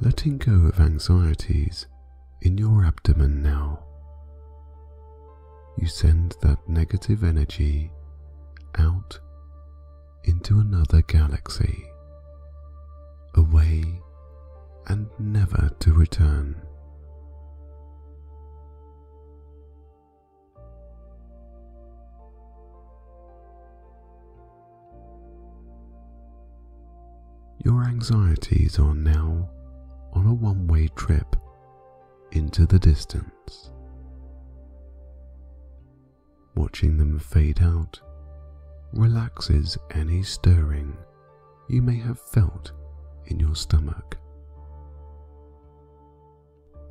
Letting 0.00 0.38
go 0.38 0.52
of 0.66 0.80
anxieties 0.80 1.86
in 2.42 2.58
your 2.58 2.84
abdomen 2.84 3.42
now. 3.42 3.84
You 5.76 5.88
send 5.88 6.36
that 6.40 6.68
negative 6.68 7.24
energy 7.24 7.90
out 8.76 9.18
into 10.24 10.58
another 10.58 11.02
galaxy, 11.02 11.84
away 13.34 14.00
and 14.86 15.08
never 15.18 15.70
to 15.80 15.92
return. 15.92 16.56
Your 27.64 27.84
anxieties 27.84 28.78
are 28.78 28.94
now 28.94 29.50
on 30.12 30.26
a 30.26 30.34
one 30.34 30.66
way 30.66 30.88
trip 30.96 31.36
into 32.32 32.66
the 32.66 32.78
distance. 32.78 33.73
Watching 36.54 36.96
them 36.96 37.18
fade 37.18 37.60
out 37.62 38.00
relaxes 38.92 39.76
any 39.90 40.22
stirring 40.22 40.96
you 41.68 41.82
may 41.82 41.96
have 41.96 42.20
felt 42.20 42.72
in 43.26 43.40
your 43.40 43.56
stomach. 43.56 44.16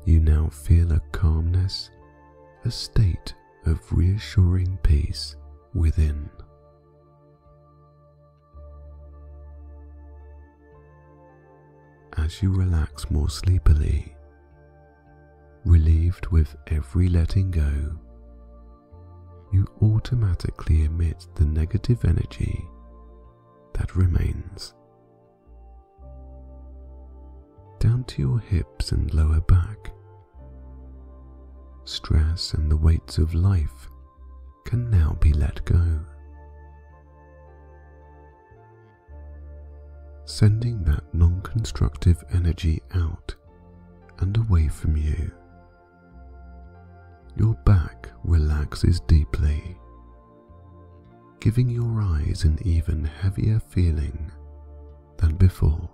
You 0.04 0.20
now 0.20 0.48
feel 0.48 0.92
a 0.92 1.00
calmness, 1.12 1.90
a 2.64 2.70
state 2.70 3.34
of 3.64 3.80
reassuring 3.90 4.78
peace 4.82 5.36
within. 5.72 6.28
As 12.18 12.42
you 12.42 12.52
relax 12.52 13.10
more 13.10 13.30
sleepily, 13.30 14.14
relieved 15.64 16.26
with 16.26 16.54
every 16.66 17.08
letting 17.08 17.50
go, 17.50 17.98
you 19.54 19.66
automatically 19.82 20.84
emit 20.84 21.26
the 21.36 21.44
negative 21.44 22.04
energy 22.04 22.66
that 23.74 23.94
remains 23.96 24.74
down 27.78 28.04
to 28.04 28.20
your 28.20 28.38
hips 28.38 28.92
and 28.92 29.14
lower 29.14 29.40
back 29.40 29.92
stress 31.84 32.54
and 32.54 32.70
the 32.70 32.76
weights 32.76 33.18
of 33.18 33.34
life 33.34 33.88
can 34.64 34.90
now 34.90 35.16
be 35.20 35.32
let 35.32 35.64
go. 35.64 36.00
Sending 40.24 40.82
that 40.84 41.04
non 41.12 41.42
constructive 41.42 42.22
energy 42.32 42.82
out 42.94 43.34
and 44.20 44.36
away 44.36 44.68
from 44.68 44.96
you. 44.96 45.30
Your 47.36 47.54
back 47.66 48.03
relaxes 48.24 49.00
deeply, 49.00 49.76
giving 51.40 51.68
your 51.68 52.00
eyes 52.00 52.44
an 52.44 52.58
even 52.62 53.04
heavier 53.04 53.60
feeling 53.60 54.32
than 55.18 55.36
before. 55.36 55.88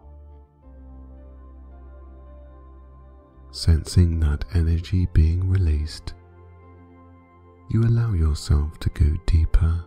Sensing 3.53 4.21
that 4.21 4.45
energy 4.55 5.07
being 5.13 5.49
released, 5.51 6.15
you 7.71 7.83
allow 7.83 8.13
yourself 8.13 8.79
to 8.79 8.89
go 8.91 9.17
deeper 9.27 9.85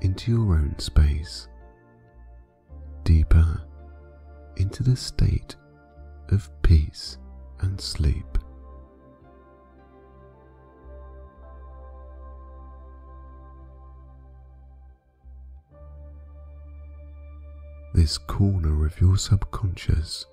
into 0.00 0.30
your 0.30 0.54
own 0.54 0.74
space, 0.78 1.48
deeper 3.04 3.62
into 4.56 4.82
the 4.82 4.96
state 4.96 5.56
of 6.30 6.50
peace 6.62 7.18
and 7.60 7.80
sleep. 7.80 8.38
This 17.98 18.16
corner 18.16 18.86
of 18.86 19.00
your 19.00 19.16
subconscious 19.16 20.24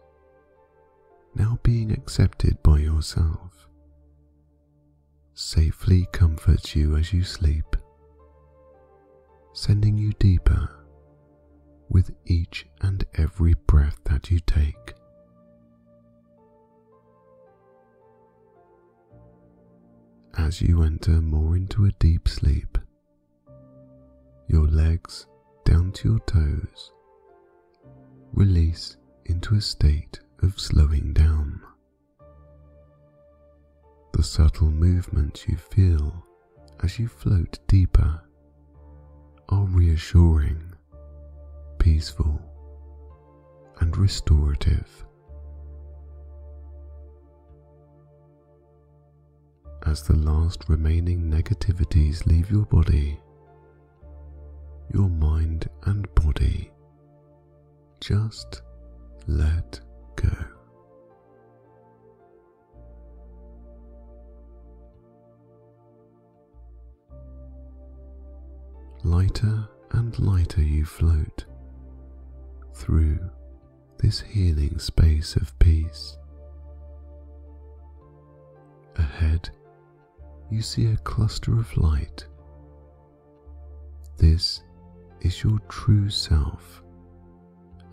now 1.34 1.58
being 1.64 1.90
accepted 1.92 2.62
by 2.62 2.78
yourself, 2.78 3.68
safely 5.34 6.08
comforts 6.12 6.76
you 6.76 6.96
as 6.96 7.12
you 7.12 7.24
sleep, 7.24 7.76
sending 9.54 9.98
you 9.98 10.14
deeper 10.20 10.70
with 11.90 12.14
each 12.28 12.68
and 12.82 13.04
every 13.16 13.56
breath 13.66 13.98
that 14.04 14.30
you 14.30 14.40
take. 14.46 14.94
as 20.38 20.62
you 20.62 20.84
enter 20.84 21.20
more 21.20 21.58
into 21.58 21.86
a 21.86 21.92
deep 21.94 22.28
sleep, 22.28 22.78
your 24.48 24.68
legs 24.68 25.26
down 25.64 25.92
to 25.92 26.10
your 26.12 26.20
toes 26.28 26.92
release 28.36 28.98
into 29.26 29.56
a 29.56 29.62
state 29.62 30.20
of 30.44 30.60
slowing 30.60 31.14
down. 31.14 31.62
The 34.12 34.24
subtle 34.24 34.70
movements 34.70 35.48
you 35.48 35.56
feel 35.56 36.22
as 36.84 37.00
you 37.00 37.08
float 37.08 37.60
deeper 37.68 38.22
are 39.48 39.66
reassuring, 39.66 40.74
peaceful, 41.80 42.42
and 43.80 43.96
restorative. 43.96 45.06
As 49.86 50.04
the 50.04 50.16
last 50.18 50.68
remaining 50.68 51.32
negativities 51.32 52.26
leave 52.26 52.52
your 52.52 52.66
body, 52.66 53.18
your 54.94 55.10
mind 55.10 55.70
and 55.84 56.14
body 56.16 56.72
just 58.08 58.62
let 59.26 59.80
go. 60.16 60.30
Lighter 69.04 69.68
and 69.92 70.20
lighter 70.20 70.62
you 70.62 70.86
float 70.86 71.46
through 72.76 73.18
this 73.98 74.20
healing 74.20 74.78
space 74.78 75.36
of 75.36 75.58
peace. 75.58 76.16
Ahead, 78.98 79.50
you 80.52 80.62
see 80.62 80.86
a 80.92 80.98
cluster 80.98 81.58
of 81.58 81.76
light. 81.76 82.28
This 84.18 84.62
is 85.22 85.44
your 85.44 85.58
true 85.70 86.12
self 86.12 86.85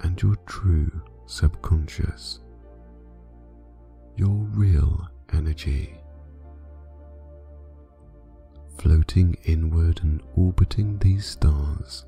and 0.03 0.21
your 0.21 0.37
true 0.47 0.91
subconscious, 1.27 2.41
your 4.17 4.35
real 4.55 5.09
energy. 5.33 5.95
Floating 8.79 9.37
inward 9.45 10.01
and 10.03 10.23
orbiting 10.35 10.99
these 10.99 11.27
stars, 11.27 12.05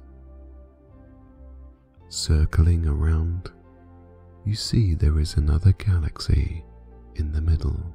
circling 2.09 2.87
around, 2.87 3.51
you 4.45 4.55
see 4.55 4.95
there 4.95 5.19
is 5.21 5.37
another 5.37 5.73
galaxy 5.73 6.65
in 7.15 7.33
the 7.33 7.41
middle. 7.41 7.95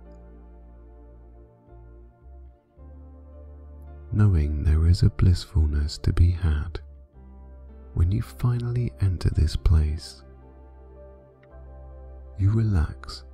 Knowing 4.12 4.64
there 4.64 4.88
is 4.88 5.04
a 5.04 5.10
blissfulness 5.10 5.98
to 6.00 6.12
be 6.14 6.32
had 6.32 6.80
when 8.00 8.14
you 8.14 8.22
finally 8.22 8.94
enter 9.02 9.30
this 9.32 9.58
place, 9.58 10.24
you 12.38 12.50
relax 12.50 13.26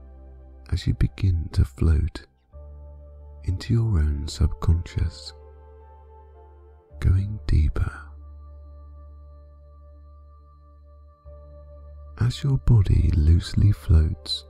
as 0.71 0.87
you 0.87 0.95
begin 0.95 1.47
to 1.51 1.63
float 1.63 2.25
into 3.43 3.75
your 3.75 3.99
own 3.99 4.27
subconscious, 4.27 5.33
going 6.99 7.39
deeper. 7.45 7.93
As 12.19 12.41
your 12.43 12.57
body 12.57 13.11
loosely 13.15 13.71
floats, 13.71 14.45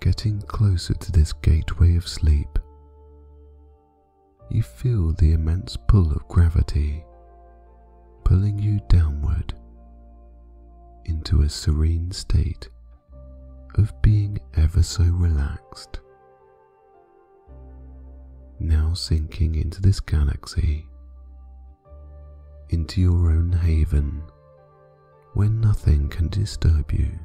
getting 0.00 0.42
closer 0.42 0.94
to 0.94 1.12
this 1.12 1.32
gateway 1.32 1.94
of 1.94 2.08
sleep, 2.08 2.58
you 4.50 4.64
feel 4.64 5.12
the 5.12 5.30
immense 5.30 5.76
pull 5.86 6.10
of 6.10 6.26
gravity 6.26 7.05
pulling 8.26 8.58
you 8.58 8.80
downward 8.88 9.54
into 11.04 11.42
a 11.42 11.48
serene 11.48 12.10
state 12.10 12.68
of 13.76 13.92
being 14.02 14.36
ever 14.54 14.82
so 14.82 15.04
relaxed. 15.04 16.00
Now 18.58 18.94
sinking 18.94 19.54
into 19.54 19.80
this 19.80 20.00
galaxy, 20.00 20.88
into 22.70 23.00
your 23.00 23.30
own 23.30 23.52
haven 23.52 24.24
where 25.34 25.48
nothing 25.48 26.08
can 26.08 26.28
disturb 26.28 26.90
you, 26.90 27.16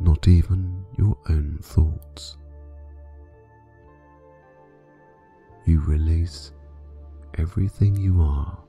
not 0.00 0.26
even 0.26 0.84
your 0.98 1.16
own 1.28 1.60
thoughts. 1.62 2.38
You 5.64 5.78
release 5.82 6.50
everything 7.34 7.94
you 7.94 8.20
are 8.20 8.64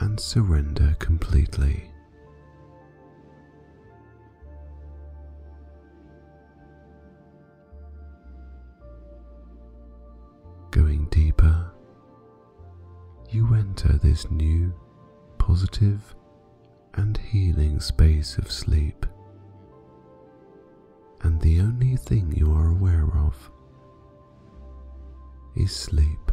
and 0.00 0.18
surrender 0.18 0.96
completely. 0.98 1.90
Going 10.70 11.06
deeper, 11.10 11.70
you 13.30 13.54
enter 13.54 13.92
this 13.98 14.30
new, 14.30 14.74
positive, 15.38 16.14
and 16.94 17.16
healing 17.16 17.80
space 17.80 18.38
of 18.38 18.50
sleep. 18.50 19.06
And 21.22 21.40
the 21.40 21.60
only 21.60 21.96
thing 21.96 22.32
you 22.36 22.52
are 22.52 22.68
aware 22.68 23.08
of 23.16 23.50
is 25.56 25.74
sleep. 25.74 26.23